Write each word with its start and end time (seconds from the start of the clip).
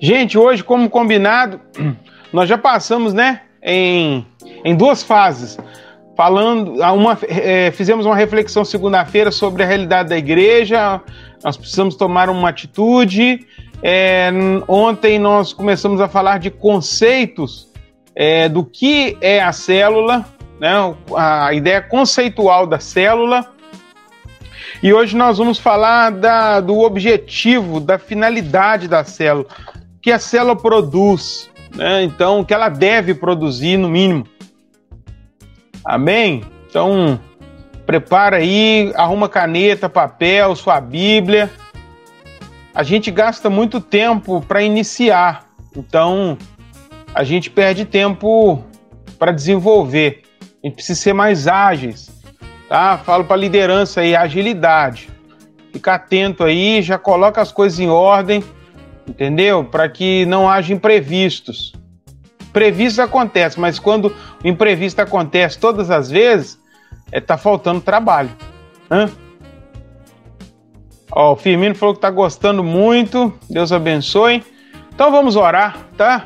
Gente, 0.00 0.38
hoje, 0.38 0.62
como 0.62 0.88
combinado, 0.88 1.60
nós 2.32 2.48
já 2.48 2.56
passamos, 2.56 3.12
né, 3.12 3.42
em, 3.62 4.24
em 4.64 4.74
duas 4.76 5.02
fases. 5.02 5.58
Falando, 6.16 6.80
uma, 6.80 7.16
é, 7.28 7.70
fizemos 7.70 8.04
uma 8.04 8.16
reflexão 8.16 8.64
segunda-feira 8.64 9.30
sobre 9.30 9.62
a 9.62 9.66
realidade 9.66 10.08
da 10.08 10.18
igreja, 10.18 11.00
nós 11.44 11.56
precisamos 11.56 11.94
tomar 11.94 12.28
uma 12.28 12.48
atitude. 12.48 13.46
É, 13.80 14.28
ontem 14.66 15.18
nós 15.18 15.52
começamos 15.52 16.00
a 16.00 16.08
falar 16.08 16.38
de 16.38 16.50
conceitos 16.50 17.68
é, 18.16 18.48
do 18.48 18.64
que 18.64 19.16
é 19.20 19.40
a 19.40 19.52
célula, 19.52 20.24
né, 20.60 20.72
a 21.16 21.54
ideia 21.54 21.80
conceitual 21.80 22.66
da 22.66 22.80
célula. 22.80 23.52
E 24.82 24.92
hoje 24.92 25.16
nós 25.16 25.38
vamos 25.38 25.58
falar 25.58 26.10
da, 26.10 26.60
do 26.60 26.80
objetivo, 26.80 27.78
da 27.78 27.96
finalidade 27.96 28.88
da 28.88 29.04
célula 29.04 29.46
que 30.00 30.10
a 30.10 30.18
célula 30.18 30.56
produz, 30.56 31.50
né? 31.74 32.02
Então, 32.02 32.44
que 32.44 32.54
ela 32.54 32.68
deve 32.68 33.14
produzir 33.14 33.76
no 33.76 33.88
mínimo. 33.88 34.26
Amém? 35.84 36.42
Então, 36.68 37.18
prepara 37.86 38.36
aí, 38.36 38.92
arruma 38.94 39.28
caneta, 39.28 39.88
papel, 39.88 40.54
sua 40.54 40.80
Bíblia. 40.80 41.50
A 42.74 42.82
gente 42.82 43.10
gasta 43.10 43.50
muito 43.50 43.80
tempo 43.80 44.40
para 44.40 44.62
iniciar, 44.62 45.48
então 45.76 46.38
a 47.14 47.24
gente 47.24 47.50
perde 47.50 47.84
tempo 47.84 48.62
para 49.18 49.32
desenvolver. 49.32 50.22
A 50.62 50.66
gente 50.66 50.74
precisa 50.76 51.00
ser 51.00 51.12
mais 51.12 51.48
ágeis, 51.48 52.10
tá? 52.68 52.98
Falo 52.98 53.24
para 53.24 53.36
liderança 53.36 54.02
aí, 54.02 54.14
agilidade. 54.14 55.08
Fica 55.72 55.94
atento 55.94 56.44
aí, 56.44 56.82
já 56.82 56.98
coloca 56.98 57.40
as 57.40 57.50
coisas 57.50 57.80
em 57.80 57.88
ordem 57.88 58.44
entendeu? 59.08 59.64
Para 59.64 59.88
que 59.88 60.26
não 60.26 60.48
haja 60.48 60.72
imprevistos. 60.72 61.72
Previsto 62.52 63.00
acontece, 63.00 63.58
mas 63.58 63.78
quando 63.78 64.14
o 64.42 64.46
imprevisto 64.46 65.00
acontece 65.00 65.58
todas 65.58 65.90
as 65.90 66.10
vezes, 66.10 66.58
é, 67.10 67.20
tá 67.20 67.36
faltando 67.38 67.80
trabalho. 67.80 68.30
Hã? 68.90 69.08
Ó, 71.10 71.32
o 71.32 71.36
Firmino 71.36 71.74
falou 71.74 71.94
que 71.94 72.00
tá 72.00 72.10
gostando 72.10 72.62
muito. 72.62 73.32
Deus 73.48 73.72
abençoe. 73.72 74.44
Então 74.94 75.10
vamos 75.10 75.36
orar, 75.36 75.78
tá? 75.96 76.24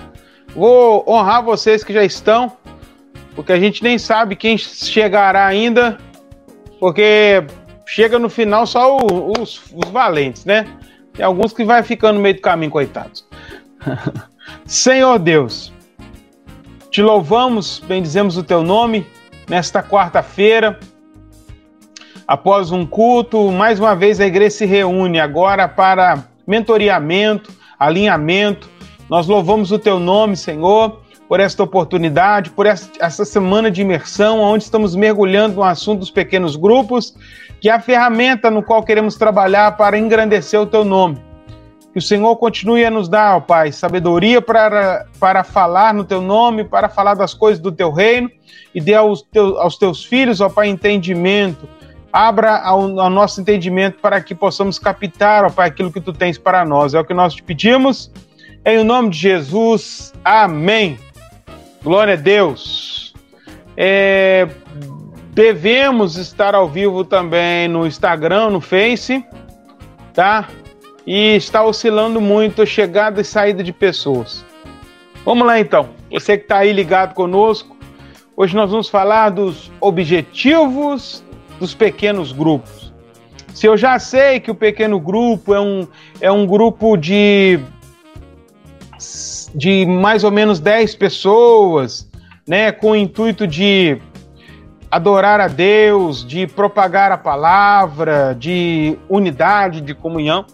Vou 0.55 1.05
honrar 1.09 1.43
vocês 1.43 1.83
que 1.83 1.93
já 1.93 2.05
estão, 2.05 2.53
porque 3.35 3.53
a 3.53 3.59
gente 3.59 3.83
nem 3.83 3.99
sabe 3.99 4.37
quem 4.37 4.59
chegará 4.59 5.47
ainda, 5.47 5.99
porque 6.79 7.45
chega 7.87 8.19
no 8.19 8.29
final 8.29 8.67
só 8.67 8.97
o, 8.97 9.33
os, 9.39 9.63
os 9.73 9.89
valentes, 9.91 10.45
né? 10.45 10.67
Tem 11.15 11.25
alguns 11.25 11.53
que 11.53 11.65
vai 11.65 11.83
ficando 11.83 12.17
no 12.17 12.23
meio 12.23 12.37
do 12.37 12.41
caminho, 12.41 12.71
coitados. 12.71 13.27
Senhor 14.65 15.19
Deus, 15.19 15.73
te 16.91 17.03
louvamos, 17.03 17.79
bendizemos 17.87 18.37
o 18.37 18.43
teu 18.43 18.63
nome 18.63 19.07
nesta 19.49 19.83
quarta-feira. 19.83 20.79
Após 22.27 22.71
um 22.71 22.87
culto, 22.87 23.51
mais 23.51 23.79
uma 23.79 23.95
vez 23.95 24.21
a 24.21 24.27
igreja 24.27 24.57
se 24.57 24.67
reúne 24.67 25.21
agora 25.21 25.69
para 25.69 26.25
mentoreamento, 26.47 27.53
alinhamento. 27.79 28.71
Nós 29.11 29.27
louvamos 29.27 29.71
o 29.71 29.79
teu 29.79 30.01
nome, 30.01 30.37
Senhor, 30.37 31.03
por 31.29 31.41
esta 31.41 31.63
oportunidade, 31.63 32.51
por 32.51 32.65
essa 32.67 33.25
semana 33.25 33.71
de 33.71 33.83
imersão, 33.83 34.41
onde 34.41 34.65
estamos 34.65 34.97
mergulhando 34.97 35.57
no 35.57 35.63
assunto 35.63 36.01
dos 36.01 36.11
pequenos 36.11 36.57
grupos 36.57 37.15
que 37.63 37.69
é 37.69 37.73
a 37.73 37.79
ferramenta 37.79 38.51
no 38.51 38.61
qual 38.61 38.83
queremos 38.83 39.15
trabalhar 39.15 39.77
para 39.77 39.97
engrandecer 39.97 40.61
o 40.61 40.67
teu 40.67 40.85
nome. 40.85 41.17
Que 41.93 42.01
o 42.01 42.03
Senhor 42.03 42.35
continue 42.35 42.85
a 42.85 42.91
nos 42.91 43.09
dar, 43.09 43.37
ó 43.37 43.41
Pai, 43.41 43.71
sabedoria 43.71 44.43
para, 44.43 45.07
para 45.21 45.45
falar 45.45 45.95
no 45.95 46.05
teu 46.05 46.21
nome, 46.21 46.65
para 46.65 46.89
falar 46.89 47.15
das 47.15 47.33
coisas 47.33 47.63
do 47.63 47.71
teu 47.71 47.93
reino, 47.93 48.29
e 48.75 48.81
dê 48.81 48.95
aos, 48.95 49.23
teu, 49.23 49.61
aos 49.61 49.77
teus 49.77 50.05
filhos, 50.05 50.41
ó 50.41 50.49
Pai, 50.49 50.67
entendimento. 50.67 51.69
Abra 52.13 52.59
ao, 52.59 52.99
ao 52.99 53.09
nosso 53.09 53.41
entendimento 53.41 54.01
para 54.01 54.21
que 54.21 54.35
possamos 54.35 54.77
captar, 54.77 55.45
ó 55.45 55.51
Pai, 55.51 55.69
aquilo 55.69 55.93
que 55.93 56.01
tu 56.01 56.13
tens 56.13 56.37
para 56.37 56.65
nós. 56.65 56.95
É 56.95 57.01
o 57.01 57.05
que 57.05 57.15
nós 57.15 57.33
te 57.33 57.45
pedimos. 57.45 58.11
Em 58.65 58.83
nome 58.83 59.11
de 59.11 59.19
Jesus. 59.19 60.13
Amém. 60.25 60.99
Glória 61.81 62.15
a 62.15 62.17
Deus. 62.17 63.15
É, 63.77 64.49
Devemos 65.33 66.17
estar 66.17 66.55
ao 66.55 66.69
vivo 66.69 67.07
também 67.07 67.67
no 67.67 67.87
Instagram, 67.87 68.51
no 68.51 68.61
Face, 68.61 69.25
tá? 70.13 70.47
E 71.07 71.37
está 71.37 71.65
oscilando 71.65 72.21
muito 72.21 72.61
a 72.61 72.67
chegada 72.67 73.23
e 73.23 73.25
saída 73.25 73.65
de 73.65 73.73
pessoas. 73.73 74.45
Vamos 75.25 75.47
lá 75.47 75.59
então. 75.59 75.89
Você 76.11 76.37
que 76.37 76.45
está 76.45 76.59
aí 76.59 76.71
ligado 76.71 77.15
conosco, 77.15 77.75
hoje 78.37 78.55
nós 78.55 78.71
vamos 78.71 78.91
falar 78.91 79.31
dos 79.31 79.73
objetivos 79.81 81.25
dos 81.59 81.75
pequenos 81.75 82.31
grupos. 82.31 82.93
Se 83.55 83.67
eu 83.67 83.75
já 83.75 83.99
sei 83.99 84.39
que 84.39 84.51
o 84.51 84.55
pequeno 84.55 85.01
grupo 85.01 85.55
é 85.55 85.61
um, 85.61 85.89
é 86.21 86.31
um 86.31 86.47
grupo 86.47 86.95
de, 86.99 87.59
de 89.55 89.87
mais 89.87 90.25
ou 90.25 90.31
menos 90.31 90.61
10 90.61 90.95
pessoas, 90.97 92.07
né, 92.47 92.71
com 92.71 92.91
o 92.91 92.97
intuito 92.97 93.47
de 93.47 93.99
adorar 94.93 95.41
a 95.41 95.49
Deus, 95.49 96.23
de 96.23 96.47
propagar 96.47 97.11
a 97.11 97.17
palavra, 97.17 98.37
de 98.39 98.99
unidade, 99.09 99.81
de 99.81 99.95
comunhão. 99.95 100.45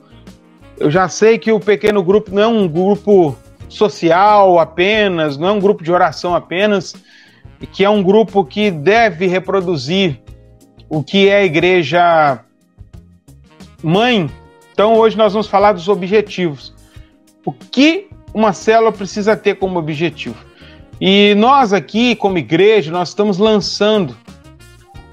Eu 0.79 0.93
já 0.93 1.09
sei 1.09 1.39
que 1.39 1.51
o 1.51 1.59
pequeno 1.59 2.05
grupo 2.05 2.33
não 2.33 2.43
é 2.43 2.47
um 2.47 2.69
grupo 2.69 3.37
social 3.69 4.61
apenas, 4.61 5.37
não 5.37 5.49
é 5.49 5.51
um 5.51 5.59
grupo 5.59 5.83
de 5.83 5.91
oração 5.91 6.37
apenas, 6.37 6.95
e 7.61 7.67
que 7.67 7.85
é 7.85 7.91
um 7.91 8.01
grupo 8.01 8.45
que 8.45 8.71
deve 8.71 9.27
reproduzir 9.27 10.21
o 10.89 11.03
que 11.03 11.29
é 11.29 11.39
a 11.39 11.45
igreja 11.45 12.39
mãe. 13.83 14.31
Então 14.73 14.95
hoje 14.95 15.19
nós 15.19 15.33
vamos 15.33 15.49
falar 15.49 15.73
dos 15.73 15.89
objetivos. 15.89 16.73
O 17.45 17.53
que 17.53 18.07
uma 18.33 18.53
célula 18.53 18.93
precisa 18.93 19.37
ter 19.37 19.57
como 19.57 19.81
objetivo? 19.81 20.48
E 21.01 21.35
nós 21.37 21.73
aqui, 21.73 22.17
como 22.17 22.39
igreja, 22.39 22.91
nós 22.91 23.11
estamos 23.11 23.39
lançando 23.39 24.17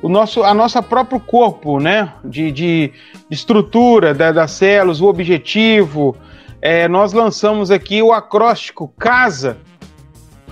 o 0.01 0.09
nosso, 0.09 0.43
a 0.43 0.53
nossa 0.53 0.81
próprio 0.81 1.19
corpo, 1.19 1.79
né? 1.79 2.13
De, 2.23 2.51
de 2.51 2.91
estrutura 3.29 4.13
da, 4.13 4.31
das 4.31 4.51
células, 4.51 5.01
o 5.01 5.05
objetivo. 5.05 6.15
É, 6.61 6.87
nós 6.87 7.13
lançamos 7.13 7.69
aqui 7.69 8.01
o 8.01 8.11
acróstico 8.11 8.91
casa, 8.97 9.57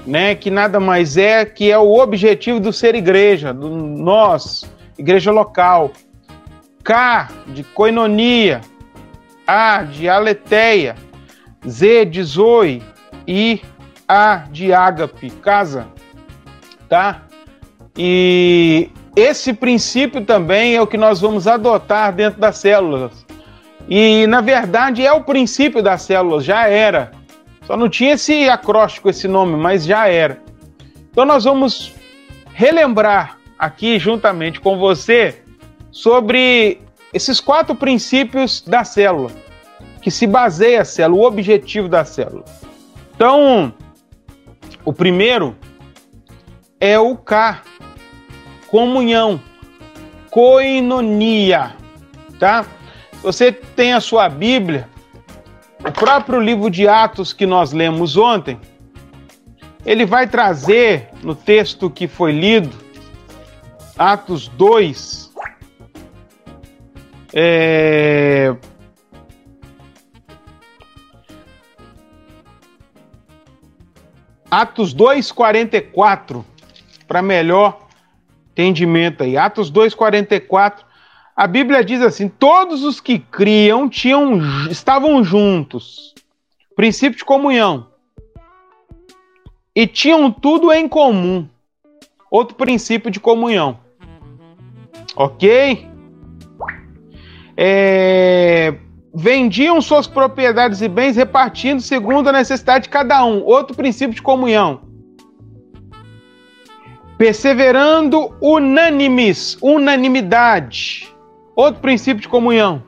né? 0.06 0.36
Que 0.36 0.52
nada 0.52 0.80
mais 0.80 1.18
é 1.18 1.46
que 1.46 1.72
é 1.72 1.78
o 1.78 2.00
objetivo 2.00 2.60
do 2.60 2.72
ser 2.72 2.94
igreja, 2.94 3.54
do 3.54 3.70
nós, 3.70 4.64
igreja 4.98 5.32
local. 5.32 5.92
K 6.84 7.30
de 7.48 7.64
coinonia, 7.64 8.60
A 9.48 9.84
de 9.84 10.10
aleteia, 10.10 10.96
Z 11.66 12.06
de 12.06 12.22
zoe 12.22 12.84
e 13.26 13.62
A 14.14 14.46
de 14.52 14.72
ágape, 14.72 15.32
casa, 15.32 15.88
tá? 16.88 17.24
E 17.98 18.92
esse 19.16 19.54
princípio 19.54 20.24
também 20.24 20.76
é 20.76 20.82
o 20.82 20.86
que 20.86 20.98
nós 20.98 21.20
vamos 21.20 21.48
adotar 21.48 22.14
dentro 22.14 22.40
das 22.40 22.58
células. 22.58 23.26
E, 23.90 24.28
na 24.28 24.40
verdade, 24.40 25.04
é 25.04 25.12
o 25.12 25.24
princípio 25.24 25.82
das 25.82 26.04
células, 26.04 26.46
já 26.46 26.68
era. 26.68 27.12
Só 27.66 27.76
não 27.76 27.90
tinha 27.90 28.14
esse 28.14 28.48
acróstico, 28.48 29.10
esse 29.10 29.28
nome, 29.28 29.58
mas 29.58 29.84
já 29.84 30.08
era. 30.08 30.40
Então, 31.10 31.26
nós 31.26 31.46
vamos 31.46 31.96
relembrar 32.54 33.40
aqui, 33.58 33.98
juntamente 33.98 34.60
com 34.60 34.78
você, 34.78 35.42
sobre 35.90 36.80
esses 37.12 37.40
quatro 37.40 37.74
princípios 37.74 38.62
da 38.62 38.84
célula, 38.84 39.32
que 40.04 40.12
se 40.12 40.28
baseia 40.28 40.82
a 40.82 40.86
célula, 40.86 41.24
o 41.24 41.26
objetivo 41.26 41.90
da 41.90 42.06
célula. 42.06 42.46
Então, 43.16 43.74
o 44.86 44.92
primeiro 44.92 45.56
é 46.80 47.00
o 47.00 47.16
K, 47.16 47.62
comunhão, 48.68 49.40
coinonia, 50.30 51.76
tá? 52.40 52.66
Você 53.22 53.52
tem 53.52 53.94
a 53.94 54.02
sua 54.02 54.28
Bíblia, 54.28 54.90
o 55.80 55.92
próprio 55.92 56.40
livro 56.40 56.70
de 56.70 56.88
Atos 56.88 57.32
que 57.32 57.46
nós 57.46 57.72
lemos 57.72 58.18
ontem, 58.18 58.60
ele 59.86 60.06
vai 60.06 60.28
trazer 60.28 61.10
no 61.22 61.36
texto 61.36 61.90
que 61.90 62.08
foi 62.08 62.32
lido, 62.32 62.76
Atos 63.98 64.48
2, 64.50 65.32
é... 67.34 68.56
Atos 74.54 74.94
2,44, 74.94 76.46
para 77.08 77.24
melhor 77.24 77.88
entendimento 78.52 79.24
aí. 79.24 79.36
Atos 79.36 79.72
2:44. 79.72 80.86
A 81.36 81.48
Bíblia 81.48 81.84
diz 81.84 82.04
assim: 82.04 82.30
todos 82.30 82.84
os 82.84 83.02
que 83.02 83.18
criam 83.18 83.90
tinham, 83.90 84.40
estavam 84.70 85.24
juntos, 85.24 86.14
princípio 86.76 87.18
de 87.18 87.26
comunhão. 87.26 87.88
E 89.76 89.88
tinham 89.88 90.30
tudo 90.30 90.72
em 90.72 90.88
comum. 90.88 91.50
Outro 92.30 92.56
princípio 92.56 93.10
de 93.10 93.20
comunhão. 93.20 93.80
Ok? 95.16 95.88
É, 97.58 98.76
vendiam 99.14 99.80
suas 99.80 100.08
propriedades 100.08 100.82
e 100.82 100.88
bens 100.88 101.16
repartindo 101.16 101.82
segundo 101.82 102.30
a 102.30 102.34
necessidade 102.34 102.86
de 102.86 102.90
cada 102.90 103.24
um. 103.24 103.44
Outro 103.44 103.76
princípio 103.76 104.16
de 104.16 104.22
comunhão. 104.22 104.82
Perseverando 107.18 108.34
unânimes, 108.42 109.56
unanimidade. 109.62 111.08
Outro 111.56 111.80
princípio 111.80 112.22
de 112.22 112.28
comunhão. 112.28 112.82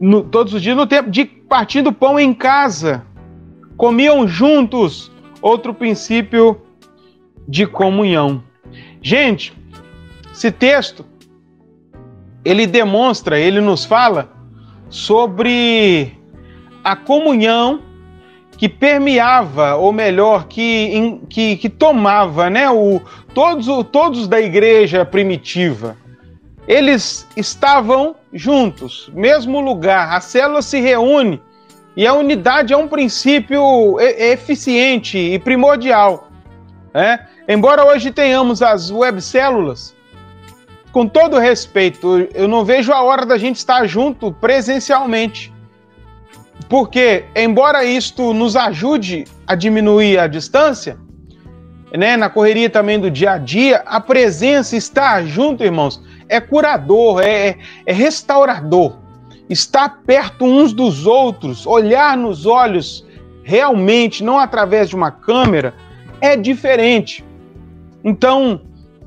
No, 0.00 0.22
todos 0.22 0.54
os 0.54 0.62
dias 0.62 0.76
no 0.76 0.86
tempo 0.86 1.10
de 1.10 1.26
partindo 1.26 1.92
pão 1.92 2.18
em 2.18 2.32
casa. 2.32 3.04
Comiam 3.76 4.26
juntos. 4.26 5.12
Outro 5.42 5.74
princípio 5.74 6.62
de 7.46 7.66
comunhão. 7.66 8.42
Gente, 9.02 9.52
esse 10.32 10.50
texto 10.50 11.04
ele 12.44 12.66
demonstra, 12.66 13.38
ele 13.38 13.60
nos 13.60 13.84
fala 13.84 14.30
sobre 14.88 16.16
a 16.82 16.96
comunhão 16.96 17.80
que 18.56 18.68
permeava, 18.68 19.76
ou 19.76 19.92
melhor, 19.92 20.46
que, 20.46 21.18
que, 21.30 21.56
que 21.56 21.68
tomava, 21.68 22.50
né, 22.50 22.70
o, 22.70 23.00
todos, 23.32 23.66
todos 23.90 24.28
da 24.28 24.40
igreja 24.40 25.04
primitiva. 25.04 25.96
Eles 26.68 27.26
estavam 27.36 28.14
juntos, 28.32 29.10
mesmo 29.14 29.60
lugar, 29.60 30.14
a 30.14 30.20
célula 30.20 30.62
se 30.62 30.78
reúne 30.78 31.40
e 31.96 32.06
a 32.06 32.12
unidade 32.12 32.72
é 32.72 32.76
um 32.76 32.86
princípio 32.86 33.98
eficiente 34.00 35.18
e 35.18 35.38
primordial. 35.38 36.28
Né? 36.94 37.26
Embora 37.48 37.84
hoje 37.84 38.10
tenhamos 38.10 38.62
as 38.62 38.90
web 38.90 39.20
células, 39.20 39.94
com 40.92 41.06
todo 41.06 41.38
respeito, 41.38 42.28
eu 42.34 42.48
não 42.48 42.64
vejo 42.64 42.92
a 42.92 43.02
hora 43.02 43.24
da 43.24 43.38
gente 43.38 43.56
estar 43.56 43.86
junto 43.86 44.32
presencialmente. 44.32 45.52
Porque, 46.68 47.24
embora 47.34 47.84
isto 47.84 48.32
nos 48.32 48.56
ajude 48.56 49.24
a 49.46 49.54
diminuir 49.54 50.18
a 50.18 50.26
distância, 50.26 50.96
né, 51.96 52.16
na 52.16 52.28
correria 52.28 52.70
também 52.70 52.98
do 52.98 53.10
dia 53.10 53.32
a 53.32 53.38
dia, 53.38 53.82
a 53.86 54.00
presença, 54.00 54.76
estar 54.76 55.24
junto, 55.24 55.64
irmãos, 55.64 56.00
é 56.28 56.40
curador, 56.40 57.22
é, 57.22 57.56
é 57.84 57.92
restaurador. 57.92 58.96
Estar 59.48 60.02
perto 60.06 60.44
uns 60.44 60.72
dos 60.72 61.06
outros, 61.06 61.66
olhar 61.66 62.16
nos 62.16 62.46
olhos 62.46 63.04
realmente, 63.42 64.22
não 64.22 64.38
através 64.38 64.88
de 64.88 64.94
uma 64.94 65.10
câmera, 65.10 65.74
é 66.20 66.36
diferente. 66.36 67.24
Então, 68.04 68.60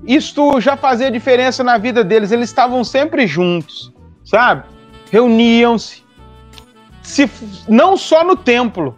isto 0.05 0.59
já 0.59 0.75
fazia 0.75 1.09
diferença 1.09 1.63
na 1.63 1.77
vida 1.77 2.03
deles. 2.03 2.31
Eles 2.31 2.49
estavam 2.49 2.83
sempre 2.83 3.25
juntos, 3.25 3.91
sabe? 4.23 4.63
Reuniam-se. 5.11 6.03
Se, 7.01 7.29
não 7.67 7.97
só 7.97 8.23
no 8.23 8.35
templo. 8.35 8.97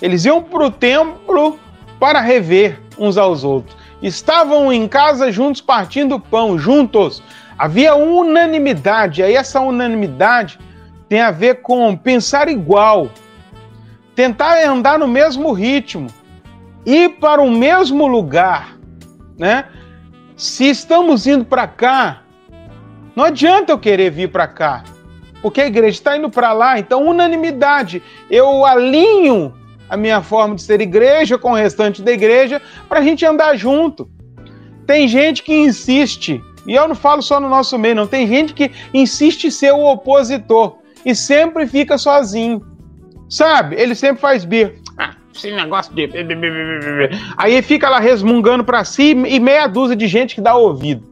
Eles 0.00 0.24
iam 0.24 0.42
para 0.42 0.66
o 0.66 0.70
templo 0.70 1.58
para 1.98 2.20
rever 2.20 2.80
uns 2.98 3.16
aos 3.16 3.44
outros. 3.44 3.76
Estavam 4.02 4.72
em 4.72 4.86
casa 4.86 5.32
juntos, 5.32 5.60
partindo 5.60 6.20
pão, 6.20 6.58
juntos. 6.58 7.22
Havia 7.58 7.94
unanimidade. 7.94 9.22
Aí 9.22 9.34
essa 9.34 9.60
unanimidade 9.60 10.58
tem 11.08 11.20
a 11.20 11.30
ver 11.30 11.62
com 11.62 11.96
pensar 11.96 12.48
igual, 12.48 13.08
tentar 14.14 14.62
andar 14.66 14.98
no 14.98 15.06
mesmo 15.06 15.52
ritmo, 15.52 16.08
ir 16.84 17.10
para 17.20 17.40
o 17.40 17.50
mesmo 17.50 18.06
lugar, 18.06 18.76
né? 19.38 19.66
Se 20.36 20.68
estamos 20.68 21.26
indo 21.26 21.46
para 21.46 21.66
cá, 21.66 22.22
não 23.14 23.24
adianta 23.24 23.72
eu 23.72 23.78
querer 23.78 24.10
vir 24.10 24.30
para 24.30 24.46
cá, 24.46 24.84
porque 25.40 25.62
a 25.62 25.66
igreja 25.66 25.96
está 25.96 26.14
indo 26.14 26.28
para 26.28 26.52
lá, 26.52 26.78
então 26.78 27.06
unanimidade. 27.06 28.02
Eu 28.30 28.66
alinho 28.66 29.54
a 29.88 29.96
minha 29.96 30.20
forma 30.20 30.54
de 30.54 30.62
ser 30.62 30.82
igreja 30.82 31.38
com 31.38 31.52
o 31.52 31.54
restante 31.54 32.02
da 32.02 32.12
igreja 32.12 32.60
para 32.86 33.00
a 33.00 33.02
gente 33.02 33.24
andar 33.24 33.56
junto. 33.56 34.10
Tem 34.86 35.08
gente 35.08 35.42
que 35.42 35.54
insiste, 35.54 36.42
e 36.66 36.74
eu 36.74 36.86
não 36.86 36.94
falo 36.94 37.22
só 37.22 37.40
no 37.40 37.48
nosso 37.48 37.78
meio, 37.78 37.94
não. 37.94 38.06
Tem 38.06 38.26
gente 38.26 38.52
que 38.52 38.70
insiste 38.92 39.50
ser 39.50 39.72
o 39.72 39.86
opositor 39.86 40.76
e 41.02 41.14
sempre 41.14 41.66
fica 41.66 41.96
sozinho. 41.96 42.60
Sabe? 43.26 43.74
Ele 43.76 43.94
sempre 43.94 44.20
faz 44.20 44.44
bir 44.44 44.82
esse 45.36 45.50
negócio 45.54 45.94
de. 45.94 46.08
Aí 47.36 47.60
fica 47.62 47.88
lá 47.88 47.98
resmungando 47.98 48.64
para 48.64 48.84
si 48.84 49.10
e 49.10 49.40
meia 49.40 49.66
dúzia 49.66 49.96
de 49.96 50.06
gente 50.06 50.34
que 50.34 50.40
dá 50.40 50.54
ouvido. 50.54 51.06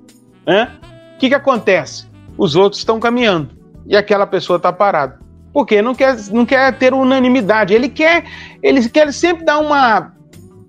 Né? 0.47 0.71
O 1.15 1.19
que, 1.19 1.29
que 1.29 1.35
acontece? 1.35 2.07
Os 2.37 2.57
outros 2.57 2.81
estão 2.81 2.99
caminhando 2.99 3.51
e 3.87 3.97
aquela 3.97 4.27
pessoa 4.27 4.57
está 4.57 4.73
parada. 4.73 5.19
Porque 5.53 5.81
não 5.81 5.95
quer, 5.95 6.17
não 6.33 6.45
quer 6.45 6.77
ter 6.77 6.93
unanimidade. 6.93 7.73
Ele 7.73 7.89
quer, 7.89 8.25
ele 8.63 8.89
quer 8.89 9.13
sempre 9.13 9.45
dar 9.45 9.61
uma, 9.61 10.13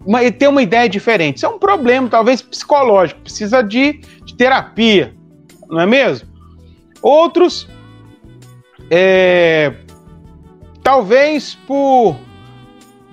uma 0.06 0.31
ter 0.31 0.48
uma 0.48 0.62
ideia 0.62 0.88
diferente. 0.88 1.38
Isso 1.38 1.46
é 1.46 1.50
um 1.50 1.58
problema, 1.58 2.08
talvez 2.08 2.42
psicológico. 2.42 3.22
Precisa 3.22 3.63
de, 3.63 3.94
de 4.24 4.36
terapia, 4.36 5.13
não 5.68 5.81
é 5.81 5.86
mesmo? 5.88 6.30
Outros, 7.01 7.68
é, 8.92 9.74
talvez 10.84 11.56
por 11.68 12.16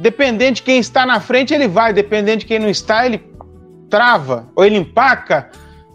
dependendo 0.03 0.57
de 0.57 0.63
quem 0.63 0.81
está 0.81 1.07
na 1.07 1.21
frente, 1.21 1.55
ele 1.55 1.69
vai, 1.69 1.93
dependendo 1.93 2.39
de 2.39 2.47
quem 2.47 2.59
não 2.59 2.69
está, 2.69 3.07
ele 3.07 3.25
trava, 3.89 4.49
ou 4.57 4.65
ele 4.65 4.77
empaca, 4.77 5.49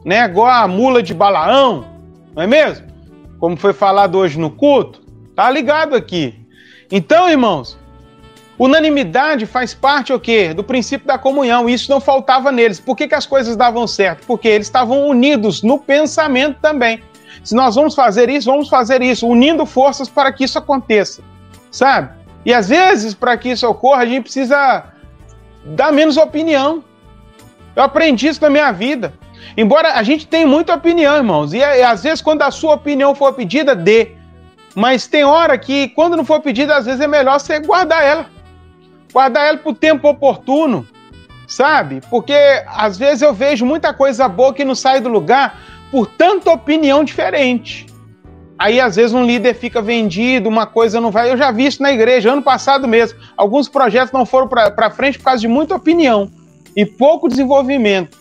né? 0.05 0.23
Igual 0.23 0.47
a 0.47 0.65
mula 0.65 1.03
de 1.03 1.13
Balaão, 1.13 1.85
não 2.33 2.41
é 2.41 2.47
mesmo? 2.47 2.87
Como 3.37 3.57
foi 3.57 3.73
falado 3.73 4.17
hoje 4.17 4.39
no 4.39 4.49
culto, 4.49 5.01
tá 5.35 5.51
ligado 5.51 5.93
aqui. 5.93 6.33
Então, 6.89 7.29
irmãos, 7.29 7.77
unanimidade 8.57 9.45
faz 9.45 9.73
parte 9.73 10.13
o 10.13 10.19
quê? 10.19 10.53
Do 10.53 10.63
princípio 10.63 11.05
da 11.05 11.17
comunhão. 11.17 11.67
Isso 11.67 11.91
não 11.91 11.99
faltava 11.99 12.49
neles. 12.49 12.79
Por 12.79 12.95
que, 12.95 13.09
que 13.09 13.15
as 13.15 13.25
coisas 13.25 13.57
davam 13.57 13.85
certo? 13.85 14.25
Porque 14.25 14.47
eles 14.47 14.67
estavam 14.67 15.05
unidos 15.05 15.61
no 15.61 15.77
pensamento 15.77 16.59
também. 16.61 17.03
Se 17.43 17.53
nós 17.53 17.75
vamos 17.75 17.93
fazer 17.93 18.29
isso, 18.29 18.49
vamos 18.49 18.69
fazer 18.69 19.01
isso, 19.01 19.27
unindo 19.27 19.65
forças 19.65 20.07
para 20.07 20.31
que 20.31 20.45
isso 20.45 20.57
aconteça. 20.57 21.21
Sabe? 21.69 22.16
E 22.47 22.53
às 22.53 22.69
vezes, 22.69 23.13
para 23.13 23.35
que 23.35 23.49
isso 23.49 23.67
ocorra, 23.67 24.03
a 24.03 24.05
gente 24.05 24.23
precisa 24.23 24.85
dar 25.65 25.91
menos 25.91 26.15
opinião. 26.15 26.81
Eu 27.75 27.83
aprendi 27.83 28.29
isso 28.29 28.41
na 28.41 28.49
minha 28.49 28.71
vida. 28.71 29.13
Embora 29.57 29.95
a 29.95 30.01
gente 30.01 30.25
tenha 30.25 30.47
muita 30.47 30.73
opinião, 30.73 31.17
irmãos, 31.17 31.51
e, 31.51 31.57
e 31.57 31.83
às 31.83 32.03
vezes 32.03 32.21
quando 32.21 32.43
a 32.43 32.49
sua 32.49 32.75
opinião 32.75 33.13
for 33.13 33.33
pedida, 33.33 33.75
dê. 33.75 34.13
Mas 34.73 35.07
tem 35.07 35.25
hora 35.25 35.57
que, 35.57 35.89
quando 35.89 36.15
não 36.15 36.23
for 36.23 36.39
pedida, 36.39 36.77
às 36.77 36.85
vezes 36.85 37.01
é 37.01 37.07
melhor 37.07 37.37
você 37.37 37.59
guardar 37.59 38.01
ela. 38.01 38.27
Guardar 39.11 39.45
ela 39.45 39.57
para 39.57 39.69
o 39.69 39.75
tempo 39.75 40.07
oportuno, 40.07 40.87
sabe? 41.49 42.01
Porque 42.09 42.33
às 42.65 42.97
vezes 42.97 43.23
eu 43.23 43.33
vejo 43.33 43.65
muita 43.65 43.93
coisa 43.93 44.25
boa 44.29 44.53
que 44.53 44.63
não 44.63 44.75
sai 44.75 45.01
do 45.01 45.09
lugar 45.09 45.59
por 45.91 46.07
tanta 46.07 46.49
opinião 46.49 47.03
diferente. 47.03 47.87
Aí, 48.57 48.81
às 48.81 48.95
vezes, 48.95 49.13
um 49.13 49.23
líder 49.23 49.53
fica 49.53 49.81
vendido, 49.81 50.49
uma 50.49 50.65
coisa 50.65 50.99
não 50.99 51.11
vai. 51.11 51.31
Eu 51.31 51.37
já 51.37 51.51
vi 51.51 51.67
isso 51.67 51.81
na 51.81 51.91
igreja, 51.91 52.31
ano 52.31 52.41
passado 52.41 52.87
mesmo. 52.87 53.19
Alguns 53.35 53.69
projetos 53.69 54.11
não 54.11 54.25
foram 54.25 54.47
para 54.47 54.89
frente 54.89 55.19
por 55.19 55.25
causa 55.25 55.41
de 55.41 55.47
muita 55.47 55.75
opinião 55.75 56.31
e 56.75 56.85
pouco 56.85 57.27
desenvolvimento. 57.27 58.17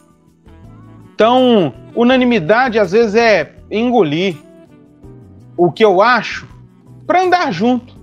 Então, 1.15 1.73
unanimidade, 1.95 2.79
às 2.79 2.93
vezes, 2.93 3.15
é 3.15 3.55
engolir 3.71 4.37
o 5.57 5.73
que 5.73 5.83
eu 5.83 6.03
acho 6.03 6.47
para 7.07 7.23
andar 7.23 7.51
junto. 7.51 7.95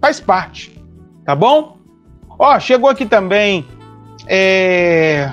Faz 0.00 0.18
parte. 0.18 0.76
Tá 1.24 1.36
bom? 1.36 1.76
Ó, 2.36 2.58
chegou 2.58 2.90
aqui 2.90 3.06
também 3.06 3.64
é... 4.26 5.30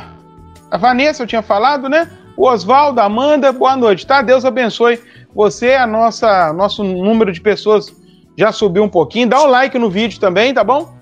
a 0.70 0.78
Vanessa, 0.78 1.24
eu 1.24 1.28
tinha 1.28 1.42
falado, 1.42 1.90
né? 1.90 2.12
O 2.36 2.48
Oswaldo, 2.48 3.00
Amanda, 3.00 3.52
boa 3.52 3.76
noite, 3.76 4.06
tá? 4.06 4.22
Deus 4.22 4.46
abençoe 4.46 5.00
você, 5.34 5.74
a 5.74 5.86
nossa 5.86 6.52
nosso 6.54 6.84
número 6.84 7.32
de 7.32 7.42
pessoas 7.42 7.94
já 8.38 8.52
subiu 8.52 8.84
um 8.84 8.90
pouquinho. 8.90 9.28
Dá 9.28 9.42
um 9.44 9.48
like 9.48 9.78
no 9.78 9.90
vídeo 9.90 10.20
também, 10.20 10.54
tá 10.54 10.64
bom? 10.64 10.96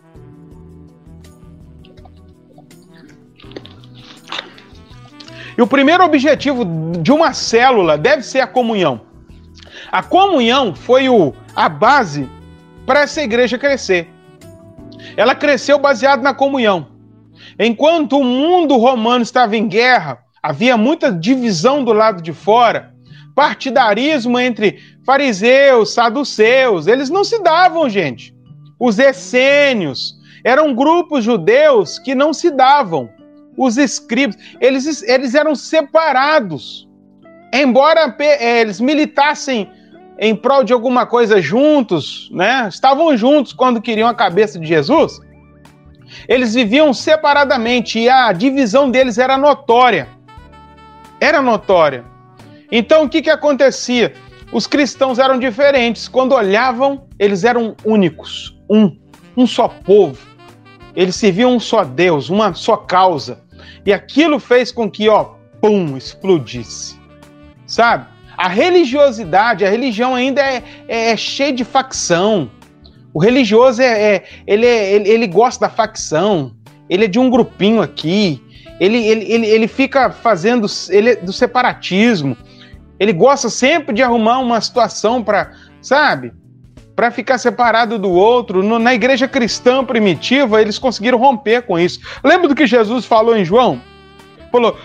E 5.58 5.62
o 5.62 5.68
primeiro 5.68 6.04
objetivo 6.04 6.66
de 7.02 7.12
uma 7.12 7.34
célula 7.34 7.98
deve 7.98 8.24
ser 8.24 8.42
a 8.42 8.48
comunhão. 8.48 9.02
A 9.92 10.04
comunhão 10.04 10.76
foi 10.76 11.08
o, 11.08 11.34
a 11.56 11.70
base 11.70 12.30
para 12.86 13.02
essa 13.02 13.22
igreja 13.22 13.58
crescer. 13.58 14.10
Ela 15.16 15.34
cresceu 15.34 15.80
baseada 15.80 16.22
na 16.22 16.34
comunhão. 16.34 16.88
Enquanto 17.58 18.20
o 18.20 18.24
mundo 18.24 18.76
romano 18.76 19.24
estava 19.24 19.56
em 19.56 19.68
guerra, 19.68 20.20
havia 20.44 20.76
muita 20.76 21.12
divisão 21.12 21.84
do 21.84 21.94
lado 21.94 22.22
de 22.22 22.34
fora 22.34 22.95
partidarismo 23.36 24.40
entre 24.40 24.80
fariseus, 25.06 25.94
saduceus, 25.94 26.88
eles 26.88 27.10
não 27.10 27.24
se 27.24 27.44
davam, 27.44 27.90
gente. 27.90 28.34
Os 28.80 28.98
essênios 28.98 30.16
eram 30.44 30.74
grupos 30.74 31.24
judeus 31.24 32.00
que 32.00 32.16
não 32.16 32.34
se 32.34 32.50
davam. 32.50 33.10
Os 33.58 33.78
escribas, 33.78 34.38
eles, 34.60 35.04
eles 35.04 35.36
eram 35.36 35.56
separados. 35.56 36.88
Embora 37.54 38.16
eh, 38.20 38.62
eles 38.62 38.82
militassem 38.82 39.70
em 40.18 40.36
prol 40.36 40.64
de 40.64 40.74
alguma 40.74 41.06
coisa 41.06 41.42
juntos, 41.42 42.30
né? 42.32 42.68
Estavam 42.70 43.16
juntos 43.18 43.54
quando 43.54 43.82
queriam 43.82 44.08
a 44.08 44.14
cabeça 44.14 44.60
de 44.60 44.66
Jesus. 44.66 45.20
Eles 46.28 46.54
viviam 46.54 46.94
separadamente 46.94 48.00
e 48.00 48.10
a 48.10 48.32
divisão 48.32 48.90
deles 48.90 49.18
era 49.18 49.38
notória. 49.38 50.08
Era 51.20 51.42
notória. 51.42 52.15
Então 52.72 53.04
o 53.04 53.10
que, 53.10 53.22
que 53.22 53.30
acontecia? 53.30 54.14
Os 54.52 54.68
cristãos 54.68 55.20
eram 55.20 55.40
diferentes. 55.40 56.08
Quando 56.08 56.34
olhavam, 56.34 57.08
eles 57.20 57.44
eram 57.44 57.76
únicos. 57.84 58.58
Um. 58.70 58.98
Um 59.36 59.46
só 59.46 59.68
povo. 59.68 60.18
Eles 60.96 61.16
serviam 61.16 61.54
um 61.54 61.60
só 61.60 61.84
Deus, 61.84 62.30
uma 62.30 62.54
só 62.54 62.78
causa. 62.78 63.44
E 63.86 63.92
aquilo 63.92 64.40
fez 64.40 64.72
com 64.72 64.90
que, 64.90 65.10
ó, 65.10 65.36
pum, 65.62 65.98
explodisse. 65.98 66.98
Sabe? 67.68 68.08
A 68.38 68.48
religiosidade, 68.48 69.66
a 69.66 69.70
religião 69.70 70.16
ainda 70.16 70.42
é, 70.42 70.64
é, 70.88 71.12
é 71.12 71.18
cheia 71.18 71.54
de 71.54 71.64
facção. 71.64 72.50
O 73.14 73.20
religioso 73.20 73.82
é, 73.82 74.16
é 74.16 74.24
ele, 74.46 74.66
é, 74.66 74.94
ele, 74.94 75.10
ele, 75.10 75.28
gosta 75.28 75.68
da 75.68 75.70
facção, 75.70 76.54
ele 76.90 77.06
é 77.06 77.08
de 77.08 77.18
um 77.18 77.30
grupinho 77.30 77.82
aqui, 77.82 78.42
ele, 78.78 78.98
ele, 78.98 79.32
ele, 79.32 79.48
ele 79.48 79.68
fica 79.70 80.12
fazendo 80.12 80.68
ele 80.90 81.12
é 81.12 81.16
do 81.16 81.32
separatismo, 81.32 82.36
ele 83.00 83.14
gosta 83.14 83.50
sempre 83.50 83.94
de 83.94 84.02
arrumar 84.02 84.40
uma 84.40 84.60
situação 84.62 85.24
para, 85.24 85.52
sabe, 85.82 86.34
para 86.96 87.12
ficar 87.12 87.38
separado 87.38 88.00
do 88.00 88.10
outro. 88.10 88.64
No, 88.64 88.80
na 88.80 88.94
igreja 88.94 89.28
cristã 89.28 89.84
primitiva, 89.84 90.62
eles 90.62 90.80
conseguiram 90.80 91.18
romper 91.18 91.64
com 91.64 91.78
isso. 91.78 92.00
Lembra 92.24 92.48
do 92.48 92.56
que 92.56 92.66
Jesus 92.66 93.06
falou 93.06 93.36
em 93.36 93.44
João? 93.44 93.82
Falou: 94.52 94.78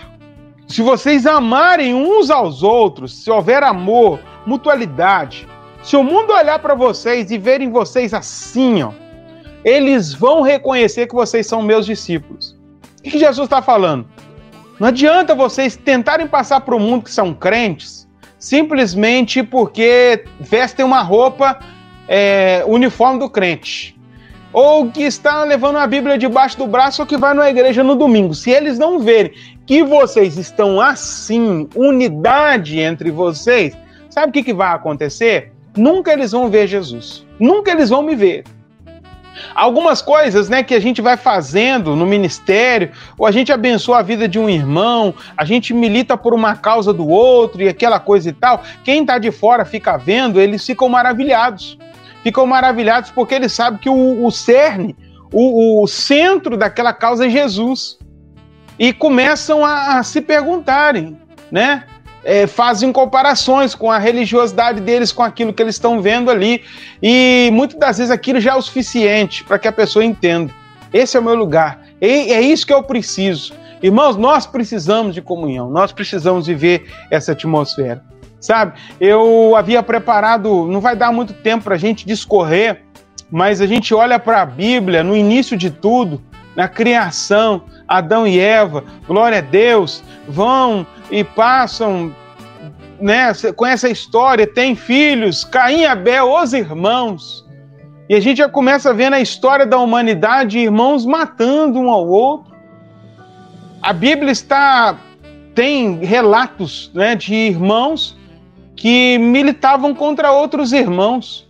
se 0.67 0.81
vocês 0.81 1.25
amarem 1.25 1.93
uns 1.93 2.29
aos 2.29 2.63
outros, 2.63 3.23
se 3.23 3.31
houver 3.31 3.63
amor, 3.63 4.19
mutualidade, 4.45 5.47
se 5.81 5.95
o 5.95 6.03
mundo 6.03 6.33
olhar 6.33 6.59
para 6.59 6.75
vocês 6.75 7.31
e 7.31 7.37
verem 7.37 7.71
vocês 7.71 8.13
assim, 8.13 8.83
ó, 8.83 8.91
eles 9.63 10.13
vão 10.13 10.41
reconhecer 10.41 11.07
que 11.07 11.15
vocês 11.15 11.47
são 11.47 11.61
meus 11.61 11.85
discípulos. 11.85 12.57
O 12.99 13.03
que 13.03 13.17
Jesus 13.17 13.45
está 13.45 13.61
falando? 13.61 14.05
Não 14.79 14.87
adianta 14.87 15.33
vocês 15.33 15.75
tentarem 15.75 16.27
passar 16.27 16.61
para 16.61 16.75
o 16.75 16.79
mundo 16.79 17.03
que 17.03 17.11
são 17.11 17.33
crentes 17.33 18.00
simplesmente 18.41 19.43
porque 19.43 20.25
vestem 20.39 20.83
uma 20.83 21.01
roupa 21.03 21.59
é, 22.07 22.63
uniforme 22.67 23.19
do 23.19 23.29
crente. 23.29 23.95
Ou 24.51 24.91
que 24.91 25.03
está 25.03 25.43
levando 25.43 25.77
a 25.77 25.87
Bíblia 25.87 26.17
debaixo 26.17 26.57
do 26.57 26.67
braço 26.67 27.03
ou 27.03 27.07
que 27.07 27.15
vai 27.15 27.33
na 27.35 27.49
igreja 27.49 27.83
no 27.83 27.95
domingo. 27.95 28.33
Se 28.33 28.49
eles 28.49 28.77
não 28.79 28.99
verem 28.99 29.31
que 29.65 29.83
vocês 29.83 30.37
estão 30.37 30.81
assim, 30.81 31.69
unidade 31.73 32.79
entre 32.79 33.11
vocês, 33.11 33.77
sabe 34.09 34.31
o 34.31 34.33
que, 34.33 34.43
que 34.43 34.53
vai 34.53 34.73
acontecer? 34.73 35.53
Nunca 35.77 36.11
eles 36.11 36.31
vão 36.31 36.49
ver 36.49 36.67
Jesus. 36.67 37.25
Nunca 37.39 37.71
eles 37.71 37.89
vão 37.89 38.01
me 38.01 38.15
ver. 38.15 38.43
Algumas 39.53 40.01
coisas, 40.01 40.49
né, 40.49 40.63
que 40.63 40.73
a 40.73 40.79
gente 40.79 41.01
vai 41.01 41.17
fazendo 41.17 41.95
no 41.95 42.05
ministério, 42.05 42.91
ou 43.17 43.25
a 43.25 43.31
gente 43.31 43.51
abençoa 43.51 43.99
a 43.99 44.01
vida 44.01 44.27
de 44.27 44.39
um 44.39 44.49
irmão, 44.49 45.13
a 45.35 45.45
gente 45.45 45.73
milita 45.73 46.17
por 46.17 46.33
uma 46.33 46.55
causa 46.55 46.93
do 46.93 47.07
outro 47.07 47.61
e 47.61 47.67
aquela 47.67 47.99
coisa 47.99 48.29
e 48.29 48.33
tal. 48.33 48.63
Quem 48.83 49.01
está 49.01 49.17
de 49.17 49.31
fora 49.31 49.65
fica 49.65 49.97
vendo, 49.97 50.39
eles 50.39 50.65
ficam 50.65 50.89
maravilhados. 50.89 51.77
Ficam 52.23 52.45
maravilhados 52.45 53.09
porque 53.11 53.35
eles 53.35 53.51
sabem 53.51 53.79
que 53.79 53.89
o, 53.89 54.25
o 54.25 54.31
cerne, 54.31 54.95
o, 55.33 55.83
o 55.83 55.87
centro 55.87 56.55
daquela 56.55 56.93
causa 56.93 57.25
é 57.25 57.29
Jesus. 57.29 57.97
E 58.77 58.93
começam 58.93 59.65
a, 59.65 59.99
a 59.99 60.03
se 60.03 60.21
perguntarem, 60.21 61.17
né? 61.51 61.83
É, 62.23 62.47
fazem 62.47 62.91
comparações 62.91 63.73
com 63.75 63.91
a 63.91 63.97
religiosidade 63.97 64.79
deles 64.81 65.11
com 65.11 65.23
aquilo 65.23 65.53
que 65.53 65.61
eles 65.61 65.75
estão 65.75 66.01
vendo 66.01 66.29
ali. 66.29 66.63
E 67.01 67.49
muitas 67.53 67.79
das 67.79 67.97
vezes 67.97 68.11
aquilo 68.11 68.39
já 68.39 68.53
é 68.53 68.55
o 68.55 68.61
suficiente 68.61 69.43
para 69.43 69.57
que 69.57 69.67
a 69.67 69.71
pessoa 69.71 70.05
entenda. 70.05 70.53
Esse 70.93 71.17
é 71.17 71.19
o 71.19 71.23
meu 71.23 71.35
lugar. 71.35 71.81
E 71.99 72.31
é 72.31 72.41
isso 72.41 72.65
que 72.65 72.73
eu 72.73 72.83
preciso. 72.83 73.53
Irmãos, 73.81 74.15
nós 74.15 74.45
precisamos 74.45 75.15
de 75.15 75.21
comunhão, 75.21 75.69
nós 75.69 75.91
precisamos 75.91 76.45
viver 76.45 76.85
essa 77.09 77.31
atmosfera. 77.31 78.03
Sabe, 78.39 78.73
eu 78.99 79.55
havia 79.55 79.83
preparado, 79.83 80.67
não 80.67 80.81
vai 80.81 80.95
dar 80.95 81.11
muito 81.11 81.33
tempo 81.33 81.63
para 81.63 81.75
a 81.75 81.77
gente 81.77 82.07
discorrer, 82.07 82.81
mas 83.29 83.61
a 83.61 83.67
gente 83.67 83.93
olha 83.93 84.17
para 84.17 84.41
a 84.41 84.45
Bíblia, 84.45 85.03
no 85.03 85.15
início 85.15 85.55
de 85.55 85.69
tudo, 85.69 86.21
na 86.55 86.67
criação, 86.67 87.63
Adão 87.87 88.27
e 88.27 88.39
Eva, 88.39 88.83
glória 89.07 89.39
a 89.39 89.41
Deus, 89.41 90.03
vão 90.27 90.85
e 91.09 91.23
passam, 91.23 92.13
né? 92.99 93.31
Conhece 93.55 93.87
a 93.87 93.89
história, 93.89 94.45
tem 94.45 94.75
filhos, 94.75 95.43
Caim 95.43 95.81
e 95.81 95.85
Abel, 95.85 96.31
os 96.31 96.53
irmãos. 96.53 97.45
E 98.09 98.15
a 98.15 98.19
gente 98.19 98.39
já 98.39 98.49
começa 98.49 98.91
a 98.91 99.19
história 99.21 99.65
da 99.65 99.77
humanidade, 99.77 100.59
irmãos 100.59 101.05
matando 101.05 101.79
um 101.79 101.89
ao 101.89 102.07
outro. 102.07 102.51
A 103.81 103.93
Bíblia 103.93 104.31
está 104.31 104.97
tem 105.53 106.03
relatos 106.03 106.91
né, 106.93 107.15
de 107.15 107.33
irmãos 107.33 108.17
que 108.75 109.17
militavam 109.17 109.93
contra 109.93 110.31
outros 110.31 110.71
irmãos. 110.71 111.47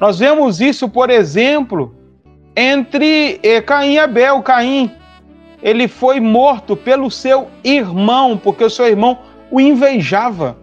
Nós 0.00 0.18
vemos 0.18 0.60
isso, 0.60 0.88
por 0.88 1.10
exemplo, 1.10 1.94
entre 2.56 3.40
eh, 3.42 3.60
Caim 3.60 3.94
e 3.94 3.98
Abel. 3.98 4.42
Caim 4.42 4.90
ele 5.62 5.86
foi 5.86 6.18
morto 6.18 6.76
pelo 6.76 7.10
seu 7.10 7.48
irmão, 7.62 8.36
porque 8.36 8.64
o 8.64 8.70
seu 8.70 8.86
irmão 8.86 9.18
o 9.50 9.60
invejava. 9.60 10.58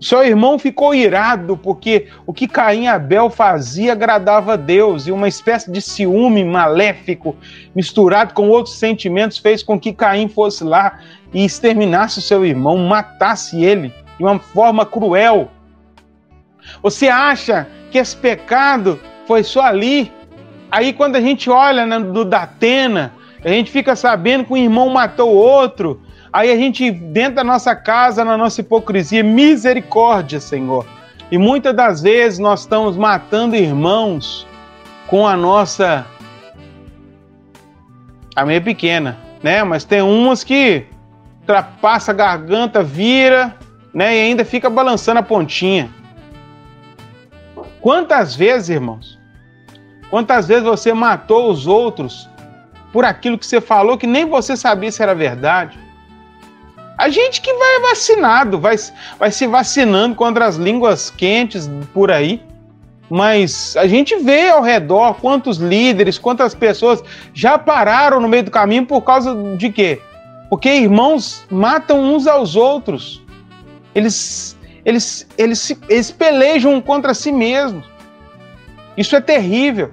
O 0.00 0.04
seu 0.04 0.24
irmão 0.24 0.58
ficou 0.58 0.94
irado 0.94 1.58
porque 1.58 2.06
o 2.26 2.32
que 2.32 2.48
Caim 2.48 2.84
e 2.84 2.88
Abel 2.88 3.28
fazia 3.28 3.92
agradava 3.92 4.54
a 4.54 4.56
Deus 4.56 5.06
e 5.06 5.12
uma 5.12 5.28
espécie 5.28 5.70
de 5.70 5.82
ciúme 5.82 6.42
maléfico 6.42 7.36
misturado 7.74 8.32
com 8.32 8.48
outros 8.48 8.76
sentimentos 8.76 9.36
fez 9.36 9.62
com 9.62 9.78
que 9.78 9.92
Caim 9.92 10.26
fosse 10.26 10.64
lá 10.64 11.00
e 11.34 11.44
exterminasse 11.44 12.18
o 12.18 12.22
seu 12.22 12.46
irmão, 12.46 12.78
matasse 12.78 13.62
ele 13.62 13.92
de 14.16 14.24
uma 14.24 14.38
forma 14.38 14.86
cruel. 14.86 15.50
Você 16.82 17.08
acha 17.08 17.68
que 17.90 17.98
esse 17.98 18.16
pecado 18.16 18.98
foi 19.26 19.42
só 19.42 19.60
ali? 19.60 20.10
Aí 20.70 20.92
quando 20.92 21.16
a 21.16 21.20
gente 21.20 21.50
olha 21.50 21.84
né, 21.84 21.98
do 21.98 22.24
Datena, 22.24 23.12
a 23.44 23.48
gente 23.48 23.70
fica 23.70 23.96
sabendo 23.96 24.44
que 24.44 24.52
um 24.52 24.56
irmão 24.56 24.88
matou 24.88 25.30
o 25.30 25.36
outro, 25.36 26.00
aí 26.32 26.50
a 26.50 26.56
gente, 26.56 26.90
dentro 26.90 27.36
da 27.36 27.44
nossa 27.44 27.74
casa, 27.74 28.24
na 28.24 28.36
nossa 28.36 28.60
hipocrisia, 28.60 29.24
misericórdia, 29.24 30.38
Senhor. 30.38 30.86
E 31.30 31.38
muitas 31.38 31.74
das 31.74 32.02
vezes 32.02 32.38
nós 32.38 32.60
estamos 32.60 32.96
matando 32.96 33.56
irmãos 33.56 34.46
com 35.06 35.26
a 35.26 35.36
nossa. 35.36 36.06
A 38.34 38.44
meia 38.44 38.60
pequena, 38.60 39.18
né? 39.42 39.62
Mas 39.64 39.84
tem 39.84 40.02
umas 40.02 40.44
que 40.44 40.86
ultrapassa 41.40 42.12
a 42.12 42.14
garganta, 42.14 42.82
vira, 42.82 43.56
né? 43.92 44.16
E 44.16 44.20
ainda 44.20 44.44
fica 44.44 44.68
balançando 44.70 45.20
a 45.20 45.22
pontinha. 45.22 45.90
Quantas 47.80 48.34
vezes, 48.34 48.68
irmãos? 48.68 49.19
Quantas 50.10 50.48
vezes 50.48 50.64
você 50.64 50.92
matou 50.92 51.50
os 51.50 51.66
outros 51.66 52.28
por 52.92 53.04
aquilo 53.04 53.38
que 53.38 53.46
você 53.46 53.60
falou 53.60 53.96
que 53.96 54.06
nem 54.06 54.24
você 54.24 54.56
sabia 54.56 54.90
se 54.90 55.02
era 55.02 55.14
verdade. 55.14 55.78
A 56.98 57.08
gente 57.08 57.40
que 57.40 57.54
vai 57.54 57.80
vacinado, 57.80 58.58
vai, 58.58 58.76
vai 59.18 59.30
se 59.30 59.46
vacinando 59.46 60.14
contra 60.14 60.44
as 60.44 60.56
línguas 60.56 61.08
quentes 61.08 61.70
por 61.94 62.10
aí, 62.10 62.42
mas 63.08 63.74
a 63.76 63.86
gente 63.86 64.16
vê 64.16 64.50
ao 64.50 64.62
redor 64.62 65.14
quantos 65.14 65.56
líderes, 65.56 66.18
quantas 66.18 66.54
pessoas 66.54 67.02
já 67.32 67.56
pararam 67.56 68.20
no 68.20 68.28
meio 68.28 68.42
do 68.42 68.50
caminho 68.50 68.84
por 68.84 69.00
causa 69.00 69.34
de 69.56 69.70
quê? 69.70 70.00
Porque 70.50 70.68
irmãos 70.68 71.46
matam 71.50 72.00
uns 72.00 72.26
aos 72.26 72.54
outros. 72.54 73.22
Eles, 73.94 74.56
eles, 74.84 75.26
eles, 75.38 75.80
eles 75.88 76.10
pelejam 76.10 76.80
contra 76.80 77.14
si 77.14 77.32
mesmos. 77.32 77.84
Isso 78.96 79.16
é 79.16 79.20
terrível. 79.20 79.92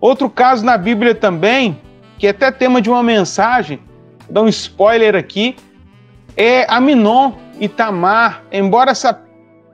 Outro 0.00 0.28
caso 0.28 0.64
na 0.64 0.76
Bíblia 0.76 1.14
também 1.14 1.80
que 2.18 2.26
é 2.26 2.30
até 2.30 2.50
tema 2.50 2.80
de 2.80 2.88
uma 2.88 3.02
mensagem, 3.02 3.80
dar 4.28 4.42
um 4.42 4.48
spoiler 4.48 5.14
aqui, 5.14 5.56
é 6.36 6.66
Aminon 6.68 7.32
e 7.60 7.68
Tamar. 7.68 8.42
Embora 8.50 8.90
essa, 8.90 9.22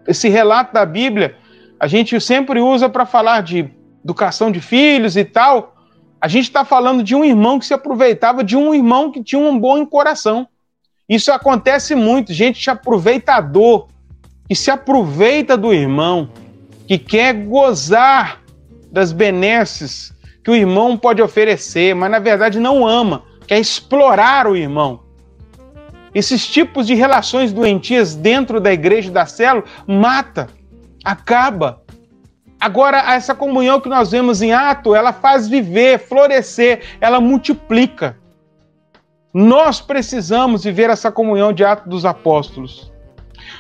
esse 0.07 0.29
relato 0.29 0.73
da 0.73 0.85
Bíblia 0.85 1.37
a 1.79 1.87
gente 1.87 2.21
sempre 2.21 2.61
usa 2.61 2.89
para 2.89 3.05
falar 3.05 3.43
de 3.43 3.69
educação 4.05 4.51
de 4.53 4.61
filhos 4.61 5.17
e 5.17 5.25
tal, 5.25 5.75
a 6.21 6.29
gente 6.29 6.45
está 6.45 6.65
falando 6.65 7.03
de 7.03 7.15
um 7.15 7.25
irmão 7.25 7.59
que 7.59 7.67
se 7.67 7.75
aproveitava 7.75 8.45
de 8.45 8.57
um 8.57 8.73
irmão 8.73 9.11
que 9.11 9.23
tinha 9.23 9.41
um 9.41 9.59
bom 9.59 9.85
coração. 9.85 10.47
Isso 11.09 11.33
acontece 11.33 11.97
muito, 11.97 12.33
gente 12.33 12.71
aproveitador, 12.71 13.89
que 14.49 14.55
se 14.55 14.71
aproveita 14.71 15.57
do 15.57 15.75
irmão, 15.75 16.31
que 16.87 16.99
quer 16.99 17.33
gozar 17.35 18.42
das 18.93 19.11
benesses 19.11 20.13
que 20.45 20.51
o 20.51 20.55
irmão 20.55 20.99
pode 20.99 21.23
oferecer, 21.23 21.95
mas 21.95 22.11
na 22.11 22.19
verdade 22.19 22.61
não 22.61 22.87
ama, 22.87 23.23
quer 23.47 23.59
explorar 23.59 24.47
o 24.47 24.55
irmão. 24.55 25.01
Esses 26.15 26.47
tipos 26.47 26.87
de 26.87 26.95
relações 26.95 27.53
doentias 27.53 28.15
dentro 28.15 28.61
da 28.61 28.71
igreja 28.71 29.11
da 29.11 29.25
célula 29.25 29.65
mata, 29.87 30.49
acaba. 31.03 31.81
Agora, 32.61 32.99
essa 33.15 33.35
comunhão 33.35 33.81
que 33.81 33.89
nós 33.89 34.11
vemos 34.11 34.43
em 34.43 34.53
ato, 34.53 34.95
ela 34.95 35.13
faz 35.13 35.49
viver, 35.49 35.99
florescer, 35.99 36.83
ela 37.01 37.19
multiplica. 37.19 38.17
Nós 39.33 39.81
precisamos 39.81 40.65
viver 40.65 40.91
essa 40.91 41.11
comunhão 41.11 41.53
de 41.53 41.65
ato 41.65 41.89
dos 41.89 42.05
apóstolos. 42.05 42.92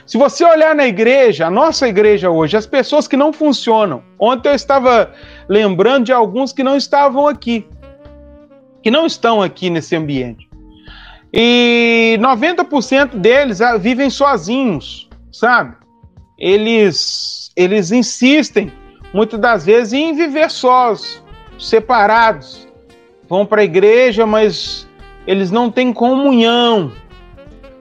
Se 0.06 0.18
você 0.18 0.44
olhar 0.44 0.74
na 0.74 0.86
igreja, 0.86 1.46
a 1.46 1.50
nossa 1.50 1.88
igreja 1.88 2.30
hoje, 2.30 2.56
as 2.56 2.66
pessoas 2.66 3.06
que 3.06 3.16
não 3.16 3.32
funcionam. 3.32 4.02
Ontem 4.18 4.48
eu 4.48 4.54
estava 4.54 5.12
lembrando 5.48 6.06
de 6.06 6.12
alguns 6.12 6.52
que 6.52 6.62
não 6.62 6.76
estavam 6.76 7.26
aqui, 7.26 7.66
que 8.82 8.90
não 8.90 9.06
estão 9.06 9.40
aqui 9.40 9.70
nesse 9.70 9.94
ambiente. 9.94 10.48
E 11.32 12.18
90% 12.20 13.16
deles 13.16 13.60
ah, 13.60 13.78
vivem 13.78 14.10
sozinhos, 14.10 15.08
sabe? 15.30 15.76
Eles, 16.38 17.50
eles 17.56 17.90
insistem, 17.90 18.70
muitas 19.14 19.40
das 19.40 19.64
vezes, 19.64 19.94
em 19.94 20.14
viver 20.14 20.50
sós, 20.50 21.22
separados. 21.58 22.68
Vão 23.28 23.46
para 23.46 23.62
a 23.62 23.64
igreja, 23.64 24.26
mas 24.26 24.86
eles 25.26 25.50
não 25.50 25.70
têm 25.70 25.92
comunhão. 25.92 26.92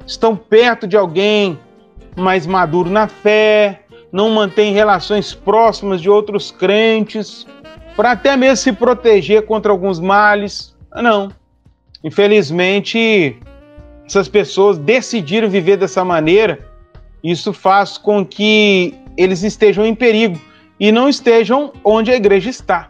Estão 0.05 0.35
perto 0.35 0.87
de 0.87 0.95
alguém 0.95 1.59
mais 2.15 2.45
maduro 2.45 2.89
na 2.89 3.07
fé, 3.07 3.81
não 4.11 4.29
mantêm 4.29 4.73
relações 4.73 5.33
próximas 5.33 6.01
de 6.01 6.09
outros 6.09 6.51
crentes, 6.51 7.47
para 7.95 8.11
até 8.11 8.35
mesmo 8.35 8.57
se 8.57 8.73
proteger 8.73 9.45
contra 9.45 9.71
alguns 9.71 9.99
males. 9.99 10.75
Não. 10.93 11.29
Infelizmente, 12.03 13.37
essas 14.05 14.27
pessoas 14.27 14.77
decidiram 14.77 15.49
viver 15.49 15.77
dessa 15.77 16.03
maneira. 16.03 16.67
Isso 17.23 17.53
faz 17.53 17.97
com 17.97 18.25
que 18.25 18.95
eles 19.15 19.43
estejam 19.43 19.85
em 19.85 19.93
perigo 19.93 20.39
e 20.79 20.91
não 20.91 21.07
estejam 21.07 21.71
onde 21.83 22.11
a 22.11 22.15
igreja 22.15 22.49
está. 22.49 22.89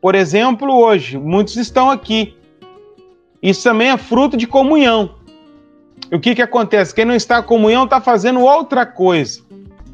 Por 0.00 0.14
exemplo, 0.14 0.72
hoje, 0.72 1.18
muitos 1.18 1.56
estão 1.56 1.90
aqui. 1.90 2.36
Isso 3.42 3.64
também 3.64 3.90
é 3.90 3.96
fruto 3.96 4.36
de 4.36 4.46
comunhão. 4.46 5.16
O 6.12 6.20
que, 6.20 6.34
que 6.34 6.42
acontece? 6.42 6.94
Quem 6.94 7.04
não 7.04 7.14
está 7.14 7.38
em 7.38 7.42
comunhão 7.42 7.84
está 7.84 8.00
fazendo 8.00 8.40
outra 8.40 8.84
coisa, 8.84 9.40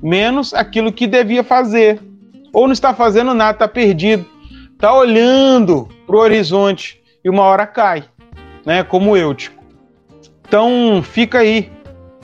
menos 0.02 0.52
aquilo 0.52 0.92
que 0.92 1.06
devia 1.06 1.44
fazer. 1.44 2.00
Ou 2.52 2.66
não 2.66 2.72
está 2.72 2.92
fazendo 2.92 3.32
nada, 3.34 3.52
está 3.52 3.68
perdido. 3.68 4.26
Está 4.72 4.92
olhando 4.92 5.88
para 6.06 6.16
o 6.16 6.20
horizonte 6.20 7.00
e 7.24 7.30
uma 7.30 7.42
hora 7.42 7.66
cai 7.66 8.04
né? 8.68 8.82
Como 8.82 9.16
eu, 9.16 9.34
tipo. 9.34 9.58
Então, 10.46 11.02
fica 11.02 11.38
aí 11.38 11.72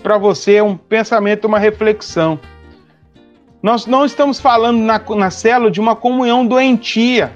para 0.03 0.19
você 0.19 0.61
um 0.61 0.77
pensamento, 0.77 1.47
uma 1.47 1.59
reflexão. 1.59 2.39
Nós 3.63 3.87
não 3.87 4.05
estamos 4.05 4.39
falando 4.39 4.79
na, 4.79 5.01
na 5.17 5.31
célula 5.31 5.71
de 5.71 5.81
uma 5.81 5.97
comunhão 5.97 6.47
doentia. 6.47 7.33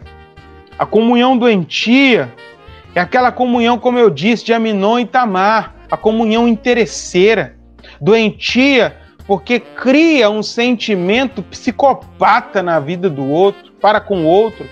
A 0.78 0.84
comunhão 0.84 1.38
doentia 1.38 2.34
é 2.94 3.00
aquela 3.00 3.32
comunhão, 3.32 3.78
como 3.78 3.98
eu 3.98 4.10
disse, 4.10 4.44
de 4.44 4.52
Aminon 4.52 4.98
e 4.98 5.06
Tamar, 5.06 5.74
a 5.90 5.96
comunhão 5.96 6.46
interesseira. 6.46 7.56
Doentia 8.00 8.96
porque 9.26 9.60
cria 9.60 10.30
um 10.30 10.42
sentimento 10.42 11.42
psicopata 11.42 12.62
na 12.62 12.80
vida 12.80 13.10
do 13.10 13.28
outro, 13.28 13.72
para 13.72 14.00
com 14.00 14.22
o 14.22 14.26
outro 14.26 14.66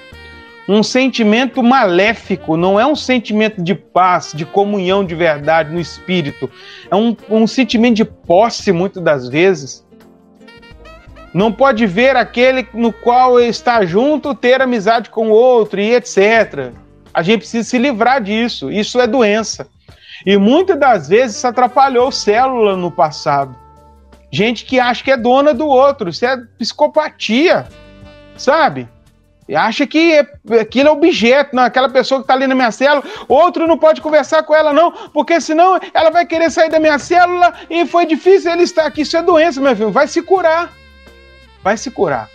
um 0.69 0.83
sentimento 0.83 1.63
maléfico, 1.63 2.57
não 2.57 2.79
é 2.79 2.85
um 2.85 2.97
sentimento 2.97 3.63
de 3.63 3.75
paz, 3.75 4.33
de 4.35 4.45
comunhão 4.45 5.05
de 5.05 5.15
verdade 5.15 5.73
no 5.73 5.81
espírito. 5.81 6.51
É 6.91 6.97
um, 6.97 7.17
um 7.31 7.47
sentimento 7.47 7.97
de 7.97 8.05
posse, 8.05 8.73
muitas 8.73 9.03
das 9.03 9.29
vezes. 9.29 9.87
Não 11.33 11.53
pode 11.53 11.87
ver 11.87 12.17
aquele 12.17 12.67
no 12.73 12.93
qual 12.93 13.39
está 13.39 13.85
junto, 13.85 14.35
ter 14.35 14.61
amizade 14.61 15.11
com 15.11 15.29
o 15.29 15.33
outro 15.33 15.81
e 15.81 15.95
etc. 15.95 16.73
A 17.15 17.23
gente 17.23 17.41
precisa 17.41 17.69
se 17.69 17.79
livrar 17.79 18.21
disso. 18.23 18.71
Isso 18.71 19.01
é 19.01 19.07
doença. 19.07 19.69
E 20.25 20.37
muitas 20.37 20.79
das 20.79 21.09
vezes 21.09 21.37
isso 21.37 21.47
atrapalhou 21.47 22.11
célula 22.11 22.77
no 22.77 22.91
passado. 22.91 23.55
Gente 24.31 24.65
que 24.65 24.81
acha 24.81 25.03
que 25.03 25.11
é 25.11 25.17
dona 25.17 25.53
do 25.53 25.67
outro, 25.67 26.09
isso 26.11 26.25
é 26.25 26.37
psicopatia, 26.59 27.67
sabe? 28.37 28.89
acha 29.55 29.87
que 29.87 30.15
é, 30.15 30.27
aquilo 30.61 30.89
é 30.89 30.93
objeto, 30.93 31.55
não, 31.55 31.63
aquela 31.63 31.89
pessoa 31.89 32.19
que 32.19 32.25
está 32.25 32.35
ali 32.35 32.49
na 32.49 32.55
minha 32.55 32.73
célula, 32.73 33.05
outro 33.29 33.67
não 33.69 33.79
pode 33.79 34.01
conversar 34.01 34.43
com 34.43 34.53
ela, 34.53 34.73
não, 34.73 34.91
porque 35.13 35.41
senão 35.41 35.79
ela 35.95 36.11
vai 36.11 36.27
querer 36.27 36.51
sair 36.51 36.69
da 36.69 36.81
minha 36.81 36.99
célula 36.99 37.55
e 37.71 37.87
foi 37.87 38.07
difícil 38.07 38.51
ele 38.51 38.65
estar 38.65 38.87
aqui. 38.87 39.03
Isso 39.03 39.17
é 39.17 39.23
doença, 39.23 39.61
meu 39.61 39.77
filho. 39.77 39.93
Vai 39.93 40.09
se 40.09 40.21
curar. 40.21 40.73
Vai 41.63 41.77
se 41.77 41.91
curar. 41.91 42.29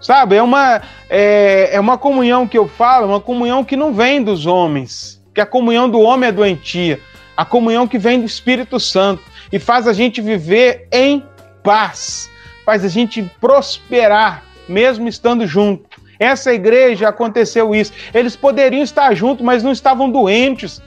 Sabe, 0.00 0.36
é 0.36 0.42
uma, 0.42 0.82
é, 1.10 1.70
é 1.72 1.80
uma 1.80 1.98
comunhão 1.98 2.46
que 2.46 2.56
eu 2.56 2.68
falo, 2.68 3.08
uma 3.08 3.20
comunhão 3.20 3.64
que 3.64 3.74
não 3.74 3.92
vem 3.92 4.22
dos 4.22 4.46
homens, 4.46 5.15
que 5.36 5.40
a 5.42 5.44
comunhão 5.44 5.86
do 5.86 6.00
homem 6.00 6.30
é 6.30 6.32
doentia, 6.32 6.98
a 7.36 7.44
comunhão 7.44 7.86
que 7.86 7.98
vem 7.98 8.18
do 8.18 8.24
Espírito 8.24 8.80
Santo 8.80 9.22
e 9.52 9.58
faz 9.58 9.86
a 9.86 9.92
gente 9.92 10.22
viver 10.22 10.88
em 10.90 11.22
paz, 11.62 12.30
faz 12.64 12.82
a 12.82 12.88
gente 12.88 13.22
prosperar, 13.38 14.42
mesmo 14.66 15.06
estando 15.06 15.46
junto. 15.46 16.00
Essa 16.18 16.54
igreja 16.54 17.10
aconteceu 17.10 17.74
isso. 17.74 17.92
Eles 18.14 18.34
poderiam 18.34 18.82
estar 18.82 19.12
juntos, 19.14 19.44
mas 19.44 19.62
não 19.62 19.72
estavam 19.72 20.10
doentes. 20.10 20.80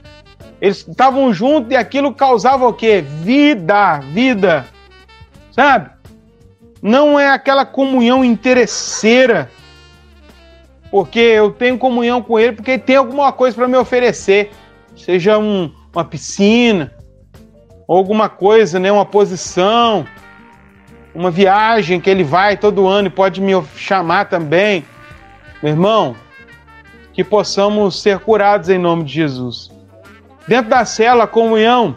Eles 0.60 0.78
estavam 0.78 1.32
juntos 1.32 1.70
e 1.70 1.76
aquilo 1.76 2.12
causava 2.12 2.66
o 2.66 2.72
quê? 2.72 3.04
Vida, 3.22 4.00
vida. 4.00 4.66
Sabe? 5.52 5.90
Não 6.82 7.20
é 7.20 7.28
aquela 7.28 7.64
comunhão 7.64 8.24
interesseira. 8.24 9.48
Porque 10.90 11.20
eu 11.20 11.52
tenho 11.52 11.78
comunhão 11.78 12.20
com 12.20 12.38
ele 12.38 12.52
porque 12.52 12.78
tem 12.78 12.96
alguma 12.96 13.32
coisa 13.32 13.56
para 13.56 13.68
me 13.68 13.76
oferecer. 13.76 14.50
Seja 14.96 15.38
um, 15.38 15.72
uma 15.94 16.04
piscina, 16.04 16.92
alguma 17.88 18.28
coisa, 18.28 18.78
né, 18.78 18.90
uma 18.90 19.06
posição, 19.06 20.04
uma 21.14 21.30
viagem 21.30 22.00
que 22.00 22.10
ele 22.10 22.24
vai 22.24 22.56
todo 22.56 22.86
ano 22.86 23.08
e 23.08 23.10
pode 23.10 23.40
me 23.40 23.52
chamar 23.76 24.28
também. 24.28 24.84
Meu 25.62 25.72
irmão, 25.72 26.16
que 27.12 27.22
possamos 27.22 28.00
ser 28.00 28.18
curados 28.20 28.68
em 28.68 28.78
nome 28.78 29.04
de 29.04 29.12
Jesus. 29.12 29.70
Dentro 30.46 30.70
da 30.70 30.84
cela, 30.84 31.24
a 31.24 31.28
comunhão, 31.28 31.96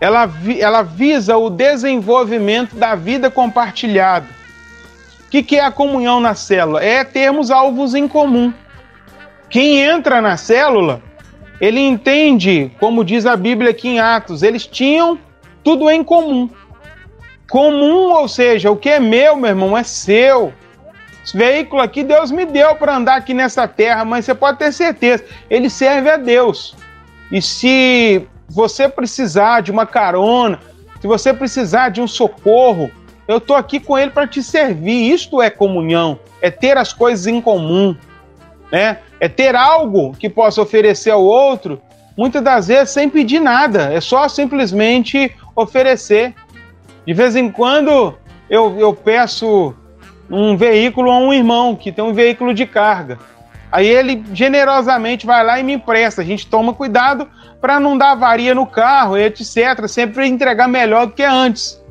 ela, 0.00 0.28
ela 0.58 0.82
visa 0.82 1.36
o 1.36 1.48
desenvolvimento 1.48 2.74
da 2.74 2.94
vida 2.94 3.30
compartilhada. 3.30 4.26
Que, 5.32 5.42
que 5.42 5.56
é 5.56 5.64
a 5.64 5.72
comunhão 5.72 6.20
na 6.20 6.34
célula? 6.34 6.84
É 6.84 7.02
termos 7.02 7.50
alvos 7.50 7.94
em 7.94 8.06
comum. 8.06 8.52
Quem 9.48 9.80
entra 9.80 10.20
na 10.20 10.36
célula, 10.36 11.00
ele 11.58 11.80
entende, 11.80 12.70
como 12.78 13.02
diz 13.02 13.24
a 13.24 13.34
Bíblia 13.34 13.70
aqui 13.70 13.88
em 13.88 13.98
Atos, 13.98 14.42
eles 14.42 14.66
tinham 14.66 15.18
tudo 15.64 15.88
em 15.88 16.04
comum. 16.04 16.50
Comum, 17.48 18.12
ou 18.12 18.28
seja, 18.28 18.70
o 18.70 18.76
que 18.76 18.90
é 18.90 19.00
meu, 19.00 19.34
meu 19.34 19.48
irmão, 19.48 19.74
é 19.74 19.82
seu. 19.82 20.52
Esse 21.24 21.34
veículo 21.34 21.80
aqui 21.80 22.02
Deus 22.02 22.30
me 22.30 22.44
deu 22.44 22.74
para 22.76 22.94
andar 22.94 23.16
aqui 23.16 23.32
nessa 23.32 23.66
terra, 23.66 24.04
mas 24.04 24.26
você 24.26 24.34
pode 24.34 24.58
ter 24.58 24.70
certeza, 24.70 25.24
ele 25.48 25.70
serve 25.70 26.10
a 26.10 26.18
Deus. 26.18 26.76
E 27.30 27.40
se 27.40 28.28
você 28.50 28.86
precisar 28.86 29.62
de 29.62 29.70
uma 29.70 29.86
carona, 29.86 30.60
se 31.00 31.06
você 31.06 31.32
precisar 31.32 31.88
de 31.88 32.02
um 32.02 32.06
socorro, 32.06 32.90
eu 33.26 33.38
estou 33.38 33.56
aqui 33.56 33.78
com 33.78 33.96
ele 33.96 34.10
para 34.10 34.26
te 34.26 34.42
servir. 34.42 35.12
Isto 35.12 35.40
é 35.40 35.50
comunhão, 35.50 36.18
é 36.40 36.50
ter 36.50 36.76
as 36.76 36.92
coisas 36.92 37.26
em 37.26 37.40
comum, 37.40 37.96
né? 38.70 38.98
É 39.20 39.28
ter 39.28 39.54
algo 39.54 40.12
que 40.18 40.28
possa 40.28 40.60
oferecer 40.60 41.10
ao 41.10 41.22
outro, 41.22 41.80
muitas 42.16 42.42
das 42.42 42.66
vezes 42.68 42.90
sem 42.90 43.08
pedir 43.08 43.40
nada, 43.40 43.92
é 43.92 44.00
só 44.00 44.28
simplesmente 44.28 45.34
oferecer. 45.54 46.34
De 47.06 47.14
vez 47.14 47.36
em 47.36 47.50
quando 47.50 48.16
eu, 48.48 48.78
eu 48.78 48.92
peço 48.92 49.74
um 50.30 50.56
veículo 50.56 51.10
a 51.10 51.18
um 51.18 51.32
irmão 51.32 51.76
que 51.76 51.92
tem 51.92 52.04
um 52.04 52.12
veículo 52.12 52.54
de 52.54 52.66
carga. 52.66 53.18
Aí 53.70 53.86
ele 53.86 54.22
generosamente 54.34 55.24
vai 55.24 55.44
lá 55.44 55.58
e 55.58 55.62
me 55.62 55.72
empresta. 55.72 56.20
A 56.20 56.24
gente 56.24 56.46
toma 56.46 56.74
cuidado 56.74 57.26
para 57.60 57.80
não 57.80 57.96
dar 57.96 58.12
avaria 58.12 58.54
no 58.54 58.66
carro, 58.66 59.16
etc. 59.16 59.86
Sempre 59.88 60.26
entregar 60.26 60.68
melhor 60.68 61.06
do 61.06 61.12
que 61.12 61.22
antes. 61.22 61.81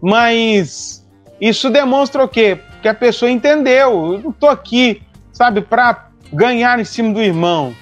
Mas 0.00 1.06
isso 1.40 1.70
demonstra 1.70 2.24
o 2.24 2.28
quê? 2.28 2.58
Que 2.82 2.88
a 2.88 2.94
pessoa 2.94 3.30
entendeu. 3.30 4.14
Eu 4.14 4.18
não 4.18 4.30
estou 4.30 4.48
aqui, 4.48 5.02
sabe, 5.32 5.60
para 5.60 6.08
ganhar 6.32 6.78
em 6.78 6.84
cima 6.84 7.12
do 7.12 7.20
irmão. 7.20 7.74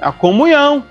A 0.00 0.12
comunhão. 0.12 0.84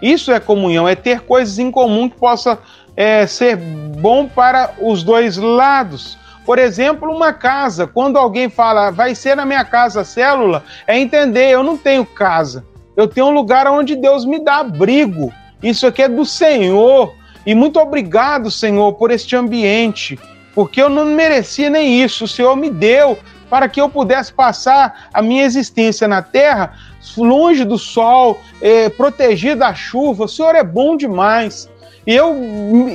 Isso 0.00 0.32
é 0.32 0.40
comunhão, 0.40 0.88
é 0.88 0.96
ter 0.96 1.20
coisas 1.20 1.60
em 1.60 1.70
comum 1.70 2.08
que 2.08 2.16
possa 2.16 2.58
é, 2.96 3.24
ser 3.26 3.56
bom 3.56 4.26
para 4.26 4.72
os 4.80 5.04
dois 5.04 5.36
lados. 5.36 6.18
Por 6.44 6.58
exemplo, 6.58 7.10
uma 7.10 7.32
casa. 7.32 7.86
Quando 7.86 8.18
alguém 8.18 8.48
fala, 8.48 8.90
vai 8.90 9.14
ser 9.14 9.36
na 9.36 9.46
minha 9.46 9.64
casa 9.64 10.02
célula, 10.02 10.64
é 10.86 10.98
entender, 10.98 11.50
eu 11.50 11.62
não 11.62 11.76
tenho 11.76 12.04
casa. 12.04 12.64
Eu 12.96 13.06
tenho 13.06 13.26
um 13.26 13.30
lugar 13.30 13.66
onde 13.68 13.94
Deus 13.96 14.24
me 14.24 14.38
dá 14.40 14.56
abrigo. 14.56 15.32
Isso 15.62 15.86
aqui 15.86 16.02
é 16.02 16.08
do 16.08 16.26
Senhor. 16.26 17.14
E 17.44 17.54
muito 17.54 17.78
obrigado, 17.78 18.50
Senhor, 18.50 18.92
por 18.94 19.10
este 19.10 19.34
ambiente, 19.34 20.18
porque 20.54 20.80
eu 20.80 20.88
não 20.88 21.04
merecia 21.06 21.68
nem 21.68 22.02
isso. 22.02 22.24
O 22.24 22.28
Senhor 22.28 22.56
me 22.56 22.70
deu 22.70 23.18
para 23.50 23.68
que 23.68 23.80
eu 23.80 23.88
pudesse 23.88 24.32
passar 24.32 25.08
a 25.12 25.20
minha 25.20 25.44
existência 25.44 26.08
na 26.08 26.22
terra 26.22 26.74
longe 27.16 27.64
do 27.64 27.76
sol, 27.76 28.40
é, 28.60 28.88
protegido 28.88 29.60
da 29.60 29.74
chuva. 29.74 30.24
O 30.24 30.28
Senhor 30.28 30.54
é 30.54 30.62
bom 30.62 30.96
demais. 30.96 31.68
E 32.06 32.14
eu 32.14 32.34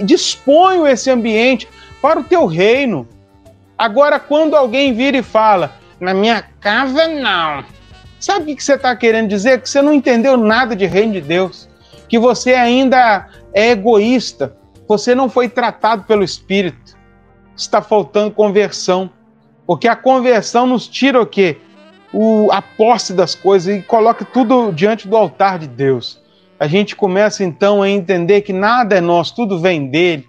disponho 0.03 0.87
esse 0.87 1.09
ambiente 1.09 1.67
para 2.01 2.19
o 2.19 2.23
teu 2.23 2.45
reino. 2.45 3.07
Agora, 3.77 4.19
quando 4.19 4.55
alguém 4.55 4.93
vira 4.93 5.17
e 5.17 5.21
fala, 5.21 5.73
na 5.99 6.13
minha 6.13 6.43
casa 6.59 7.07
não. 7.07 7.63
Sabe 8.19 8.51
o 8.51 8.55
que 8.55 8.63
você 8.63 8.73
está 8.73 8.95
querendo 8.95 9.29
dizer? 9.29 9.61
Que 9.61 9.69
você 9.69 9.81
não 9.81 9.93
entendeu 9.93 10.35
nada 10.35 10.75
de 10.75 10.85
reino 10.85 11.13
de 11.13 11.21
Deus. 11.21 11.69
Que 12.07 12.17
você 12.17 12.53
ainda 12.53 13.27
é 13.53 13.71
egoísta. 13.71 14.55
Você 14.87 15.13
não 15.13 15.29
foi 15.29 15.49
tratado 15.49 16.03
pelo 16.03 16.23
Espírito. 16.23 16.97
Está 17.55 17.81
faltando 17.81 18.31
conversão. 18.31 19.09
Porque 19.65 19.87
a 19.87 19.95
conversão 19.95 20.65
nos 20.65 20.87
tira 20.87 21.21
o 21.21 21.25
quê? 21.25 21.57
O, 22.13 22.49
a 22.51 22.61
posse 22.61 23.13
das 23.13 23.35
coisas 23.35 23.75
e 23.75 23.81
coloca 23.81 24.23
tudo 24.23 24.71
diante 24.71 25.07
do 25.07 25.17
altar 25.17 25.59
de 25.59 25.67
Deus. 25.67 26.21
A 26.59 26.65
gente 26.67 26.95
começa 26.95 27.43
então 27.43 27.81
a 27.81 27.89
entender 27.89 28.41
que 28.41 28.53
nada 28.53 28.95
é 28.95 29.01
nosso, 29.01 29.35
tudo 29.35 29.59
vem 29.59 29.87
dele. 29.87 30.27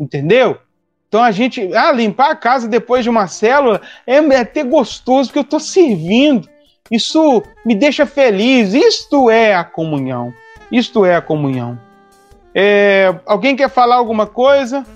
Entendeu? 0.00 0.58
Então 1.06 1.22
a 1.22 1.30
gente, 1.30 1.74
ah, 1.74 1.92
limpar 1.92 2.30
a 2.30 2.36
casa 2.36 2.66
depois 2.66 3.04
de 3.04 3.10
uma 3.10 3.26
célula 3.26 3.82
é, 4.06 4.16
é 4.16 4.36
até 4.38 4.64
gostoso, 4.64 5.28
porque 5.28 5.40
eu 5.40 5.42
estou 5.42 5.60
servindo. 5.60 6.48
Isso 6.90 7.42
me 7.64 7.74
deixa 7.74 8.06
feliz. 8.06 8.72
Isto 8.72 9.30
é 9.30 9.54
a 9.54 9.62
comunhão. 9.62 10.32
Isto 10.72 11.04
é 11.04 11.14
a 11.14 11.20
comunhão. 11.20 11.78
É, 12.54 13.14
alguém 13.26 13.54
quer 13.54 13.68
falar 13.68 13.96
alguma 13.96 14.26
coisa? 14.26 14.86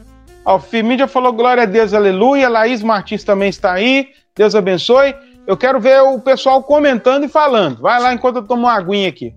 Alfimídia 0.43 1.07
falou 1.07 1.35
glória 1.35 1.65
a 1.65 1.67
Deus, 1.67 1.93
aleluia. 1.93 2.49
Laís 2.49 2.83
Martins 2.83 3.23
também 3.23 3.51
está 3.51 3.75
aí. 3.75 4.09
Deus 4.35 4.55
abençoe. 4.55 5.15
Eu 5.47 5.57
quero 5.57 5.79
ver 5.79 6.01
o 6.01 6.19
pessoal 6.19 6.63
comentando 6.63 7.25
e 7.25 7.29
falando. 7.29 7.83
Vai 7.83 8.01
lá 8.01 8.15
enquanto 8.15 8.37
eu 8.37 8.43
tomo 8.43 8.63
uma 8.63 8.73
aguinha 8.73 9.09
aqui. 9.09 9.35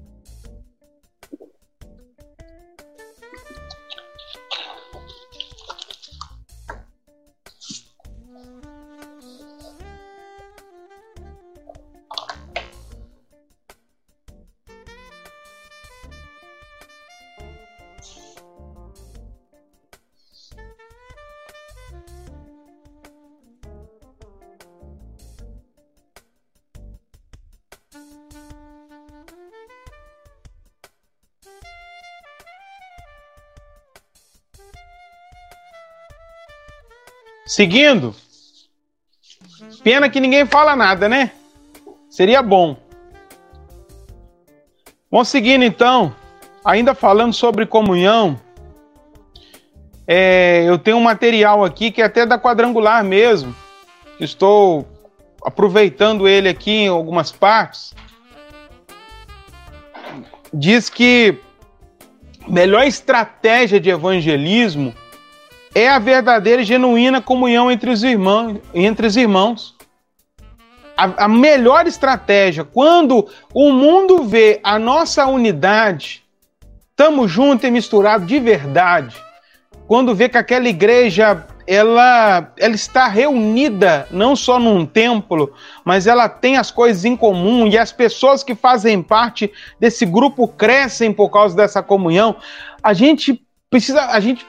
Seguindo. 37.60 38.16
Pena 39.84 40.10
que 40.10 40.22
ninguém 40.22 40.46
fala 40.46 40.78
nada, 40.78 41.10
né? 41.10 41.32
Seria 42.10 42.42
bom. 42.42 42.78
Vamos 45.12 45.28
seguindo 45.28 45.66
então. 45.66 46.16
Ainda 46.64 46.96
falando 46.96 47.34
sobre 47.34 47.66
comunhão. 47.66 48.40
É, 50.08 50.64
eu 50.66 50.78
tenho 50.78 50.96
um 50.96 51.02
material 51.02 51.66
aqui 51.66 51.92
que 51.92 52.02
é 52.02 52.06
até 52.06 52.26
da 52.26 52.40
quadrangular 52.40 53.04
mesmo. 53.04 53.54
Estou 54.22 54.88
aproveitando 55.44 56.30
ele 56.30 56.48
aqui 56.48 56.72
em 56.72 56.88
algumas 56.88 57.30
partes. 57.30 57.94
Diz 60.54 60.90
que 60.90 61.38
melhor 62.48 62.86
estratégia 62.86 63.82
de 63.82 63.90
evangelismo 63.90 64.96
é 65.74 65.88
a 65.88 66.00
verdadeira 66.00 66.62
e 66.62 66.66
genuína 66.66 67.22
comunhão 67.22 67.72
entre 67.72 67.90
os 67.90 68.04
irmãos. 68.04 68.58
Entre 68.74 69.08
os 69.08 69.16
irmãos. 69.16 69.76
A, 70.98 71.26
a 71.26 71.28
melhor 71.28 71.88
estratégia, 71.88 72.64
quando 72.64 73.28
o 73.54 73.72
mundo 73.72 74.24
vê 74.24 74.60
a 74.64 74.78
nossa 74.78 75.26
unidade, 75.28 76.24
estamos 76.90 77.32
juntos 77.32 77.64
e 77.64 77.72
misturados 77.72 78.28
de 78.28 78.38
verdade, 78.38 79.16
quando 79.88 80.14
vê 80.14 80.28
que 80.28 80.38
aquela 80.38 80.68
igreja 80.68 81.48
ela, 81.66 82.52
ela 82.58 82.74
está 82.74 83.08
reunida 83.08 84.08
não 84.10 84.36
só 84.36 84.60
num 84.60 84.88
templo, 84.88 85.54
mas 85.86 86.08
ela 86.08 86.28
tem 86.28 86.58
as 86.58 86.72
coisas 86.72 87.06
em 87.06 87.16
comum 87.16 87.68
e 87.68 87.78
as 87.78 87.92
pessoas 87.92 88.44
que 88.44 88.56
fazem 88.56 89.04
parte 89.04 89.52
desse 89.80 90.04
grupo 90.04 90.48
crescem 90.48 91.14
por 91.14 91.30
causa 91.30 91.56
dessa 91.56 91.84
comunhão. 91.84 92.36
A 92.82 92.92
gente 92.94 93.42
precisa, 93.70 94.08
a 94.08 94.20
gente 94.20 94.46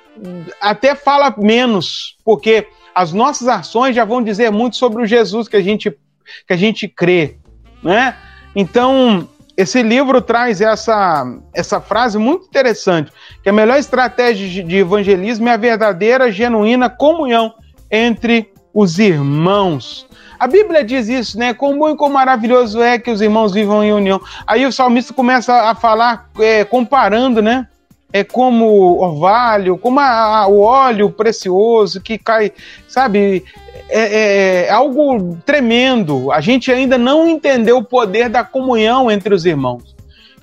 até 0.60 0.94
fala 0.94 1.34
menos, 1.38 2.16
porque 2.24 2.66
as 2.94 3.12
nossas 3.12 3.48
ações 3.48 3.94
já 3.94 4.04
vão 4.04 4.22
dizer 4.22 4.50
muito 4.50 4.76
sobre 4.76 5.02
o 5.02 5.06
Jesus 5.06 5.48
que 5.48 5.56
a 5.56 5.62
gente, 5.62 5.90
que 5.90 6.52
a 6.52 6.56
gente 6.56 6.88
crê, 6.88 7.36
né? 7.82 8.16
Então, 8.54 9.28
esse 9.56 9.82
livro 9.82 10.20
traz 10.20 10.60
essa, 10.60 11.24
essa 11.54 11.80
frase 11.80 12.18
muito 12.18 12.46
interessante, 12.46 13.12
que 13.42 13.48
a 13.48 13.52
melhor 13.52 13.78
estratégia 13.78 14.64
de 14.64 14.76
evangelismo 14.76 15.48
é 15.48 15.52
a 15.52 15.56
verdadeira, 15.56 16.32
genuína 16.32 16.88
comunhão 16.88 17.54
entre 17.90 18.52
os 18.72 18.98
irmãos. 18.98 20.06
A 20.38 20.46
Bíblia 20.46 20.82
diz 20.82 21.08
isso, 21.08 21.38
né? 21.38 21.52
Quão 21.52 21.78
bom 21.78 21.90
e 21.90 21.96
quão 21.96 22.10
maravilhoso 22.10 22.80
é 22.80 22.98
que 22.98 23.10
os 23.10 23.20
irmãos 23.20 23.52
vivam 23.52 23.84
em 23.84 23.92
união. 23.92 24.18
Aí 24.46 24.64
o 24.64 24.72
salmista 24.72 25.12
começa 25.12 25.54
a 25.54 25.74
falar, 25.74 26.30
é, 26.38 26.64
comparando, 26.64 27.42
né? 27.42 27.68
É 28.12 28.24
como 28.24 28.98
orvalho, 28.98 29.78
como 29.78 30.00
a, 30.00 30.42
a, 30.42 30.46
o 30.46 30.60
óleo 30.60 31.10
precioso 31.10 32.00
que 32.00 32.18
cai, 32.18 32.52
sabe? 32.88 33.44
É, 33.88 34.00
é, 34.00 34.66
é, 34.66 34.70
algo 34.70 35.36
tremendo. 35.44 36.30
A 36.30 36.40
gente 36.40 36.70
ainda 36.70 36.96
não 36.96 37.28
entendeu 37.28 37.78
o 37.78 37.84
poder 37.84 38.28
da 38.28 38.44
comunhão 38.44 39.10
entre 39.10 39.34
os 39.34 39.44
irmãos. 39.44 39.94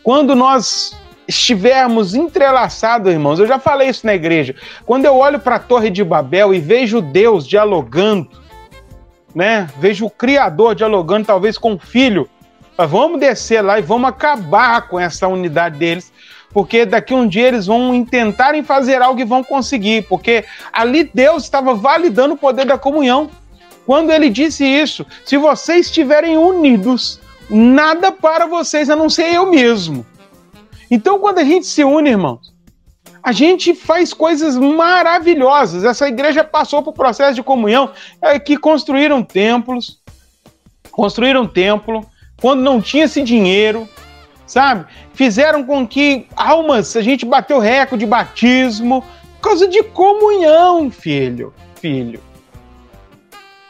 Quando 0.03 0.36
nós 0.36 0.97
estivermos 1.27 2.15
entrelaçados, 2.15 3.12
irmãos, 3.12 3.39
eu 3.39 3.47
já 3.47 3.60
falei 3.60 3.89
isso 3.89 4.06
na 4.06 4.15
igreja. 4.15 4.56
Quando 4.86 5.06
eu 5.06 5.15
olho 5.15 5.39
para 5.39 5.56
a 5.56 5.60
Torre 5.60 5.89
de 5.89 6.03
Babel 6.03 6.53
e 6.53 6.60
vejo 6.60 7.01
Deus 7.01 7.45
dialogando, 7.45 8.30
né? 9.36 9.69
Vejo 9.77 10.06
o 10.06 10.10
Criador 10.10 10.73
dialogando, 10.73 11.27
talvez 11.27 11.58
com 11.58 11.73
o 11.73 11.80
Filho. 11.80 12.30
Vamos 12.86 13.20
descer 13.20 13.62
lá 13.62 13.80
e 13.80 13.82
vamos 13.82 14.10
acabar 14.10 14.88
com 14.88 15.00
essa 15.00 15.28
unidade 15.28 15.78
deles 15.78 16.12
porque 16.58 16.86
daqui 16.86 17.13
um 17.13 17.28
dia 17.28 17.48
eles 17.50 17.66
vão 17.66 18.04
tentarem 18.04 18.63
fazer 18.63 19.02
algo 19.02 19.20
e 19.20 19.26
vão 19.26 19.44
conseguir, 19.44 20.08
porque 20.08 20.46
ali 20.72 21.04
Deus 21.13 21.44
estava 21.44 21.76
validando 21.76 22.34
o 22.34 22.38
poder 22.38 22.66
da 22.66 22.78
comunhão. 22.78 23.30
Quando 23.86 24.12
ele 24.12 24.30
disse 24.30 24.66
isso, 24.66 25.06
se 25.26 25.38
vocês 25.38 25.86
estiverem 25.86 26.38
unidos, 26.38 27.20
nada 27.50 28.12
para 28.12 28.46
vocês 28.46 28.90
a 28.90 28.96
não 28.96 29.10
ser 29.10 29.34
eu 29.34 29.46
mesmo. 29.50 30.06
Então, 30.90 31.20
quando 31.20 31.40
a 31.40 31.44
gente 31.44 31.68
se 31.68 31.84
une, 31.84 32.10
irmãos, 32.10 32.54
a 33.22 33.32
gente 33.32 33.76
faz 33.76 34.13
coisas 34.13 34.58
maravilhosas. 34.58 35.84
Essa 35.84 36.08
igreja 36.08 36.44
passou 36.44 36.82
por 36.82 36.94
processo 36.94 37.36
de 37.36 37.44
comunhão, 37.44 37.92
é, 38.22 38.40
que 38.40 38.58
construíram 38.58 39.22
templos, 39.22 40.00
construíram 40.92 41.46
templo, 41.46 42.06
quando 42.39 42.62
não 42.62 42.82
tinha 42.82 43.06
esse 43.06 43.21
dinheiro, 43.23 43.88
sabe? 44.45 44.86
Fizeram 45.13 45.63
com 45.63 45.88
que 45.88 46.28
almas, 46.36 46.95
a 46.95 47.02
gente 47.02 47.26
bateu 47.26 47.60
recorde 47.60 48.06
de 48.06 48.10
batismo, 48.10 49.04
por 49.36 49.50
causa 49.50 49.67
de 49.67 49.84
comunhão, 49.84 50.89
filho, 50.89 51.54
filho. 51.80 52.21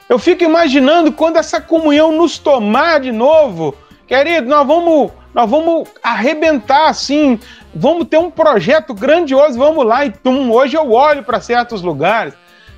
Eu 0.10 0.18
fico 0.18 0.44
imaginando 0.44 1.12
quando 1.12 1.38
essa 1.38 1.60
comunhão 1.60 2.12
nos 2.12 2.38
tomar 2.38 3.00
de 3.00 3.12
novo, 3.12 3.76
querido, 4.08 4.48
nós 4.48 4.66
vamos, 4.66 5.12
nós 5.34 5.50
vamos 5.50 5.90
arrebentar 6.02 6.88
assim, 6.88 7.38
vamos 7.76 8.08
ter 8.08 8.18
um 8.18 8.32
projeto 8.32 8.94
grandioso, 8.94 9.58
vamos 9.58 9.86
lá 9.86 10.06
e 10.06 10.12
tum, 10.12 10.52
hoje 10.52 10.78
eu 10.78 10.92
olho 10.92 11.24
para 11.24 11.42
certos 11.42 11.82
lugares, 11.82 12.34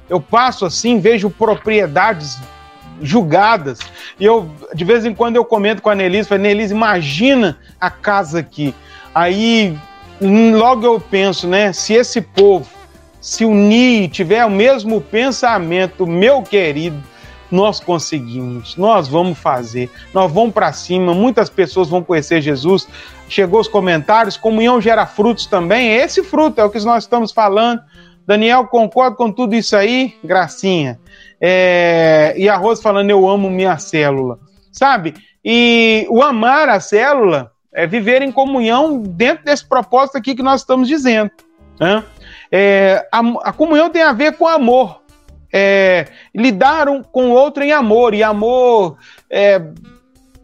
eu 0.10 0.20
passo 0.20 0.66
assim, 0.66 1.00
vejo 1.00 1.30
propriedades 1.30 2.40
julgadas. 3.02 3.80
E 4.20 4.26
eu, 4.26 4.50
de 4.74 4.84
vez 4.84 5.06
em 5.06 5.14
quando, 5.14 5.36
eu 5.36 5.46
comento 5.46 5.82
com 5.82 5.90
a 5.90 5.96
Nelise, 5.96 6.30
falei, 6.30 6.44
Nelise, 6.44 6.74
imagina 6.74 7.58
a 7.80 7.90
casa 7.90 8.40
aqui. 8.40 8.74
Aí, 9.14 9.78
logo 10.22 10.86
eu 10.86 11.00
penso, 11.00 11.48
né, 11.48 11.74
se 11.74 11.94
esse 11.94 12.22
povo 12.22 12.80
se 13.22 13.44
unir, 13.46 14.10
tiver 14.10 14.46
o 14.46 14.50
mesmo 14.50 15.02
pensamento, 15.02 16.08
meu 16.08 16.42
querido, 16.42 17.02
nós 17.52 17.80
conseguimos, 17.80 18.78
nós 18.78 19.08
vamos 19.08 19.38
fazer, 19.38 19.90
nós 20.14 20.32
vamos 20.32 20.54
para 20.54 20.72
cima, 20.72 21.14
muitas 21.14 21.50
pessoas 21.50 21.90
vão 21.90 22.04
conhecer 22.04 22.42
Jesus. 22.42 22.88
Chegou 23.28 23.60
os 23.60 23.68
comentários, 23.68 24.38
comunhão 24.38 24.80
gera 24.80 25.06
frutos 25.06 25.46
também, 25.46 25.96
esse 25.96 26.24
fruto 26.24 26.62
é 26.62 26.64
o 26.64 26.70
que 26.70 26.80
nós 26.84 27.04
estamos 27.04 27.32
falando. 27.32 27.82
Daniel, 28.26 28.68
concordo 28.68 29.18
com 29.18 29.32
tudo 29.32 29.56
isso 29.56 29.76
aí, 29.76 30.16
gracinha. 30.24 31.00
É, 31.42 32.19
e 32.38 32.50
a 32.50 32.56
Rose 32.56 32.82
falando, 32.82 33.10
eu 33.10 33.28
amo 33.28 33.50
minha 33.50 33.78
célula, 33.78 34.40
sabe? 34.72 35.14
E 35.44 36.06
o 36.10 36.22
amar 36.22 36.70
a 36.70 36.80
célula 36.80 37.52
é 37.74 37.88
viver 37.88 38.22
em 38.22 38.32
comunhão 38.32 39.02
dentro 39.02 39.46
desse 39.46 39.68
propósito 39.68 40.18
aqui 40.18 40.36
que 40.36 40.44
nós 40.44 40.62
estamos 40.62 40.88
dizendo. 40.88 41.32
Né? 41.80 42.04
É, 42.52 43.08
a, 43.12 43.20
a, 43.50 43.54
comunhão 43.54 43.90
tem 43.90 44.02
a 44.02 44.12
ver 44.12 44.34
com 44.34 44.48
amor. 44.48 45.02
É, 45.52 46.08
lidar 46.36 46.88
um 46.90 47.02
com 47.02 47.30
o 47.30 47.34
outro 47.34 47.64
em 47.64 47.72
amor, 47.72 48.14
e 48.14 48.22
amor 48.22 48.98
é, 49.30 49.60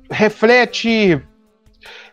reflete 0.09 1.21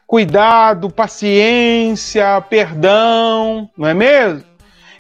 cuidado, 0.07 0.91
paciência, 0.91 2.39
perdão, 2.43 3.71
não 3.79 3.89
é 3.89 3.95
mesmo? 3.95 4.45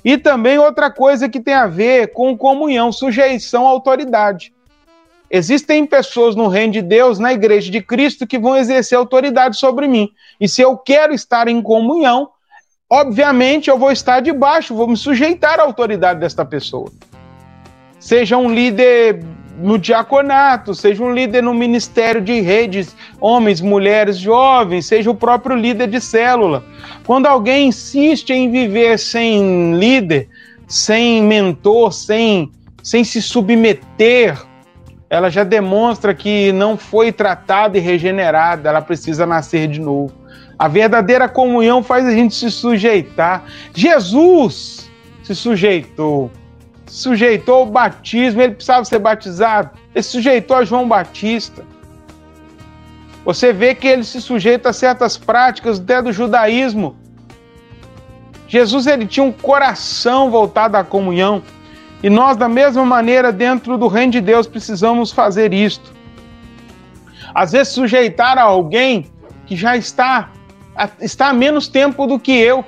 E 0.02 0.16
também 0.16 0.58
outra 0.58 0.90
coisa 0.90 1.28
que 1.28 1.38
tem 1.38 1.52
a 1.52 1.66
ver 1.66 2.14
com 2.14 2.36
comunhão, 2.36 2.90
sujeição 2.90 3.66
à 3.66 3.70
autoridade. 3.70 4.51
Existem 5.34 5.86
pessoas 5.86 6.36
no 6.36 6.46
reino 6.46 6.74
de 6.74 6.82
Deus, 6.82 7.18
na 7.18 7.32
igreja 7.32 7.70
de 7.72 7.80
Cristo, 7.80 8.26
que 8.26 8.38
vão 8.38 8.54
exercer 8.54 8.98
autoridade 8.98 9.56
sobre 9.56 9.88
mim. 9.88 10.10
E 10.38 10.46
se 10.46 10.60
eu 10.60 10.76
quero 10.76 11.14
estar 11.14 11.48
em 11.48 11.62
comunhão, 11.62 12.28
obviamente 12.88 13.70
eu 13.70 13.78
vou 13.78 13.90
estar 13.90 14.20
debaixo, 14.20 14.74
vou 14.74 14.86
me 14.86 14.94
sujeitar 14.94 15.58
à 15.58 15.62
autoridade 15.62 16.20
desta 16.20 16.44
pessoa. 16.44 16.92
Seja 17.98 18.36
um 18.36 18.52
líder 18.52 19.24
no 19.56 19.78
diaconato, 19.78 20.74
seja 20.74 21.02
um 21.02 21.14
líder 21.14 21.42
no 21.42 21.54
ministério 21.54 22.20
de 22.20 22.38
redes, 22.40 22.94
homens, 23.18 23.62
mulheres, 23.62 24.18
jovens, 24.18 24.84
seja 24.84 25.10
o 25.10 25.14
próprio 25.14 25.56
líder 25.56 25.88
de 25.88 26.00
célula. 26.00 26.62
Quando 27.06 27.24
alguém 27.24 27.68
insiste 27.68 28.34
em 28.34 28.50
viver 28.50 28.98
sem 28.98 29.76
líder, 29.76 30.28
sem 30.68 31.22
mentor, 31.22 31.90
sem, 31.90 32.52
sem 32.82 33.02
se 33.02 33.22
submeter 33.22 34.51
ela 35.12 35.28
já 35.28 35.44
demonstra 35.44 36.14
que 36.14 36.52
não 36.52 36.74
foi 36.74 37.12
tratada 37.12 37.76
e 37.76 37.80
regenerada, 37.82 38.70
ela 38.70 38.80
precisa 38.80 39.26
nascer 39.26 39.68
de 39.68 39.78
novo. 39.78 40.10
A 40.58 40.68
verdadeira 40.68 41.28
comunhão 41.28 41.82
faz 41.82 42.06
a 42.06 42.12
gente 42.12 42.34
se 42.34 42.50
sujeitar. 42.50 43.44
Jesus 43.74 44.90
se 45.22 45.34
sujeitou. 45.34 46.30
sujeitou 46.86 47.56
ao 47.56 47.66
batismo, 47.66 48.40
ele 48.40 48.54
precisava 48.54 48.86
ser 48.86 49.00
batizado. 49.00 49.72
Ele 49.94 50.02
se 50.02 50.12
sujeitou 50.12 50.56
a 50.56 50.64
João 50.64 50.88
Batista. 50.88 51.62
Você 53.22 53.52
vê 53.52 53.74
que 53.74 53.86
ele 53.86 54.04
se 54.04 54.18
sujeita 54.18 54.70
a 54.70 54.72
certas 54.72 55.18
práticas 55.18 55.78
até 55.78 56.00
do 56.00 56.10
judaísmo. 56.10 56.96
Jesus 58.48 58.86
ele 58.86 59.06
tinha 59.06 59.24
um 59.24 59.32
coração 59.32 60.30
voltado 60.30 60.74
à 60.78 60.82
comunhão. 60.82 61.42
E 62.02 62.10
nós, 62.10 62.36
da 62.36 62.48
mesma 62.48 62.84
maneira, 62.84 63.30
dentro 63.30 63.78
do 63.78 63.86
reino 63.86 64.12
de 64.12 64.20
Deus, 64.20 64.46
precisamos 64.46 65.12
fazer 65.12 65.54
isto. 65.54 65.92
Às 67.34 67.52
vezes, 67.52 67.72
sujeitar 67.72 68.36
a 68.38 68.42
alguém 68.42 69.06
que 69.46 69.54
já 69.54 69.76
está, 69.76 70.30
está 71.00 71.28
há 71.28 71.32
menos 71.32 71.68
tempo 71.68 72.06
do 72.06 72.18
que 72.18 72.32
eu. 72.32 72.64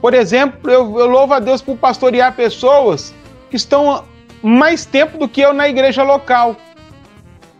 Por 0.00 0.14
exemplo, 0.14 0.70
eu, 0.70 0.98
eu 0.98 1.06
louvo 1.06 1.34
a 1.34 1.40
Deus 1.40 1.60
por 1.60 1.76
pastorear 1.76 2.34
pessoas 2.34 3.14
que 3.50 3.56
estão 3.56 4.04
mais 4.42 4.84
tempo 4.84 5.18
do 5.18 5.26
que 5.26 5.40
eu 5.40 5.52
na 5.52 5.68
igreja 5.68 6.02
local, 6.02 6.56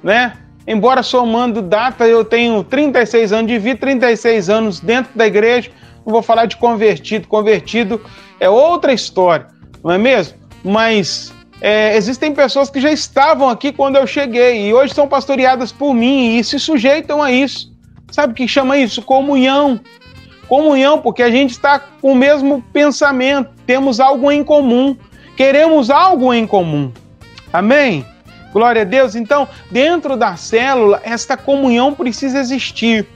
né? 0.02 0.36
Embora 0.66 1.02
somando 1.02 1.60
data, 1.60 2.06
eu 2.06 2.24
tenho 2.24 2.62
36 2.62 3.32
anos 3.32 3.50
de 3.50 3.58
vida, 3.58 3.80
36 3.80 4.48
anos 4.48 4.80
dentro 4.80 5.10
da 5.16 5.26
igreja. 5.26 5.70
Não 6.04 6.12
vou 6.12 6.22
falar 6.22 6.46
de 6.46 6.56
convertido, 6.56 7.26
convertido 7.26 8.00
é 8.38 8.48
outra 8.48 8.92
história, 8.92 9.46
não 9.82 9.92
é 9.92 9.98
mesmo? 9.98 10.43
Mas 10.64 11.32
é, 11.60 11.96
existem 11.96 12.34
pessoas 12.34 12.70
que 12.70 12.80
já 12.80 12.90
estavam 12.90 13.48
aqui 13.48 13.72
quando 13.72 13.96
eu 13.96 14.06
cheguei 14.06 14.66
e 14.66 14.74
hoje 14.74 14.94
são 14.94 15.06
pastoreadas 15.06 15.70
por 15.70 15.94
mim 15.94 16.36
e 16.38 16.42
se 16.42 16.58
sujeitam 16.58 17.22
a 17.22 17.30
isso. 17.30 17.72
Sabe 18.10 18.32
o 18.32 18.36
que 18.36 18.48
chama 18.48 18.78
isso? 18.78 19.02
Comunhão. 19.02 19.78
Comunhão, 20.48 21.00
porque 21.00 21.22
a 21.22 21.30
gente 21.30 21.50
está 21.50 21.78
com 21.78 22.12
o 22.12 22.14
mesmo 22.14 22.62
pensamento, 22.72 23.50
temos 23.66 23.98
algo 23.98 24.30
em 24.30 24.44
comum, 24.44 24.96
queremos 25.36 25.90
algo 25.90 26.32
em 26.32 26.46
comum. 26.46 26.92
Amém? 27.52 28.04
Glória 28.52 28.82
a 28.82 28.84
Deus. 28.84 29.14
Então, 29.14 29.48
dentro 29.70 30.16
da 30.16 30.36
célula, 30.36 31.00
esta 31.02 31.36
comunhão 31.36 31.94
precisa 31.94 32.38
existir. 32.38 33.06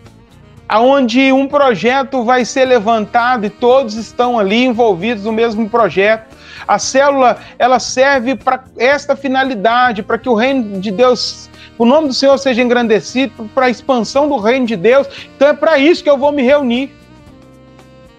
Aonde 0.68 1.32
um 1.32 1.46
projeto 1.46 2.24
vai 2.24 2.44
ser 2.44 2.64
levantado 2.64 3.46
e 3.46 3.50
todos 3.50 3.94
estão 3.94 4.38
ali 4.38 4.64
envolvidos 4.64 5.24
no 5.24 5.32
mesmo 5.32 5.68
projeto 5.68 6.27
a 6.66 6.78
célula, 6.78 7.38
ela 7.58 7.78
serve 7.78 8.34
para 8.34 8.64
esta 8.76 9.16
finalidade, 9.16 10.02
para 10.02 10.18
que 10.18 10.28
o 10.28 10.34
reino 10.34 10.80
de 10.80 10.90
Deus, 10.90 11.50
o 11.76 11.84
nome 11.84 12.08
do 12.08 12.14
Senhor 12.14 12.36
seja 12.38 12.62
engrandecido, 12.62 13.48
para 13.54 13.66
a 13.66 13.70
expansão 13.70 14.28
do 14.28 14.38
reino 14.38 14.66
de 14.66 14.76
Deus. 14.76 15.06
Então 15.36 15.48
é 15.48 15.54
para 15.54 15.78
isso 15.78 16.02
que 16.02 16.10
eu 16.10 16.18
vou 16.18 16.32
me 16.32 16.42
reunir. 16.42 16.92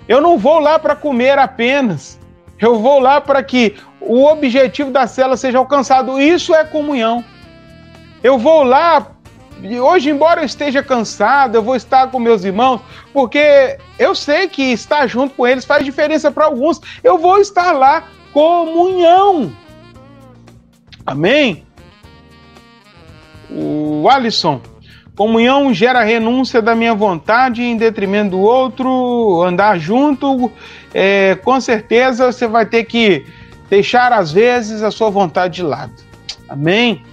Eu 0.07 0.21
não 0.21 0.37
vou 0.37 0.59
lá 0.59 0.79
para 0.79 0.95
comer 0.95 1.37
apenas. 1.37 2.19
Eu 2.59 2.79
vou 2.79 2.99
lá 2.99 3.21
para 3.21 3.41
que 3.43 3.75
o 4.01 4.25
objetivo 4.25 4.91
da 4.91 5.07
célula 5.07 5.37
seja 5.37 5.57
alcançado. 5.57 6.19
Isso 6.19 6.53
é 6.53 6.63
comunhão. 6.63 7.23
Eu 8.23 8.37
vou 8.37 8.63
lá 8.63 9.07
hoje, 9.81 10.09
embora 10.09 10.41
eu 10.41 10.45
esteja 10.45 10.81
cansado, 10.81 11.55
eu 11.55 11.61
vou 11.61 11.75
estar 11.75 12.07
com 12.07 12.19
meus 12.19 12.43
irmãos, 12.43 12.81
porque 13.11 13.77
eu 13.97 14.15
sei 14.15 14.47
que 14.47 14.71
estar 14.71 15.05
junto 15.07 15.35
com 15.35 15.45
eles 15.45 15.65
faz 15.65 15.83
diferença 15.83 16.31
para 16.31 16.45
alguns. 16.45 16.79
Eu 17.03 17.17
vou 17.17 17.39
estar 17.39 17.71
lá 17.73 18.05
comunhão. 18.33 19.51
Amém? 21.05 21.63
O 23.49 24.07
Alisson, 24.09 24.61
comunhão 25.15 25.73
gera 25.73 26.03
renúncia 26.03 26.61
da 26.61 26.75
minha 26.75 26.93
vontade 26.93 27.63
em 27.63 27.75
detrimento 27.75 28.31
do 28.31 28.39
outro, 28.39 29.41
andar 29.43 29.79
junto, 29.79 30.51
é, 30.93 31.35
com 31.35 31.59
certeza 31.59 32.31
você 32.31 32.47
vai 32.47 32.65
ter 32.65 32.83
que 32.83 33.25
deixar 33.69 34.13
às 34.13 34.31
vezes 34.31 34.83
a 34.83 34.91
sua 34.91 35.09
vontade 35.09 35.55
de 35.55 35.63
lado. 35.63 35.93
Amém? 36.47 37.03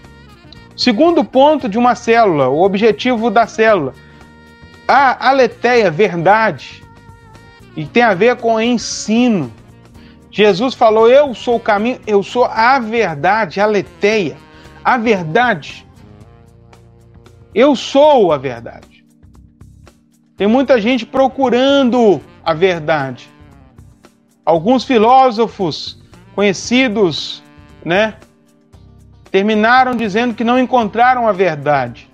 Segundo 0.77 1.25
ponto 1.25 1.69
de 1.69 1.79
uma 1.79 1.95
célula, 1.95 2.49
o 2.49 2.63
objetivo 2.63 3.31
da 3.31 3.47
célula. 3.47 3.95
A 4.87 5.31
aletheia, 5.31 5.91
verdade, 5.91 6.85
e 7.77 7.85
tem 7.87 8.03
a 8.03 8.15
ver 8.15 8.37
com 8.37 8.61
ensino. 8.61 9.51
Jesus 10.37 10.75
falou: 10.75 11.09
Eu 11.09 11.35
sou 11.35 11.57
o 11.57 11.61
caminho, 11.61 11.99
eu 12.07 12.23
sou 12.23 12.45
a 12.45 12.79
verdade, 12.79 13.59
a 13.59 13.65
leteia, 13.65 14.37
a 14.85 14.99
verdade. 14.99 15.87
Eu 17.55 17.75
sou 17.75 18.31
a 18.31 18.37
verdade. 18.37 19.03
Tem 20.37 20.47
muita 20.47 20.79
gente 20.79 21.07
procurando 21.07 22.21
a 22.45 22.53
verdade. 22.53 23.31
Alguns 24.45 24.85
filósofos 24.85 26.05
conhecidos, 26.35 27.43
né, 27.83 28.17
terminaram 29.31 29.97
dizendo 29.97 30.35
que 30.35 30.45
não 30.45 30.59
encontraram 30.59 31.27
a 31.27 31.33
verdade. 31.33 32.11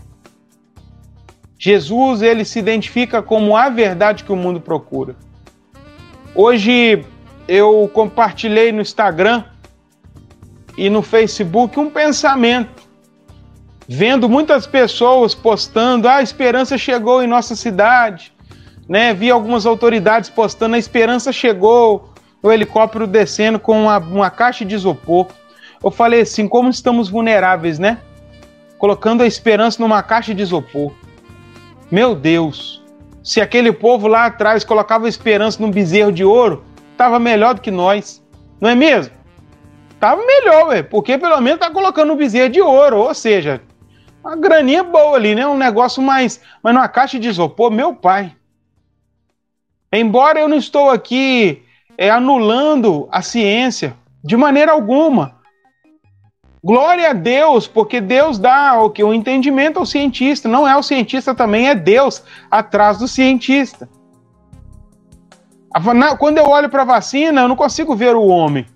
Jesus, 1.58 2.22
ele 2.22 2.44
se 2.44 2.60
identifica 2.60 3.20
como 3.20 3.56
a 3.56 3.68
verdade 3.68 4.22
que 4.22 4.30
o 4.30 4.36
mundo 4.36 4.60
procura. 4.60 5.16
Hoje, 6.36 7.04
eu 7.48 7.90
compartilhei 7.92 8.72
no 8.72 8.80
Instagram 8.80 9.44
e 10.76 10.88
no 10.88 11.02
Facebook 11.02 11.78
um 11.78 11.90
pensamento, 11.90 12.82
vendo 13.88 14.28
muitas 14.28 14.66
pessoas 14.66 15.34
postando: 15.34 16.08
ah, 16.08 16.16
a 16.16 16.22
esperança 16.22 16.78
chegou 16.78 17.22
em 17.22 17.26
nossa 17.26 17.54
cidade, 17.54 18.32
né? 18.88 19.12
Vi 19.12 19.30
algumas 19.30 19.66
autoridades 19.66 20.30
postando: 20.30 20.76
a 20.76 20.78
esperança 20.78 21.32
chegou, 21.32 22.12
o 22.42 22.50
helicóptero 22.50 23.06
descendo 23.06 23.58
com 23.58 23.84
uma, 23.84 23.98
uma 23.98 24.30
caixa 24.30 24.64
de 24.64 24.74
isopor. 24.74 25.28
Eu 25.82 25.90
falei 25.90 26.22
assim: 26.22 26.48
como 26.48 26.70
estamos 26.70 27.08
vulneráveis, 27.08 27.78
né? 27.78 27.98
Colocando 28.78 29.22
a 29.22 29.26
esperança 29.26 29.80
numa 29.80 30.02
caixa 30.02 30.34
de 30.34 30.42
isopor. 30.42 30.92
Meu 31.90 32.14
Deus, 32.14 32.82
se 33.22 33.40
aquele 33.40 33.70
povo 33.70 34.08
lá 34.08 34.26
atrás 34.26 34.64
colocava 34.64 35.06
a 35.06 35.08
esperança 35.08 35.60
num 35.60 35.70
bezerro 35.70 36.10
de 36.10 36.24
ouro, 36.24 36.64
estava 36.92 37.18
melhor 37.18 37.54
do 37.54 37.60
que 37.60 37.70
nós, 37.70 38.22
não 38.60 38.70
é 38.70 38.74
mesmo? 38.74 39.12
Tava 39.98 40.24
melhor, 40.24 40.68
ué, 40.68 40.82
porque 40.82 41.18
pelo 41.18 41.40
menos 41.40 41.60
tá 41.60 41.70
colocando 41.70 42.12
um 42.12 42.16
bezerro 42.16 42.48
de 42.48 42.60
ouro, 42.60 42.98
ou 42.98 43.14
seja, 43.14 43.60
uma 44.24 44.36
graninha 44.36 44.84
boa 44.84 45.16
ali, 45.16 45.34
né? 45.34 45.46
Um 45.46 45.56
negócio 45.56 46.02
mais, 46.02 46.40
mas 46.62 46.74
numa 46.74 46.88
caixa 46.88 47.18
de 47.18 47.28
isopor, 47.28 47.70
meu 47.70 47.94
pai. 47.94 48.34
Embora 49.92 50.40
eu 50.40 50.48
não 50.48 50.56
estou 50.56 50.90
aqui 50.90 51.62
é, 51.98 52.08
anulando 52.08 53.08
a 53.10 53.20
ciência, 53.20 53.94
de 54.24 54.36
maneira 54.36 54.72
alguma. 54.72 55.40
Glória 56.64 57.10
a 57.10 57.12
Deus, 57.12 57.66
porque 57.66 58.00
Deus 58.00 58.38
dá 58.38 58.80
o 58.80 58.88
que 58.88 59.02
o 59.02 59.12
entendimento 59.12 59.80
ao 59.80 59.86
cientista, 59.86 60.48
não 60.48 60.66
é 60.66 60.76
o 60.76 60.82
cientista 60.82 61.34
também, 61.34 61.68
é 61.68 61.74
Deus 61.74 62.22
atrás 62.50 62.98
do 62.98 63.08
cientista. 63.08 63.88
Quando 66.18 66.38
eu 66.38 66.48
olho 66.48 66.68
para 66.68 66.82
a 66.82 66.86
vacina, 66.86 67.42
eu 67.42 67.48
não 67.48 67.56
consigo 67.56 67.94
ver 67.94 68.14
o 68.14 68.26
homem. 68.26 68.66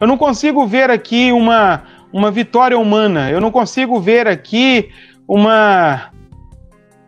Eu 0.00 0.06
não 0.06 0.16
consigo 0.16 0.66
ver 0.66 0.90
aqui 0.90 1.32
uma, 1.32 1.82
uma 2.12 2.30
vitória 2.30 2.78
humana. 2.78 3.30
Eu 3.30 3.40
não 3.40 3.50
consigo 3.50 4.00
ver 4.00 4.26
aqui 4.28 4.90
uma 5.26 6.10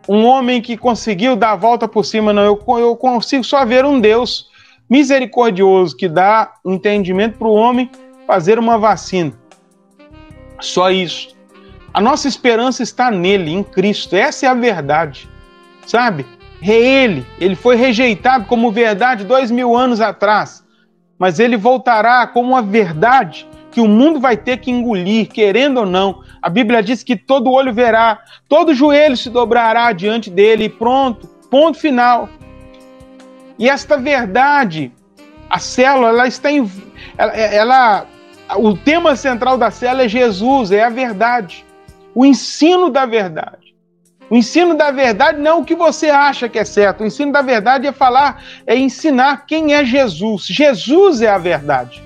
um 0.07 0.25
homem 0.25 0.59
que 0.59 0.75
conseguiu 0.75 1.35
dar 1.35 1.51
a 1.51 1.55
volta 1.55 1.87
por 1.87 2.03
cima, 2.03 2.33
não. 2.33 2.41
Eu, 2.41 2.59
eu 2.79 2.95
consigo 2.95 3.43
só 3.43 3.63
ver 3.63 3.85
um 3.85 3.99
Deus 3.99 4.49
misericordioso 4.89 5.95
que 5.95 6.09
dá 6.09 6.51
entendimento 6.65 7.37
para 7.37 7.47
o 7.47 7.53
homem 7.53 7.91
fazer 8.25 8.57
uma 8.57 8.77
vacina. 8.79 9.31
Só 10.59 10.89
isso. 10.89 11.37
A 11.93 12.01
nossa 12.01 12.27
esperança 12.27 12.81
está 12.81 13.11
nele, 13.11 13.51
em 13.51 13.63
Cristo. 13.63 14.15
Essa 14.15 14.47
é 14.47 14.49
a 14.49 14.53
verdade. 14.55 15.29
Sabe? 15.85 16.25
Ele. 16.61 17.25
Ele 17.39 17.55
foi 17.55 17.75
rejeitado 17.75 18.45
como 18.45 18.71
verdade 18.71 19.23
dois 19.23 19.49
mil 19.49 19.75
anos 19.75 20.01
atrás. 20.01 20.63
Mas 21.17 21.39
ele 21.39 21.57
voltará 21.57 22.25
como 22.27 22.49
uma 22.49 22.61
verdade 22.61 23.47
que 23.71 23.81
o 23.81 23.87
mundo 23.87 24.19
vai 24.19 24.35
ter 24.35 24.57
que 24.57 24.71
engolir, 24.71 25.27
querendo 25.27 25.81
ou 25.81 25.85
não. 25.85 26.23
A 26.41 26.49
Bíblia 26.49 26.81
diz 26.81 27.03
que 27.03 27.15
todo 27.15 27.51
olho 27.51 27.73
verá, 27.73 28.19
todo 28.47 28.73
joelho 28.73 29.15
se 29.15 29.29
dobrará 29.29 29.91
diante 29.91 30.29
dele 30.29 30.65
e 30.65 30.69
pronto, 30.69 31.27
ponto 31.49 31.77
final. 31.77 32.29
E 33.57 33.69
esta 33.69 33.97
verdade, 33.97 34.91
a 35.49 35.59
célula, 35.59 36.09
ela 36.09 36.27
está 36.27 36.51
em, 36.51 36.69
ela, 37.17 37.33
ela 37.35 38.07
o 38.57 38.75
tema 38.75 39.15
central 39.15 39.57
da 39.57 39.69
célula 39.69 40.05
é 40.05 40.07
Jesus, 40.07 40.71
é 40.71 40.83
a 40.83 40.89
verdade. 40.89 41.65
O 42.15 42.25
ensino 42.25 42.89
da 42.89 43.05
verdade. 43.05 43.58
O 44.29 44.35
ensino 44.35 44.75
da 44.75 44.91
verdade 44.91 45.39
não 45.39 45.51
é 45.51 45.55
o 45.55 45.65
que 45.65 45.75
você 45.75 46.09
acha 46.09 46.47
que 46.47 46.59
é 46.59 46.65
certo. 46.65 47.01
O 47.01 47.05
ensino 47.05 47.31
da 47.31 47.41
verdade 47.41 47.87
é 47.87 47.91
falar, 47.91 48.43
é 48.67 48.75
ensinar 48.75 49.45
quem 49.47 49.73
é 49.73 49.83
Jesus. 49.83 50.45
Jesus 50.45 51.21
é 51.21 51.29
a 51.29 51.37
verdade. 51.37 52.03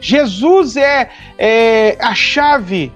Jesus 0.00 0.76
é, 0.76 1.10
é 1.36 1.98
a 2.00 2.14
chave 2.14 2.92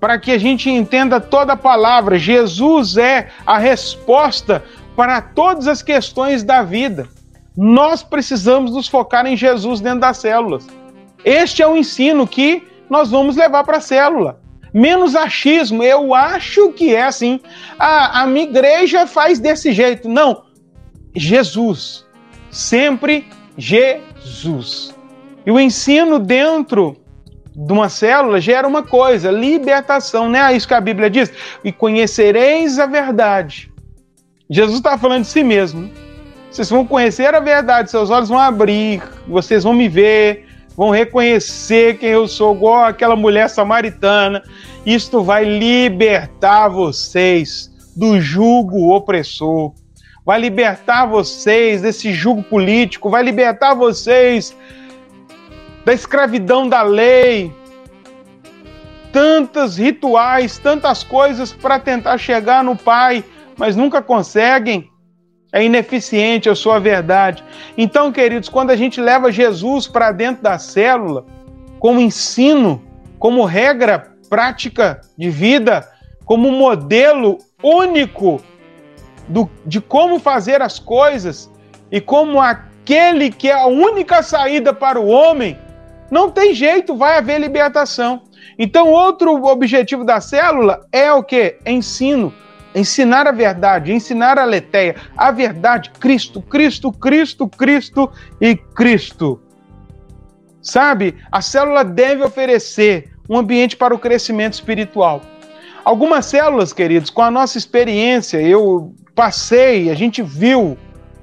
para 0.00 0.18
que 0.18 0.30
a 0.30 0.38
gente 0.38 0.70
entenda 0.70 1.20
toda 1.20 1.54
a 1.54 1.56
palavra. 1.56 2.18
Jesus 2.18 2.96
é 2.96 3.28
a 3.46 3.58
resposta 3.58 4.64
para 4.96 5.20
todas 5.20 5.68
as 5.68 5.82
questões 5.82 6.42
da 6.42 6.62
vida. 6.62 7.08
Nós 7.56 8.02
precisamos 8.02 8.72
nos 8.72 8.88
focar 8.88 9.26
em 9.26 9.36
Jesus 9.36 9.80
dentro 9.80 10.00
das 10.00 10.18
células. 10.18 10.66
Este 11.24 11.62
é 11.62 11.66
o 11.66 11.76
ensino 11.76 12.26
que 12.26 12.66
nós 12.88 13.10
vamos 13.10 13.36
levar 13.36 13.64
para 13.64 13.78
a 13.78 13.80
célula. 13.80 14.43
Menos 14.74 15.14
achismo, 15.14 15.84
eu 15.84 16.12
acho 16.12 16.72
que 16.72 16.92
é 16.92 17.04
assim. 17.04 17.38
A, 17.78 18.22
a 18.22 18.26
minha 18.26 18.44
igreja 18.44 19.06
faz 19.06 19.38
desse 19.38 19.72
jeito. 19.72 20.08
Não. 20.08 20.42
Jesus. 21.14 22.04
Sempre 22.50 23.28
Jesus. 23.56 24.92
E 25.46 25.50
o 25.52 25.60
ensino 25.60 26.18
dentro 26.18 26.96
de 27.54 27.72
uma 27.72 27.88
célula 27.88 28.40
gera 28.40 28.66
uma 28.66 28.82
coisa, 28.82 29.30
libertação, 29.30 30.28
não 30.28 30.38
é 30.38 30.56
isso 30.56 30.66
que 30.66 30.74
a 30.74 30.80
Bíblia 30.80 31.08
diz? 31.08 31.32
E 31.62 31.70
conhecereis 31.70 32.80
a 32.80 32.86
verdade. 32.86 33.70
Jesus 34.50 34.78
está 34.78 34.98
falando 34.98 35.22
de 35.22 35.28
si 35.28 35.44
mesmo. 35.44 35.88
Vocês 36.50 36.68
vão 36.68 36.86
conhecer 36.86 37.32
a 37.34 37.40
verdade, 37.40 37.90
seus 37.90 38.10
olhos 38.10 38.28
vão 38.28 38.38
abrir, 38.38 39.02
vocês 39.26 39.64
vão 39.64 39.72
me 39.72 39.88
ver, 39.88 40.46
vão 40.76 40.90
reconhecer 40.90 41.98
quem 41.98 42.10
eu 42.10 42.26
sou, 42.26 42.54
igual 42.54 42.84
aquela 42.84 43.16
mulher 43.16 43.48
samaritana. 43.48 44.42
Isto 44.84 45.22
vai 45.22 45.44
libertar 45.44 46.68
vocês 46.68 47.72
do 47.96 48.20
jugo 48.20 48.94
opressor, 48.94 49.72
vai 50.24 50.40
libertar 50.40 51.06
vocês 51.06 51.82
desse 51.82 52.12
jugo 52.12 52.42
político, 52.42 53.08
vai 53.08 53.22
libertar 53.22 53.74
vocês 53.74 54.56
da 55.84 55.92
escravidão 55.92 56.68
da 56.68 56.82
lei, 56.82 57.52
tantos 59.12 59.76
rituais, 59.76 60.58
tantas 60.58 61.04
coisas 61.04 61.52
para 61.52 61.78
tentar 61.78 62.18
chegar 62.18 62.64
no 62.64 62.74
Pai, 62.74 63.22
mas 63.56 63.76
nunca 63.76 64.02
conseguem. 64.02 64.90
É 65.54 65.62
ineficiente, 65.62 66.48
eu 66.48 66.56
sou 66.56 66.72
a 66.72 66.80
verdade. 66.80 67.44
Então, 67.78 68.10
queridos, 68.10 68.48
quando 68.48 68.70
a 68.70 68.76
gente 68.76 69.00
leva 69.00 69.30
Jesus 69.30 69.86
para 69.86 70.10
dentro 70.10 70.42
da 70.42 70.58
célula, 70.58 71.24
como 71.78 72.00
ensino, 72.00 72.82
como 73.20 73.44
regra 73.44 74.10
prática 74.28 75.00
de 75.16 75.30
vida, 75.30 75.88
como 76.24 76.50
modelo 76.50 77.38
único 77.62 78.42
do, 79.28 79.48
de 79.64 79.80
como 79.80 80.18
fazer 80.18 80.60
as 80.60 80.80
coisas 80.80 81.48
e 81.88 82.00
como 82.00 82.40
aquele 82.40 83.30
que 83.30 83.48
é 83.48 83.54
a 83.54 83.66
única 83.66 84.24
saída 84.24 84.74
para 84.74 84.98
o 84.98 85.06
homem, 85.06 85.56
não 86.10 86.32
tem 86.32 86.52
jeito, 86.52 86.96
vai 86.96 87.16
haver 87.16 87.40
libertação. 87.40 88.22
Então, 88.58 88.88
outro 88.90 89.46
objetivo 89.46 90.04
da 90.04 90.20
célula 90.20 90.80
é 90.90 91.12
o 91.12 91.22
que? 91.22 91.58
Ensino. 91.64 92.34
Ensinar 92.74 93.26
a 93.26 93.32
verdade, 93.32 93.92
ensinar 93.92 94.38
a 94.38 94.44
letéia, 94.44 94.96
a 95.16 95.30
verdade, 95.30 95.90
Cristo, 96.00 96.42
Cristo, 96.42 96.90
Cristo, 96.92 97.48
Cristo 97.48 98.10
e 98.40 98.56
Cristo. 98.56 99.40
Sabe? 100.60 101.14
A 101.30 101.40
célula 101.40 101.84
deve 101.84 102.24
oferecer 102.24 103.12
um 103.28 103.38
ambiente 103.38 103.76
para 103.76 103.94
o 103.94 103.98
crescimento 103.98 104.54
espiritual. 104.54 105.20
Algumas 105.84 106.26
células, 106.26 106.72
queridos, 106.72 107.10
com 107.10 107.22
a 107.22 107.30
nossa 107.30 107.58
experiência, 107.58 108.40
eu 108.40 108.94
passei, 109.14 109.90
a 109.90 109.94
gente 109.94 110.22
viu, 110.22 110.76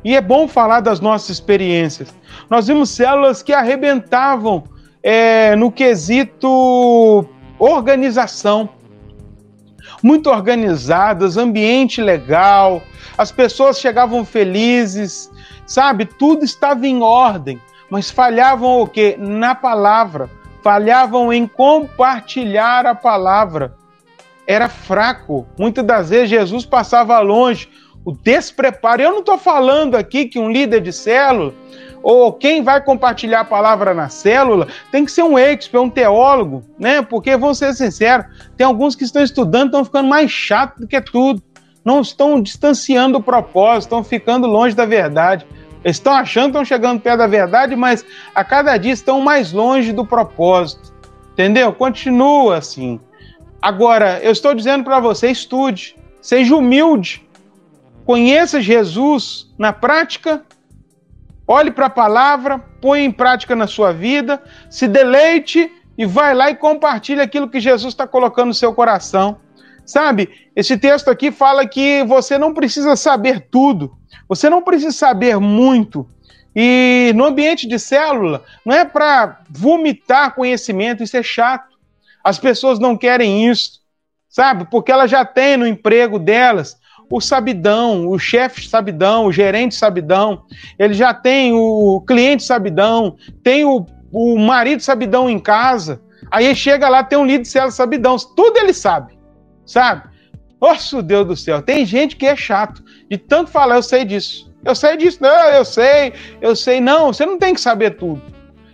e 0.03 0.15
é 0.15 0.21
bom 0.21 0.47
falar 0.47 0.79
das 0.79 0.99
nossas 0.99 1.29
experiências. 1.29 2.13
Nós 2.49 2.67
vimos 2.67 2.89
células 2.91 3.43
que 3.43 3.53
arrebentavam 3.53 4.63
é, 5.03 5.55
no 5.55 5.71
quesito 5.71 7.25
organização. 7.59 8.69
Muito 10.03 10.29
organizadas, 10.29 11.37
ambiente 11.37 12.01
legal, 12.01 12.81
as 13.17 13.31
pessoas 13.31 13.79
chegavam 13.79 14.25
felizes, 14.25 15.31
sabe? 15.65 16.05
Tudo 16.05 16.43
estava 16.43 16.87
em 16.87 17.01
ordem, 17.01 17.61
mas 17.89 18.09
falhavam 18.09 18.81
o 18.81 18.87
quê? 18.87 19.15
Na 19.19 19.53
palavra. 19.53 20.29
Falhavam 20.63 21.33
em 21.33 21.47
compartilhar 21.47 22.85
a 22.85 22.95
palavra. 22.95 23.75
Era 24.47 24.69
fraco. 24.69 25.47
Muitas 25.57 25.85
das 25.85 26.09
vezes 26.09 26.29
Jesus 26.29 26.65
passava 26.65 27.19
longe. 27.19 27.67
O 28.05 28.11
despreparo. 28.11 29.01
Eu 29.01 29.11
não 29.11 29.19
estou 29.19 29.37
falando 29.37 29.95
aqui 29.95 30.25
que 30.25 30.39
um 30.39 30.51
líder 30.51 30.81
de 30.81 30.93
célula 30.93 31.53
ou 32.03 32.33
quem 32.33 32.63
vai 32.63 32.81
compartilhar 32.81 33.41
a 33.41 33.45
palavra 33.45 33.93
na 33.93 34.09
célula 34.09 34.67
tem 34.91 35.05
que 35.05 35.11
ser 35.11 35.23
um 35.23 35.37
expert, 35.37 35.83
um 35.83 35.89
teólogo, 35.89 36.63
né? 36.77 37.01
Porque, 37.01 37.35
vamos 37.37 37.57
ser 37.57 37.73
sinceros, 37.73 38.25
tem 38.57 38.65
alguns 38.65 38.95
que 38.95 39.03
estão 39.03 39.23
estudando, 39.23 39.67
estão 39.67 39.85
ficando 39.85 40.07
mais 40.07 40.31
chato 40.31 40.79
do 40.79 40.87
que 40.87 40.99
tudo. 41.01 41.41
Não 41.83 42.01
estão 42.01 42.41
distanciando 42.41 43.17
o 43.17 43.23
propósito, 43.23 43.89
estão 43.89 44.03
ficando 44.03 44.47
longe 44.47 44.75
da 44.75 44.85
verdade. 44.85 45.45
Estão 45.83 46.13
achando 46.13 46.47
estão 46.47 46.65
chegando 46.65 47.01
perto 47.01 47.19
da 47.19 47.27
verdade, 47.27 47.75
mas 47.75 48.05
a 48.35 48.43
cada 48.43 48.77
dia 48.77 48.93
estão 48.93 49.19
mais 49.19 49.51
longe 49.51 49.91
do 49.91 50.05
propósito. 50.05 50.93
Entendeu? 51.33 51.73
Continua 51.73 52.57
assim. 52.57 52.99
Agora, 53.61 54.19
eu 54.21 54.31
estou 54.31 54.53
dizendo 54.53 54.83
para 54.83 54.99
você: 54.99 55.31
estude, 55.31 55.95
seja 56.21 56.55
humilde, 56.55 57.27
conheça 58.05 58.61
Jesus 58.61 59.51
na 59.57 59.73
prática 59.73 60.43
Olhe 61.53 61.69
para 61.69 61.87
a 61.87 61.89
palavra, 61.89 62.59
põe 62.79 63.03
em 63.03 63.11
prática 63.11 63.57
na 63.57 63.67
sua 63.67 63.91
vida, 63.91 64.41
se 64.69 64.87
deleite 64.87 65.69
e 65.97 66.05
vai 66.05 66.33
lá 66.33 66.49
e 66.49 66.55
compartilhe 66.55 67.19
aquilo 67.19 67.49
que 67.49 67.59
Jesus 67.59 67.91
está 67.91 68.07
colocando 68.07 68.47
no 68.47 68.53
seu 68.53 68.73
coração. 68.73 69.37
Sabe, 69.85 70.29
esse 70.55 70.77
texto 70.77 71.09
aqui 71.09 71.29
fala 71.29 71.67
que 71.67 72.05
você 72.05 72.37
não 72.37 72.53
precisa 72.53 72.95
saber 72.95 73.49
tudo, 73.51 73.91
você 74.29 74.49
não 74.49 74.61
precisa 74.61 74.93
saber 74.93 75.41
muito. 75.41 76.07
E 76.55 77.11
no 77.17 77.25
ambiente 77.25 77.67
de 77.67 77.77
célula, 77.77 78.45
não 78.65 78.73
é 78.73 78.85
para 78.85 79.41
vomitar 79.49 80.33
conhecimento, 80.33 81.03
isso 81.03 81.17
é 81.17 81.23
chato. 81.23 81.77
As 82.23 82.39
pessoas 82.39 82.79
não 82.79 82.95
querem 82.95 83.49
isso, 83.49 83.81
sabe? 84.29 84.69
Porque 84.71 84.89
elas 84.89 85.11
já 85.11 85.25
têm 85.25 85.57
no 85.57 85.67
emprego 85.67 86.17
delas 86.17 86.79
o 87.11 87.19
sabidão, 87.19 88.07
o 88.07 88.17
chefe 88.17 88.67
sabidão, 88.67 89.25
o 89.25 89.31
gerente 89.31 89.75
sabidão, 89.75 90.43
ele 90.79 90.93
já 90.93 91.13
tem 91.13 91.53
o 91.53 92.01
cliente 92.07 92.43
sabidão, 92.43 93.17
tem 93.43 93.65
o, 93.65 93.85
o 94.11 94.39
marido 94.39 94.81
sabidão 94.81 95.29
em 95.29 95.37
casa, 95.37 96.01
aí 96.31 96.55
chega 96.55 96.87
lá, 96.87 97.03
tem 97.03 97.19
um 97.19 97.25
líder 97.25 97.43
de 97.43 97.49
célula 97.49 97.71
sabidão, 97.71 98.15
tudo 98.35 98.57
ele 98.57 98.73
sabe, 98.73 99.19
sabe? 99.65 100.09
Nossa, 100.59 101.01
Deus 101.03 101.27
do 101.27 101.35
céu, 101.35 101.61
tem 101.61 101.85
gente 101.85 102.15
que 102.15 102.25
é 102.25 102.35
chato, 102.35 102.81
de 103.09 103.17
tanto 103.17 103.51
falar 103.51 103.75
eu 103.75 103.83
sei 103.83 104.05
disso. 104.05 104.49
Eu 104.63 104.75
sei 104.75 104.95
disso, 104.95 105.17
não, 105.21 105.49
eu 105.49 105.65
sei, 105.65 106.13
eu 106.39 106.55
sei. 106.55 106.79
Não, 106.79 107.11
você 107.11 107.25
não 107.25 107.37
tem 107.37 107.53
que 107.53 107.59
saber 107.59 107.97
tudo. 107.97 108.21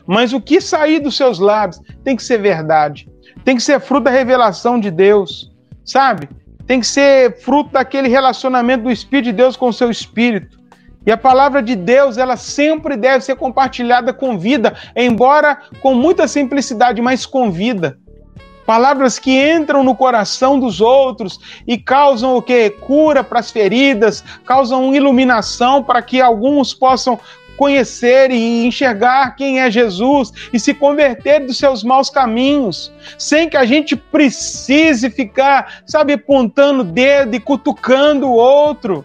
Mas 0.05 0.33
o 0.33 0.41
que 0.41 0.59
sair 0.59 0.99
dos 0.99 1.15
seus 1.15 1.39
lábios 1.39 1.81
tem 2.03 2.15
que 2.15 2.23
ser 2.23 2.39
verdade. 2.39 3.09
Tem 3.45 3.55
que 3.55 3.63
ser 3.63 3.79
fruto 3.79 4.03
da 4.03 4.11
revelação 4.11 4.79
de 4.79 4.91
Deus, 4.91 5.49
sabe? 5.85 6.27
Tem 6.67 6.81
que 6.81 6.85
ser 6.87 7.39
fruto 7.39 7.71
daquele 7.71 8.09
relacionamento 8.09 8.83
do 8.83 8.91
Espírito 8.91 9.25
de 9.25 9.31
Deus 9.31 9.55
com 9.55 9.69
o 9.69 9.73
seu 9.73 9.89
espírito. 9.89 10.57
E 11.05 11.11
a 11.11 11.15
palavra 11.15 11.63
de 11.63 11.73
Deus, 11.73 12.17
ela 12.17 12.35
sempre 12.35 12.97
deve 12.97 13.23
ser 13.23 13.37
compartilhada 13.37 14.11
com 14.11 14.37
vida, 14.37 14.75
embora 14.93 15.57
com 15.81 15.95
muita 15.95 16.27
simplicidade, 16.27 17.01
mas 17.01 17.25
com 17.25 17.49
vida. 17.49 17.97
Palavras 18.65 19.17
que 19.17 19.31
entram 19.31 19.81
no 19.81 19.95
coração 19.95 20.59
dos 20.59 20.81
outros 20.81 21.39
e 21.65 21.77
causam 21.77 22.35
o 22.35 22.41
que? 22.41 22.69
Cura 22.69 23.23
para 23.23 23.39
as 23.39 23.49
feridas, 23.49 24.21
causam 24.45 24.93
iluminação 24.93 25.81
para 25.81 26.01
que 26.01 26.19
alguns 26.19 26.73
possam 26.73 27.17
conhecer 27.57 28.31
e 28.31 28.65
enxergar 28.65 29.35
quem 29.35 29.59
é 29.59 29.69
Jesus 29.69 30.31
e 30.53 30.59
se 30.59 30.73
converter 30.73 31.45
dos 31.45 31.57
seus 31.57 31.83
maus 31.83 32.09
caminhos, 32.09 32.91
sem 33.17 33.49
que 33.49 33.57
a 33.57 33.65
gente 33.65 33.95
precise 33.95 35.09
ficar, 35.09 35.81
sabe, 35.85 36.13
apontando 36.13 36.81
o 36.81 36.85
dedo 36.85 37.35
e 37.35 37.39
cutucando 37.39 38.27
o 38.27 38.33
outro. 38.33 39.03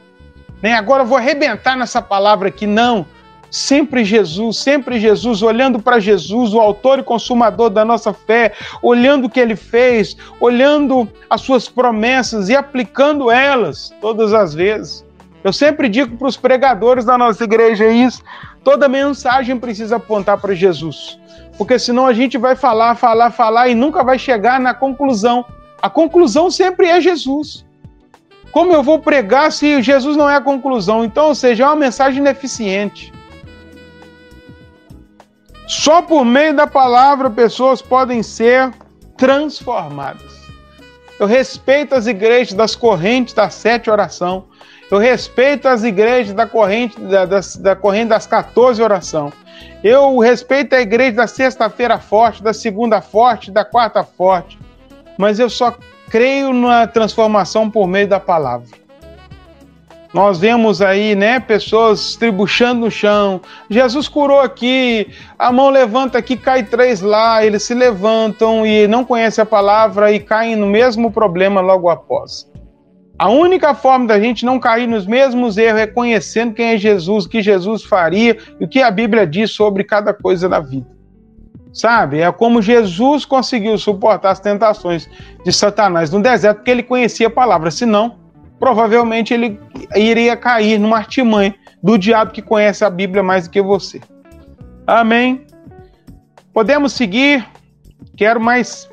Nem 0.63 0.75
agora 0.75 1.03
eu 1.03 1.07
vou 1.07 1.19
arrebentar 1.19 1.77
nessa 1.77 2.01
palavra 2.01 2.49
aqui, 2.49 2.67
não. 2.67 3.05
Sempre 3.51 4.03
Jesus, 4.03 4.57
sempre 4.59 4.99
Jesus, 4.99 5.43
olhando 5.43 5.79
para 5.79 6.01
Jesus, 6.01 6.55
o 6.55 6.61
autor 6.61 7.01
e 7.01 7.03
consumador 7.03 7.69
da 7.69 7.85
nossa 7.85 8.13
fé, 8.15 8.55
olhando 8.81 9.27
o 9.27 9.29
que 9.29 9.39
ele 9.39 9.57
fez, 9.57 10.17
olhando 10.41 11.07
as 11.29 11.43
suas 11.43 11.69
promessas 11.69 12.49
e 12.49 12.57
aplicando 12.57 13.31
elas 13.31 13.93
todas 14.01 14.33
as 14.33 14.55
vezes. 14.55 15.05
Eu 15.45 15.53
sempre 15.53 15.89
digo 15.89 16.17
para 16.17 16.29
os 16.29 16.37
pregadores 16.37 17.05
da 17.05 17.19
nossa 17.19 17.45
igreja 17.45 17.87
isso: 17.89 18.23
toda 18.63 18.89
mensagem 18.89 19.59
precisa 19.59 19.97
apontar 19.97 20.41
para 20.41 20.55
Jesus, 20.55 21.19
porque 21.59 21.79
senão 21.79 22.07
a 22.07 22.13
gente 22.13 22.39
vai 22.39 22.55
falar, 22.55 22.95
falar, 22.95 23.31
falar 23.31 23.69
e 23.69 23.75
nunca 23.75 24.05
vai 24.05 24.19
chegar 24.19 24.61
na 24.61 24.73
conclusão. 24.73 25.45
A 25.81 25.91
conclusão 25.91 26.51
sempre 26.51 26.87
é 26.87 27.01
Jesus. 27.01 27.65
Como 28.53 28.73
eu 28.73 28.83
vou 28.83 28.99
pregar 28.99 29.51
se 29.51 29.83
Jesus 29.83 30.17
não 30.17 30.29
é 30.29 30.37
a 30.37 30.41
conclusão? 30.41 31.05
Então, 31.05 31.29
ou 31.29 31.35
seja, 31.35 31.65
é 31.65 31.67
uma 31.67 31.75
mensagem 31.75 32.21
ineficiente. 32.21 33.13
Só 35.67 36.03
por 36.03 36.23
meio 36.25 36.55
da 36.55 36.67
palavra 36.67 37.31
pessoas 37.31 37.81
podem 37.81 38.23
ser 38.23 38.71
transformadas. 39.17 40.43
Eu 41.19 41.27
respeito 41.27 41.95
as 41.95 42.07
igrejas 42.07 42.53
das 42.53 42.75
correntes 42.75 43.33
da 43.33 43.49
sete 43.49 43.89
oração. 43.89 44.45
Eu 44.93 44.99
respeito 44.99 45.69
as 45.69 45.85
igrejas 45.85 46.35
da 46.35 46.47
corrente, 46.47 47.01
da, 47.01 47.25
da, 47.25 47.41
da 47.61 47.75
corrente 47.75 48.09
das 48.09 48.27
14 48.27 48.83
oração. 48.83 49.33
Eu 49.83 50.19
respeito 50.19 50.75
a 50.75 50.83
igreja 50.83 51.13
da 51.13 51.27
sexta-feira 51.27 51.99
forte, 51.99 52.43
da 52.43 52.53
segunda 52.53 53.01
forte, 53.01 53.51
da 53.51 53.65
quarta 53.65 54.05
forte. 54.05 54.59
Mas 55.17 55.39
eu 55.39 55.49
só 55.49 55.75
creio 56.11 56.53
na 56.53 56.87
transformação 56.87 57.71
por 57.71 57.89
meio 57.89 58.07
da 58.07 58.21
palavra. 58.21 58.69
Nós 60.13 60.39
vemos 60.39 60.83
aí, 60.83 61.15
né, 61.15 61.41
pessoas 61.41 62.15
tribuchando 62.15 62.83
no 62.83 62.91
chão. 62.91 63.41
Jesus 63.71 64.09
curou 64.09 64.41
aqui, 64.41 65.11
a 65.39 65.51
mão 65.51 65.71
levanta 65.71 66.19
aqui, 66.19 66.37
cai 66.37 66.65
três 66.65 67.01
lá, 67.01 67.43
eles 67.43 67.63
se 67.63 67.73
levantam 67.73 68.67
e 68.67 68.87
não 68.87 69.07
conhecem 69.07 69.41
a 69.41 69.47
palavra 69.47 70.13
e 70.13 70.21
caem 70.21 70.55
no 70.55 70.67
mesmo 70.67 71.11
problema 71.11 71.63
logo 71.63 71.89
após. 71.89 72.52
A 73.19 73.29
única 73.29 73.75
forma 73.75 74.07
da 74.07 74.19
gente 74.19 74.45
não 74.45 74.59
cair 74.59 74.87
nos 74.87 75.07
mesmos 75.07 75.57
erros 75.57 75.81
é 75.81 75.87
conhecendo 75.87 76.55
quem 76.55 76.73
é 76.73 76.77
Jesus, 76.77 77.25
o 77.25 77.29
que 77.29 77.43
Jesus 77.43 77.85
faria 77.85 78.37
e 78.59 78.65
o 78.65 78.69
que 78.69 78.83
a 78.83 78.91
Bíblia 78.91 79.27
diz 79.27 79.51
sobre 79.51 79.85
cada 79.85 80.13
coisa 80.13 80.49
da 80.49 80.61
vida. 80.61 80.87
Sabe? 81.73 82.21
É 82.21 82.31
como 82.33 82.61
Jesus 82.61 83.25
conseguiu 83.25 83.79
suportar 83.79 84.31
as 84.31 84.41
tentações 84.41 85.09
de 85.45 85.53
Satanás 85.53 86.11
no 86.11 86.21
deserto, 86.21 86.59
porque 86.59 86.71
ele 86.71 86.83
conhecia 86.83 87.29
a 87.29 87.31
palavra. 87.31 87.71
Senão, 87.71 88.17
provavelmente 88.59 89.33
ele 89.33 89.59
iria 89.95 90.37
cair 90.37 90.79
numa 90.79 90.99
artimanha 90.99 91.55
do 91.83 91.97
diabo 91.97 92.33
que 92.33 92.43
conhece 92.43 92.85
a 92.85 92.91
Bíblia 92.91 93.23
mais 93.23 93.47
do 93.47 93.51
que 93.51 93.63
você. 93.63 94.01
Amém. 94.87 95.47
Podemos 96.53 96.93
seguir. 96.93 97.47
Quero 98.17 98.41
mais 98.41 98.89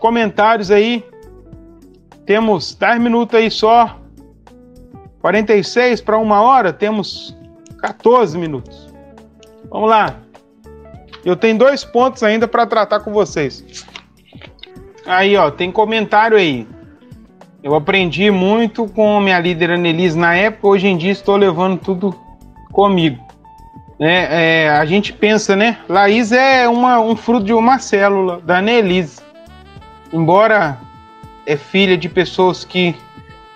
comentários 0.00 0.70
aí. 0.70 1.04
Temos 2.28 2.74
10 2.74 3.00
minutos 3.00 3.34
aí 3.34 3.50
só. 3.50 3.98
46 5.22 6.02
para 6.02 6.18
uma 6.18 6.42
hora, 6.42 6.74
temos 6.74 7.34
14 7.80 8.36
minutos. 8.36 8.92
Vamos 9.70 9.88
lá. 9.88 10.14
Eu 11.24 11.34
tenho 11.36 11.56
dois 11.56 11.86
pontos 11.86 12.22
ainda 12.22 12.46
para 12.46 12.66
tratar 12.66 13.00
com 13.00 13.14
vocês. 13.14 13.86
Aí, 15.06 15.38
ó, 15.38 15.50
tem 15.50 15.72
comentário 15.72 16.36
aí. 16.36 16.68
Eu 17.62 17.74
aprendi 17.74 18.30
muito 18.30 18.86
com 18.88 19.18
minha 19.20 19.40
líder 19.40 19.70
Annelise 19.70 20.18
na 20.18 20.34
época, 20.34 20.68
hoje 20.68 20.86
em 20.86 20.98
dia 20.98 21.12
estou 21.12 21.34
levando 21.34 21.78
tudo 21.78 22.14
comigo. 22.72 23.26
É, 23.98 24.64
é, 24.64 24.68
a 24.68 24.84
gente 24.84 25.14
pensa, 25.14 25.56
né? 25.56 25.78
Laís 25.88 26.30
é 26.30 26.68
uma, 26.68 27.00
um 27.00 27.16
fruto 27.16 27.46
de 27.46 27.54
uma 27.54 27.78
célula 27.78 28.38
da 28.42 28.58
Annelise. 28.58 29.22
Embora 30.12 30.78
é 31.48 31.56
filha 31.56 31.96
de 31.96 32.10
pessoas 32.10 32.62
que 32.62 32.94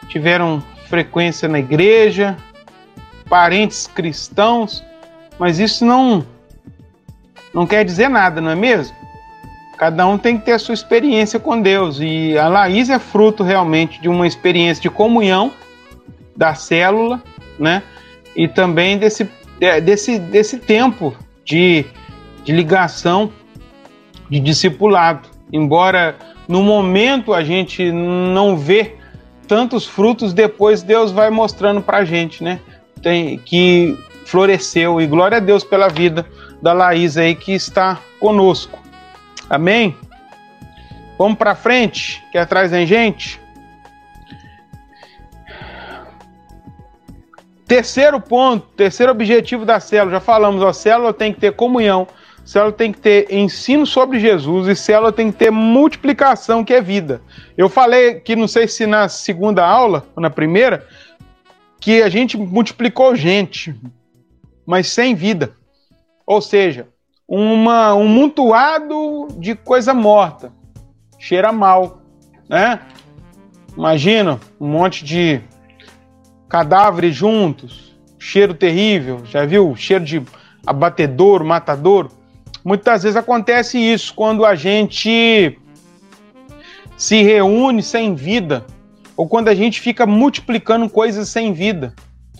tiveram 0.08 0.62
frequência 0.88 1.46
na 1.46 1.58
igreja, 1.58 2.34
parentes 3.28 3.86
cristãos, 3.86 4.82
mas 5.38 5.58
isso 5.58 5.84
não, 5.84 6.26
não 7.52 7.66
quer 7.66 7.84
dizer 7.84 8.08
nada, 8.08 8.40
não 8.40 8.50
é 8.50 8.54
mesmo? 8.54 8.96
Cada 9.76 10.06
um 10.06 10.16
tem 10.16 10.38
que 10.38 10.46
ter 10.46 10.52
a 10.52 10.58
sua 10.58 10.72
experiência 10.72 11.38
com 11.38 11.60
Deus. 11.60 11.98
E 12.00 12.38
a 12.38 12.48
Laís 12.48 12.88
é 12.88 12.98
fruto 12.98 13.42
realmente 13.42 14.00
de 14.00 14.08
uma 14.08 14.26
experiência 14.26 14.80
de 14.80 14.88
comunhão 14.88 15.52
da 16.34 16.54
célula, 16.54 17.22
né? 17.58 17.82
E 18.34 18.48
também 18.48 18.96
desse, 18.96 19.28
desse, 19.82 20.18
desse 20.18 20.58
tempo 20.58 21.14
de, 21.44 21.84
de 22.42 22.52
ligação, 22.52 23.30
de 24.30 24.40
discipulado. 24.40 25.28
Embora 25.52 26.16
no 26.52 26.62
momento 26.62 27.32
a 27.32 27.42
gente 27.42 27.90
não 27.90 28.58
vê 28.58 28.96
tantos 29.48 29.86
frutos, 29.86 30.34
depois 30.34 30.82
Deus 30.82 31.10
vai 31.10 31.30
mostrando 31.30 31.80
pra 31.80 32.04
gente, 32.04 32.44
né? 32.44 32.60
Tem, 33.00 33.38
que 33.38 33.98
floresceu. 34.26 35.00
E 35.00 35.06
glória 35.06 35.38
a 35.38 35.40
Deus 35.40 35.64
pela 35.64 35.88
vida 35.88 36.26
da 36.60 36.74
Laís 36.74 37.16
aí 37.16 37.34
que 37.34 37.52
está 37.52 37.98
conosco. 38.20 38.78
Amém? 39.48 39.96
Vamos 41.16 41.38
para 41.38 41.54
frente, 41.54 42.22
que 42.30 42.36
atrás 42.36 42.70
tem 42.70 42.86
gente. 42.86 43.40
Terceiro 47.66 48.20
ponto, 48.20 48.66
terceiro 48.76 49.10
objetivo 49.10 49.64
da 49.64 49.80
célula, 49.80 50.18
já 50.18 50.20
falamos, 50.20 50.62
a 50.62 50.74
célula 50.74 51.14
tem 51.14 51.32
que 51.32 51.40
ter 51.40 51.52
comunhão, 51.52 52.06
célula 52.44 52.72
tem 52.72 52.92
que 52.92 53.00
ter 53.00 53.32
ensino 53.32 53.86
sobre 53.86 54.18
Jesus 54.18 54.68
e 54.68 54.74
célula 54.74 55.12
tem 55.12 55.30
que 55.30 55.38
ter 55.38 55.50
multiplicação, 55.50 56.64
que 56.64 56.74
é 56.74 56.80
vida. 56.80 57.22
Eu 57.56 57.68
falei 57.68 58.16
que 58.16 58.34
não 58.34 58.48
sei 58.48 58.66
se 58.66 58.86
na 58.86 59.08
segunda 59.08 59.64
aula 59.64 60.06
ou 60.16 60.22
na 60.22 60.30
primeira, 60.30 60.86
que 61.80 62.02
a 62.02 62.08
gente 62.08 62.36
multiplicou 62.36 63.14
gente, 63.16 63.74
mas 64.66 64.88
sem 64.88 65.14
vida. 65.14 65.52
Ou 66.26 66.40
seja, 66.40 66.88
uma, 67.26 67.94
um 67.94 68.06
montuado 68.06 69.28
de 69.38 69.54
coisa 69.54 69.94
morta. 69.94 70.52
Cheira 71.18 71.52
mal, 71.52 72.02
né? 72.48 72.80
Imagina 73.76 74.38
um 74.60 74.68
monte 74.68 75.04
de 75.04 75.40
cadáveres 76.48 77.14
juntos, 77.14 77.96
cheiro 78.18 78.52
terrível. 78.54 79.24
Já 79.24 79.46
viu? 79.46 79.74
Cheiro 79.74 80.04
de 80.04 80.22
abatedor, 80.66 81.42
matador. 81.44 82.10
Muitas 82.64 83.02
vezes 83.02 83.16
acontece 83.16 83.78
isso 83.78 84.14
quando 84.14 84.44
a 84.44 84.54
gente 84.54 85.58
se 86.96 87.22
reúne 87.22 87.82
sem 87.82 88.14
vida 88.14 88.64
ou 89.16 89.26
quando 89.26 89.48
a 89.48 89.54
gente 89.54 89.80
fica 89.80 90.06
multiplicando 90.06 90.88
coisas 90.88 91.28
sem 91.28 91.52
vida. 91.52 91.94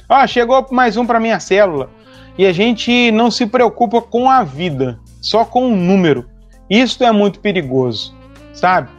Ah, 0.09 0.27
chegou 0.27 0.67
mais 0.71 0.97
um 0.97 1.05
para 1.05 1.19
minha 1.19 1.41
célula 1.41 1.91
e 2.39 2.47
a 2.47 2.53
gente 2.53 3.11
não 3.11 3.31
se 3.31 3.47
preocupa 3.47 4.01
com 4.01 4.31
a 4.31 4.43
vida, 4.43 4.99
só 5.21 5.45
com 5.45 5.73
o 5.73 5.77
número. 5.77 6.29
Isso 6.71 7.03
é 7.03 7.13
muito 7.13 7.41
perigoso, 7.41 8.15
sabe? 8.53 8.91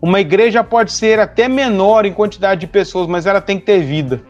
Uma 0.00 0.20
igreja 0.20 0.64
pode 0.64 0.92
ser 0.92 1.20
até 1.20 1.48
menor 1.48 2.04
em 2.04 2.12
quantidade 2.12 2.62
de 2.62 2.66
pessoas, 2.66 3.06
mas 3.06 3.24
ela 3.24 3.40
tem 3.40 3.58
que 3.58 3.66
ter 3.66 3.80
vida. 3.80 4.20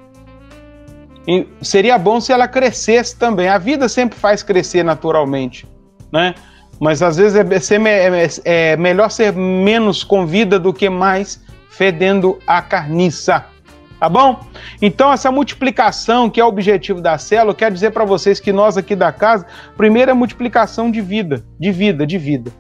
E 1.26 1.46
seria 1.62 1.96
bom 1.96 2.20
se 2.20 2.32
ela 2.32 2.46
crescesse 2.46 3.16
também. 3.16 3.48
A 3.48 3.57
vida 3.57 3.88
sempre 3.88 4.18
faz 4.18 4.42
crescer 4.42 4.84
naturalmente, 4.84 5.66
né? 6.12 6.34
Mas 6.80 7.02
às 7.02 7.16
vezes 7.16 7.36
é, 7.36 7.84
é, 7.84 8.72
é 8.72 8.76
melhor 8.76 9.10
ser 9.10 9.32
menos 9.32 10.02
com 10.02 10.26
vida 10.26 10.58
do 10.58 10.72
que 10.72 10.90
mais 10.90 11.40
fedendo 11.70 12.38
a 12.46 12.60
carniça. 12.60 13.46
Tá 13.98 14.08
bom? 14.08 14.40
Então, 14.80 15.12
essa 15.12 15.30
multiplicação, 15.30 16.28
que 16.28 16.40
é 16.40 16.44
o 16.44 16.48
objetivo 16.48 17.00
da 17.00 17.16
célula, 17.18 17.54
quer 17.54 17.70
dizer 17.70 17.92
para 17.92 18.04
vocês 18.04 18.40
que 18.40 18.52
nós 18.52 18.76
aqui 18.76 18.96
da 18.96 19.12
casa, 19.12 19.46
primeiro 19.76 20.10
é 20.10 20.14
multiplicação 20.14 20.90
de 20.90 21.00
vida, 21.00 21.44
de 21.58 21.70
vida, 21.70 22.04
de 22.04 22.18
vida. 22.18 22.50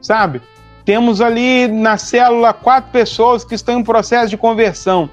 Sabe? 0.00 0.40
Temos 0.84 1.20
ali 1.20 1.66
na 1.66 1.96
célula 1.96 2.52
quatro 2.52 2.92
pessoas 2.92 3.44
que 3.44 3.56
estão 3.56 3.80
em 3.80 3.84
processo 3.84 4.30
de 4.30 4.36
conversão. 4.36 5.10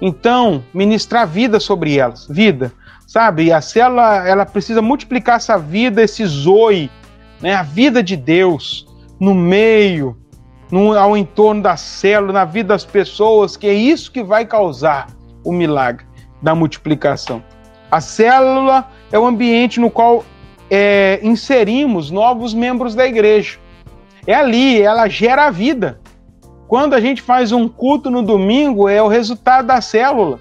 Então, 0.00 0.62
ministrar 0.72 1.26
vida 1.26 1.58
sobre 1.58 1.98
elas, 1.98 2.24
vida. 2.30 2.72
Sabe? 3.04 3.52
A 3.52 3.60
célula, 3.60 4.26
ela 4.26 4.46
precisa 4.46 4.80
multiplicar 4.80 5.38
essa 5.38 5.58
vida, 5.58 6.02
esse 6.02 6.24
zoe, 6.24 6.88
né? 7.42 7.54
A 7.54 7.62
vida 7.62 8.02
de 8.02 8.16
Deus 8.16 8.86
no 9.20 9.34
meio, 9.34 10.16
no, 10.70 10.96
ao 10.96 11.16
entorno 11.16 11.62
da 11.62 11.76
célula, 11.76 12.32
na 12.32 12.44
vida 12.44 12.68
das 12.68 12.84
pessoas, 12.84 13.56
que 13.56 13.66
é 13.66 13.74
isso 13.74 14.10
que 14.10 14.22
vai 14.22 14.46
causar 14.46 15.08
o 15.44 15.52
milagre 15.52 16.06
da 16.40 16.54
multiplicação. 16.54 17.42
A 17.90 18.00
célula 18.00 18.88
é 19.10 19.18
o 19.18 19.26
ambiente 19.26 19.78
no 19.78 19.90
qual 19.90 20.24
é, 20.70 21.20
inserimos 21.22 22.10
novos 22.10 22.54
membros 22.54 22.94
da 22.94 23.06
igreja. 23.06 23.58
É 24.26 24.34
ali, 24.34 24.80
ela 24.80 25.08
gera 25.08 25.46
a 25.46 25.50
vida. 25.50 26.00
Quando 26.66 26.94
a 26.94 27.00
gente 27.00 27.20
faz 27.20 27.52
um 27.52 27.68
culto 27.68 28.10
no 28.10 28.22
domingo, 28.22 28.88
é 28.88 29.02
o 29.02 29.08
resultado 29.08 29.66
da 29.66 29.80
célula. 29.82 30.40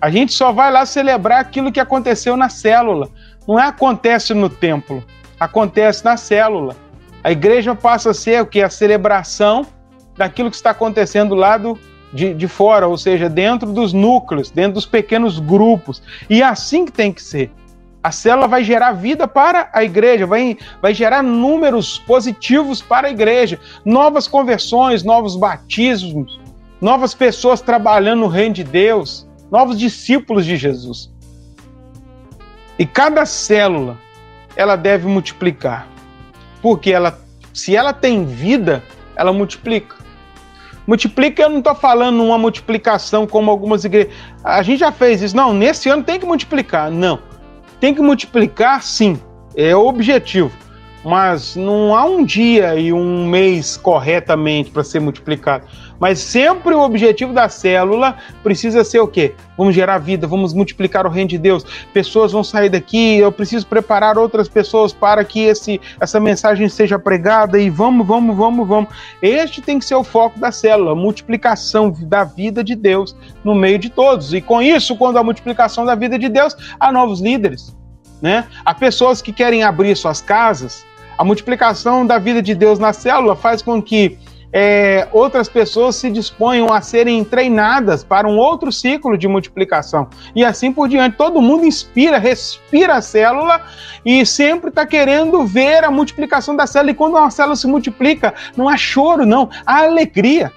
A 0.00 0.10
gente 0.10 0.32
só 0.32 0.52
vai 0.52 0.70
lá 0.70 0.86
celebrar 0.86 1.40
aquilo 1.40 1.72
que 1.72 1.80
aconteceu 1.80 2.36
na 2.36 2.48
célula. 2.48 3.08
Não 3.48 3.58
é 3.58 3.66
acontece 3.66 4.32
no 4.32 4.48
templo, 4.48 5.02
acontece 5.38 6.04
na 6.04 6.16
célula. 6.16 6.76
A 7.22 7.32
igreja 7.32 7.74
passa 7.74 8.10
a 8.10 8.14
ser 8.14 8.42
o 8.42 8.46
que? 8.46 8.62
A 8.62 8.70
celebração 8.70 9.66
daquilo 10.16 10.50
que 10.50 10.56
está 10.56 10.70
acontecendo 10.70 11.34
lá 11.34 11.58
do, 11.58 11.78
de, 12.12 12.32
de 12.32 12.48
fora, 12.48 12.86
ou 12.86 12.96
seja, 12.96 13.28
dentro 13.28 13.72
dos 13.72 13.92
núcleos, 13.92 14.50
dentro 14.50 14.74
dos 14.74 14.86
pequenos 14.86 15.38
grupos. 15.38 16.02
E 16.30 16.40
é 16.40 16.44
assim 16.44 16.84
que 16.84 16.92
tem 16.92 17.12
que 17.12 17.22
ser. 17.22 17.50
A 18.02 18.12
célula 18.12 18.46
vai 18.46 18.62
gerar 18.62 18.92
vida 18.92 19.26
para 19.26 19.68
a 19.72 19.82
igreja, 19.82 20.26
vai, 20.26 20.56
vai 20.80 20.94
gerar 20.94 21.22
números 21.22 21.98
positivos 21.98 22.80
para 22.80 23.08
a 23.08 23.10
igreja, 23.10 23.58
novas 23.84 24.28
conversões, 24.28 25.02
novos 25.02 25.34
batismos, 25.34 26.40
novas 26.80 27.14
pessoas 27.14 27.60
trabalhando 27.60 28.20
no 28.20 28.28
reino 28.28 28.54
de 28.54 28.62
Deus, 28.62 29.28
novos 29.50 29.76
discípulos 29.76 30.46
de 30.46 30.56
Jesus. 30.56 31.12
E 32.78 32.86
cada 32.86 33.26
célula 33.26 33.98
ela 34.56 34.74
deve 34.74 35.06
multiplicar, 35.06 35.86
porque 36.60 36.90
ela, 36.90 37.18
se 37.52 37.76
ela 37.76 37.92
tem 37.92 38.24
vida, 38.24 38.82
ela 39.14 39.32
multiplica. 39.32 39.96
Multiplica, 40.86 41.42
eu 41.42 41.50
não 41.50 41.58
estou 41.58 41.74
falando 41.74 42.22
uma 42.22 42.38
multiplicação 42.38 43.26
como 43.26 43.50
algumas 43.50 43.84
igrejas. 43.84 44.12
A 44.42 44.62
gente 44.62 44.80
já 44.80 44.92
fez 44.92 45.20
isso. 45.20 45.36
Não, 45.36 45.52
nesse 45.52 45.88
ano 45.88 46.04
tem 46.04 46.18
que 46.18 46.24
multiplicar. 46.24 46.92
Não. 46.92 47.18
Tem 47.80 47.92
que 47.92 48.00
multiplicar, 48.00 48.82
sim. 48.82 49.20
É 49.56 49.74
o 49.74 49.86
objetivo 49.86 50.52
mas 51.06 51.54
não 51.54 51.94
há 51.94 52.04
um 52.04 52.24
dia 52.24 52.74
e 52.74 52.92
um 52.92 53.28
mês 53.28 53.76
corretamente 53.76 54.72
para 54.72 54.82
ser 54.82 54.98
multiplicado. 54.98 55.64
Mas 55.98 56.18
sempre 56.18 56.74
o 56.74 56.80
objetivo 56.80 57.32
da 57.32 57.48
célula 57.48 58.16
precisa 58.42 58.84
ser 58.84 59.00
o 59.00 59.08
quê? 59.08 59.34
Vamos 59.56 59.74
gerar 59.74 59.98
vida, 59.98 60.26
vamos 60.26 60.52
multiplicar 60.52 61.06
o 61.06 61.10
reino 61.10 61.30
de 61.30 61.38
Deus. 61.38 61.64
Pessoas 61.92 62.32
vão 62.32 62.44
sair 62.44 62.68
daqui, 62.68 63.16
eu 63.16 63.32
preciso 63.32 63.66
preparar 63.66 64.18
outras 64.18 64.48
pessoas 64.48 64.92
para 64.92 65.24
que 65.24 65.40
esse, 65.40 65.80
essa 66.00 66.20
mensagem 66.20 66.68
seja 66.68 66.98
pregada 66.98 67.58
e 67.58 67.70
vamos, 67.70 68.06
vamos, 68.06 68.36
vamos, 68.36 68.68
vamos. 68.68 68.90
Este 69.22 69.62
tem 69.62 69.78
que 69.78 69.84
ser 69.84 69.94
o 69.94 70.04
foco 70.04 70.38
da 70.38 70.52
célula, 70.52 70.94
multiplicação 70.94 71.94
da 72.02 72.24
vida 72.24 72.62
de 72.62 72.74
Deus 72.74 73.16
no 73.42 73.54
meio 73.54 73.78
de 73.78 73.88
todos. 73.88 74.34
E 74.34 74.40
com 74.40 74.60
isso, 74.60 74.96
quando 74.96 75.18
a 75.18 75.24
multiplicação 75.24 75.84
da 75.84 75.94
vida 75.94 76.18
de 76.18 76.28
Deus, 76.28 76.56
há 76.78 76.92
novos 76.92 77.20
líderes. 77.20 77.74
Né? 78.20 78.46
Há 78.64 78.74
pessoas 78.74 79.20
que 79.20 79.32
querem 79.32 79.62
abrir 79.62 79.96
suas 79.96 80.20
casas, 80.20 80.84
a 81.18 81.24
multiplicação 81.24 82.06
da 82.06 82.18
vida 82.18 82.42
de 82.42 82.54
Deus 82.54 82.78
na 82.78 82.92
célula 82.92 83.34
faz 83.34 83.62
com 83.62 83.80
que 83.80 84.18
é, 84.58 85.06
outras 85.12 85.50
pessoas 85.50 85.96
se 85.96 86.10
disponham 86.10 86.72
a 86.72 86.80
serem 86.80 87.22
treinadas 87.22 88.02
para 88.02 88.26
um 88.26 88.38
outro 88.38 88.72
ciclo 88.72 89.18
de 89.18 89.28
multiplicação. 89.28 90.08
E 90.34 90.42
assim 90.42 90.72
por 90.72 90.88
diante. 90.88 91.14
Todo 91.14 91.42
mundo 91.42 91.66
inspira, 91.66 92.16
respira 92.16 92.94
a 92.94 93.02
célula 93.02 93.60
e 94.02 94.24
sempre 94.24 94.70
está 94.70 94.86
querendo 94.86 95.44
ver 95.44 95.84
a 95.84 95.90
multiplicação 95.90 96.56
da 96.56 96.66
célula. 96.66 96.92
E 96.92 96.94
quando 96.94 97.18
uma 97.18 97.30
célula 97.30 97.54
se 97.54 97.66
multiplica, 97.66 98.32
não 98.56 98.66
há 98.66 98.78
choro, 98.78 99.26
não, 99.26 99.50
há 99.66 99.80
alegria. 99.82 100.50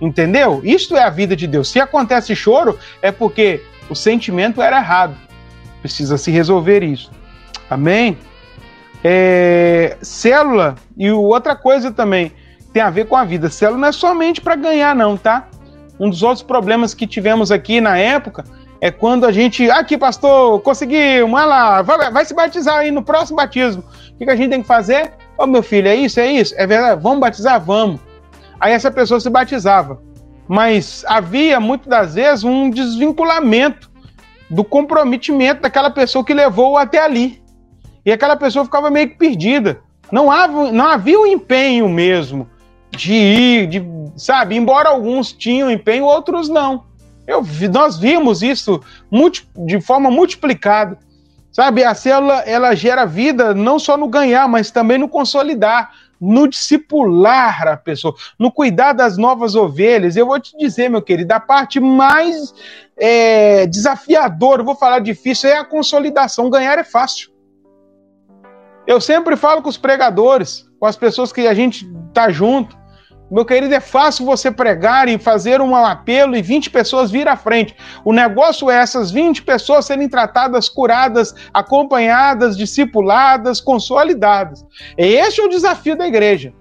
Entendeu? 0.00 0.60
Isto 0.62 0.96
é 0.96 1.02
a 1.02 1.10
vida 1.10 1.34
de 1.34 1.48
Deus. 1.48 1.68
Se 1.68 1.80
acontece 1.80 2.32
choro, 2.36 2.78
é 3.02 3.10
porque 3.10 3.60
o 3.90 3.96
sentimento 3.96 4.62
era 4.62 4.76
errado. 4.76 5.16
Precisa 5.82 6.16
se 6.16 6.30
resolver 6.30 6.84
isso. 6.84 7.10
Amém? 7.68 8.16
É, 9.02 9.96
célula, 10.00 10.76
e 10.96 11.10
outra 11.10 11.56
coisa 11.56 11.90
também 11.90 12.30
tem 12.76 12.82
a 12.82 12.90
ver 12.90 13.06
com 13.06 13.16
a 13.16 13.24
vida. 13.24 13.48
Célula 13.48 13.78
não 13.78 13.88
é 13.88 13.92
somente 13.92 14.38
para 14.38 14.54
ganhar, 14.54 14.94
não, 14.94 15.16
tá? 15.16 15.48
Um 15.98 16.10
dos 16.10 16.22
outros 16.22 16.42
problemas 16.42 16.92
que 16.92 17.06
tivemos 17.06 17.50
aqui 17.50 17.80
na 17.80 17.96
época 17.96 18.44
é 18.82 18.90
quando 18.90 19.24
a 19.24 19.32
gente. 19.32 19.70
Aqui, 19.70 19.96
pastor, 19.96 20.60
conseguimos, 20.60 21.30
vai 21.30 21.46
lá, 21.46 21.80
vai, 21.80 22.10
vai 22.10 22.24
se 22.26 22.34
batizar 22.34 22.80
aí 22.80 22.90
no 22.90 23.02
próximo 23.02 23.38
batismo. 23.38 23.82
O 24.12 24.18
que, 24.18 24.30
a 24.30 24.36
gente 24.36 24.50
tem 24.50 24.60
que 24.60 24.68
fazer? 24.68 25.12
Ô 25.38 25.44
oh, 25.44 25.46
meu 25.46 25.62
filho, 25.62 25.88
é 25.88 25.96
isso, 25.96 26.20
é 26.20 26.30
isso? 26.30 26.54
É 26.58 26.66
verdade? 26.66 27.00
Vamos 27.02 27.20
batizar? 27.20 27.58
Vamos. 27.58 27.98
Aí 28.60 28.74
essa 28.74 28.90
pessoa 28.90 29.18
se 29.20 29.30
batizava. 29.30 29.98
Mas 30.46 31.02
havia, 31.08 31.58
muitas 31.58 31.88
das 31.88 32.14
vezes, 32.14 32.44
um 32.44 32.68
desvinculamento 32.68 33.90
do 34.50 34.62
comprometimento 34.62 35.62
daquela 35.62 35.88
pessoa 35.88 36.22
que 36.22 36.34
levou 36.34 36.76
até 36.76 37.02
ali. 37.02 37.42
E 38.04 38.12
aquela 38.12 38.36
pessoa 38.36 38.66
ficava 38.66 38.90
meio 38.90 39.08
que 39.08 39.16
perdida. 39.16 39.80
Não 40.12 40.30
havia, 40.30 40.72
não 40.72 40.86
havia 40.86 41.18
o 41.18 41.26
empenho 41.26 41.88
mesmo 41.88 42.50
de 42.90 43.12
ir, 43.12 43.66
de, 43.66 43.82
sabe? 44.16 44.56
Embora 44.56 44.88
alguns 44.88 45.32
tinham 45.32 45.70
empenho, 45.70 46.04
outros 46.04 46.48
não. 46.48 46.84
Eu, 47.26 47.44
nós 47.72 47.98
vimos 47.98 48.42
isso 48.42 48.80
multi, 49.10 49.48
de 49.56 49.80
forma 49.80 50.10
multiplicada. 50.10 50.98
Sabe, 51.50 51.82
a 51.82 51.94
célula 51.94 52.40
ela 52.40 52.74
gera 52.74 53.06
vida 53.06 53.54
não 53.54 53.78
só 53.78 53.96
no 53.96 54.08
ganhar, 54.08 54.46
mas 54.46 54.70
também 54.70 54.98
no 54.98 55.08
consolidar, 55.08 55.90
no 56.20 56.46
discipular 56.46 57.66
a 57.66 57.76
pessoa, 57.78 58.14
no 58.38 58.52
cuidar 58.52 58.92
das 58.92 59.16
novas 59.16 59.54
ovelhas. 59.54 60.16
Eu 60.16 60.26
vou 60.26 60.38
te 60.38 60.56
dizer, 60.58 60.90
meu 60.90 61.00
querido, 61.00 61.32
a 61.32 61.40
parte 61.40 61.80
mais 61.80 62.52
é, 62.96 63.66
desafiadora, 63.66 64.62
vou 64.62 64.76
falar 64.76 64.98
difícil, 64.98 65.48
é 65.48 65.56
a 65.56 65.64
consolidação. 65.64 66.50
Ganhar 66.50 66.78
é 66.78 66.84
fácil. 66.84 67.30
Eu 68.86 69.00
sempre 69.00 69.34
falo 69.34 69.62
com 69.62 69.70
os 69.70 69.78
pregadores, 69.78 70.65
com 70.78 70.86
as 70.86 70.96
pessoas 70.96 71.32
que 71.32 71.46
a 71.46 71.54
gente 71.54 71.86
tá 72.12 72.30
junto. 72.30 72.76
Meu 73.28 73.44
querido, 73.44 73.74
é 73.74 73.80
fácil 73.80 74.24
você 74.24 74.52
pregar 74.52 75.08
e 75.08 75.18
fazer 75.18 75.60
um 75.60 75.74
apelo 75.74 76.36
e 76.36 76.42
20 76.42 76.70
pessoas 76.70 77.10
vir 77.10 77.26
à 77.26 77.36
frente. 77.36 77.74
O 78.04 78.12
negócio 78.12 78.70
é 78.70 78.76
essas 78.76 79.10
20 79.10 79.42
pessoas 79.42 79.84
serem 79.86 80.08
tratadas, 80.08 80.68
curadas, 80.68 81.34
acompanhadas, 81.52 82.56
discipuladas, 82.56 83.60
consolidadas. 83.60 84.64
Esse 84.96 85.40
é 85.40 85.44
o 85.44 85.48
desafio 85.48 85.96
da 85.96 86.06
igreja. 86.06 86.54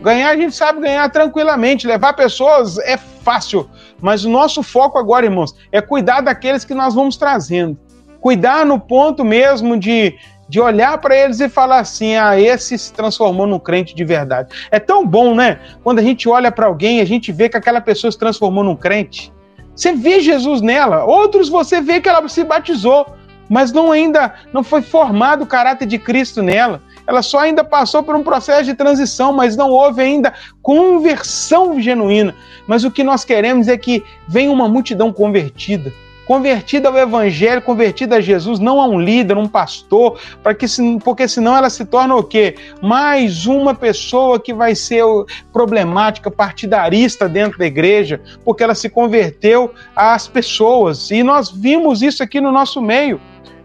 Ganhar, 0.00 0.30
a 0.30 0.36
gente 0.36 0.56
sabe 0.56 0.80
ganhar 0.80 1.08
tranquilamente. 1.10 1.86
Levar 1.86 2.14
pessoas 2.14 2.78
é 2.78 2.96
fácil. 2.96 3.68
Mas 4.00 4.24
o 4.24 4.30
nosso 4.30 4.62
foco 4.62 4.98
agora, 4.98 5.26
irmãos, 5.26 5.54
é 5.70 5.82
cuidar 5.82 6.22
daqueles 6.22 6.64
que 6.64 6.74
nós 6.74 6.94
vamos 6.94 7.18
trazendo. 7.18 7.78
Cuidar 8.20 8.64
no 8.64 8.80
ponto 8.80 9.22
mesmo 9.22 9.78
de 9.78 10.16
de 10.48 10.60
olhar 10.60 10.98
para 10.98 11.16
eles 11.16 11.40
e 11.40 11.48
falar 11.48 11.80
assim: 11.80 12.16
ah, 12.16 12.38
esse 12.38 12.76
se 12.78 12.92
transformou 12.92 13.46
num 13.46 13.58
crente 13.58 13.94
de 13.94 14.04
verdade. 14.04 14.54
É 14.70 14.78
tão 14.78 15.06
bom, 15.06 15.34
né? 15.34 15.58
Quando 15.82 15.98
a 15.98 16.02
gente 16.02 16.28
olha 16.28 16.50
para 16.52 16.66
alguém, 16.66 17.00
a 17.00 17.04
gente 17.04 17.32
vê 17.32 17.48
que 17.48 17.56
aquela 17.56 17.80
pessoa 17.80 18.10
se 18.10 18.18
transformou 18.18 18.64
num 18.64 18.76
crente. 18.76 19.32
Você 19.74 19.92
vê 19.92 20.20
Jesus 20.20 20.60
nela. 20.60 21.04
Outros 21.04 21.48
você 21.48 21.80
vê 21.80 22.00
que 22.00 22.08
ela 22.08 22.28
se 22.28 22.44
batizou, 22.44 23.06
mas 23.48 23.72
não 23.72 23.90
ainda 23.90 24.34
não 24.52 24.62
foi 24.62 24.82
formado 24.82 25.42
o 25.42 25.46
caráter 25.46 25.86
de 25.86 25.98
Cristo 25.98 26.42
nela. 26.42 26.80
Ela 27.06 27.20
só 27.20 27.40
ainda 27.40 27.62
passou 27.62 28.02
por 28.02 28.14
um 28.14 28.22
processo 28.22 28.64
de 28.64 28.74
transição, 28.74 29.32
mas 29.32 29.56
não 29.56 29.70
houve 29.70 30.00
ainda 30.00 30.32
conversão 30.62 31.80
genuína. 31.80 32.34
Mas 32.66 32.82
o 32.84 32.90
que 32.90 33.04
nós 33.04 33.24
queremos 33.24 33.68
é 33.68 33.76
que 33.76 34.02
venha 34.26 34.50
uma 34.50 34.68
multidão 34.68 35.12
convertida 35.12 35.92
convertida 36.26 36.88
ao 36.88 36.96
Evangelho, 36.96 37.62
convertida 37.62 38.16
a 38.16 38.20
Jesus, 38.20 38.58
não 38.58 38.80
a 38.80 38.86
um 38.86 39.00
líder, 39.00 39.36
um 39.36 39.48
pastor, 39.48 40.18
para 40.42 40.54
que 40.54 40.66
porque 41.02 41.28
senão 41.28 41.56
ela 41.56 41.70
se 41.70 41.84
torna 41.84 42.14
o 42.14 42.22
quê? 42.22 42.56
Mais 42.82 43.46
uma 43.46 43.74
pessoa 43.74 44.40
que 44.40 44.52
vai 44.52 44.74
ser 44.74 45.04
problemática, 45.52 46.30
partidarista 46.30 47.28
dentro 47.28 47.58
da 47.58 47.66
igreja, 47.66 48.20
porque 48.44 48.62
ela 48.62 48.74
se 48.74 48.88
converteu 48.88 49.72
às 49.94 50.26
pessoas. 50.26 51.10
E 51.10 51.22
nós 51.22 51.50
vimos 51.50 52.02
isso 52.02 52.22
aqui 52.22 52.40
no 52.40 52.52
nosso 52.52 52.80
meio. 52.80 53.20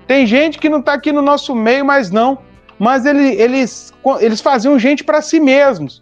Tem 0.07 0.26
gente 0.26 0.57
que 0.57 0.70
não 0.70 0.80
está 0.80 0.93
aqui 0.93 1.12
no 1.12 1.22
nosso 1.22 1.55
meio, 1.55 1.86
mas 1.86 2.10
não. 2.10 2.39
Mas 2.80 3.05
ele, 3.05 3.34
eles, 3.34 3.93
eles 4.20 4.41
faziam 4.41 4.80
gente 4.80 5.03
para 5.03 5.22
si 5.22 5.39
mesmos. 5.39 6.01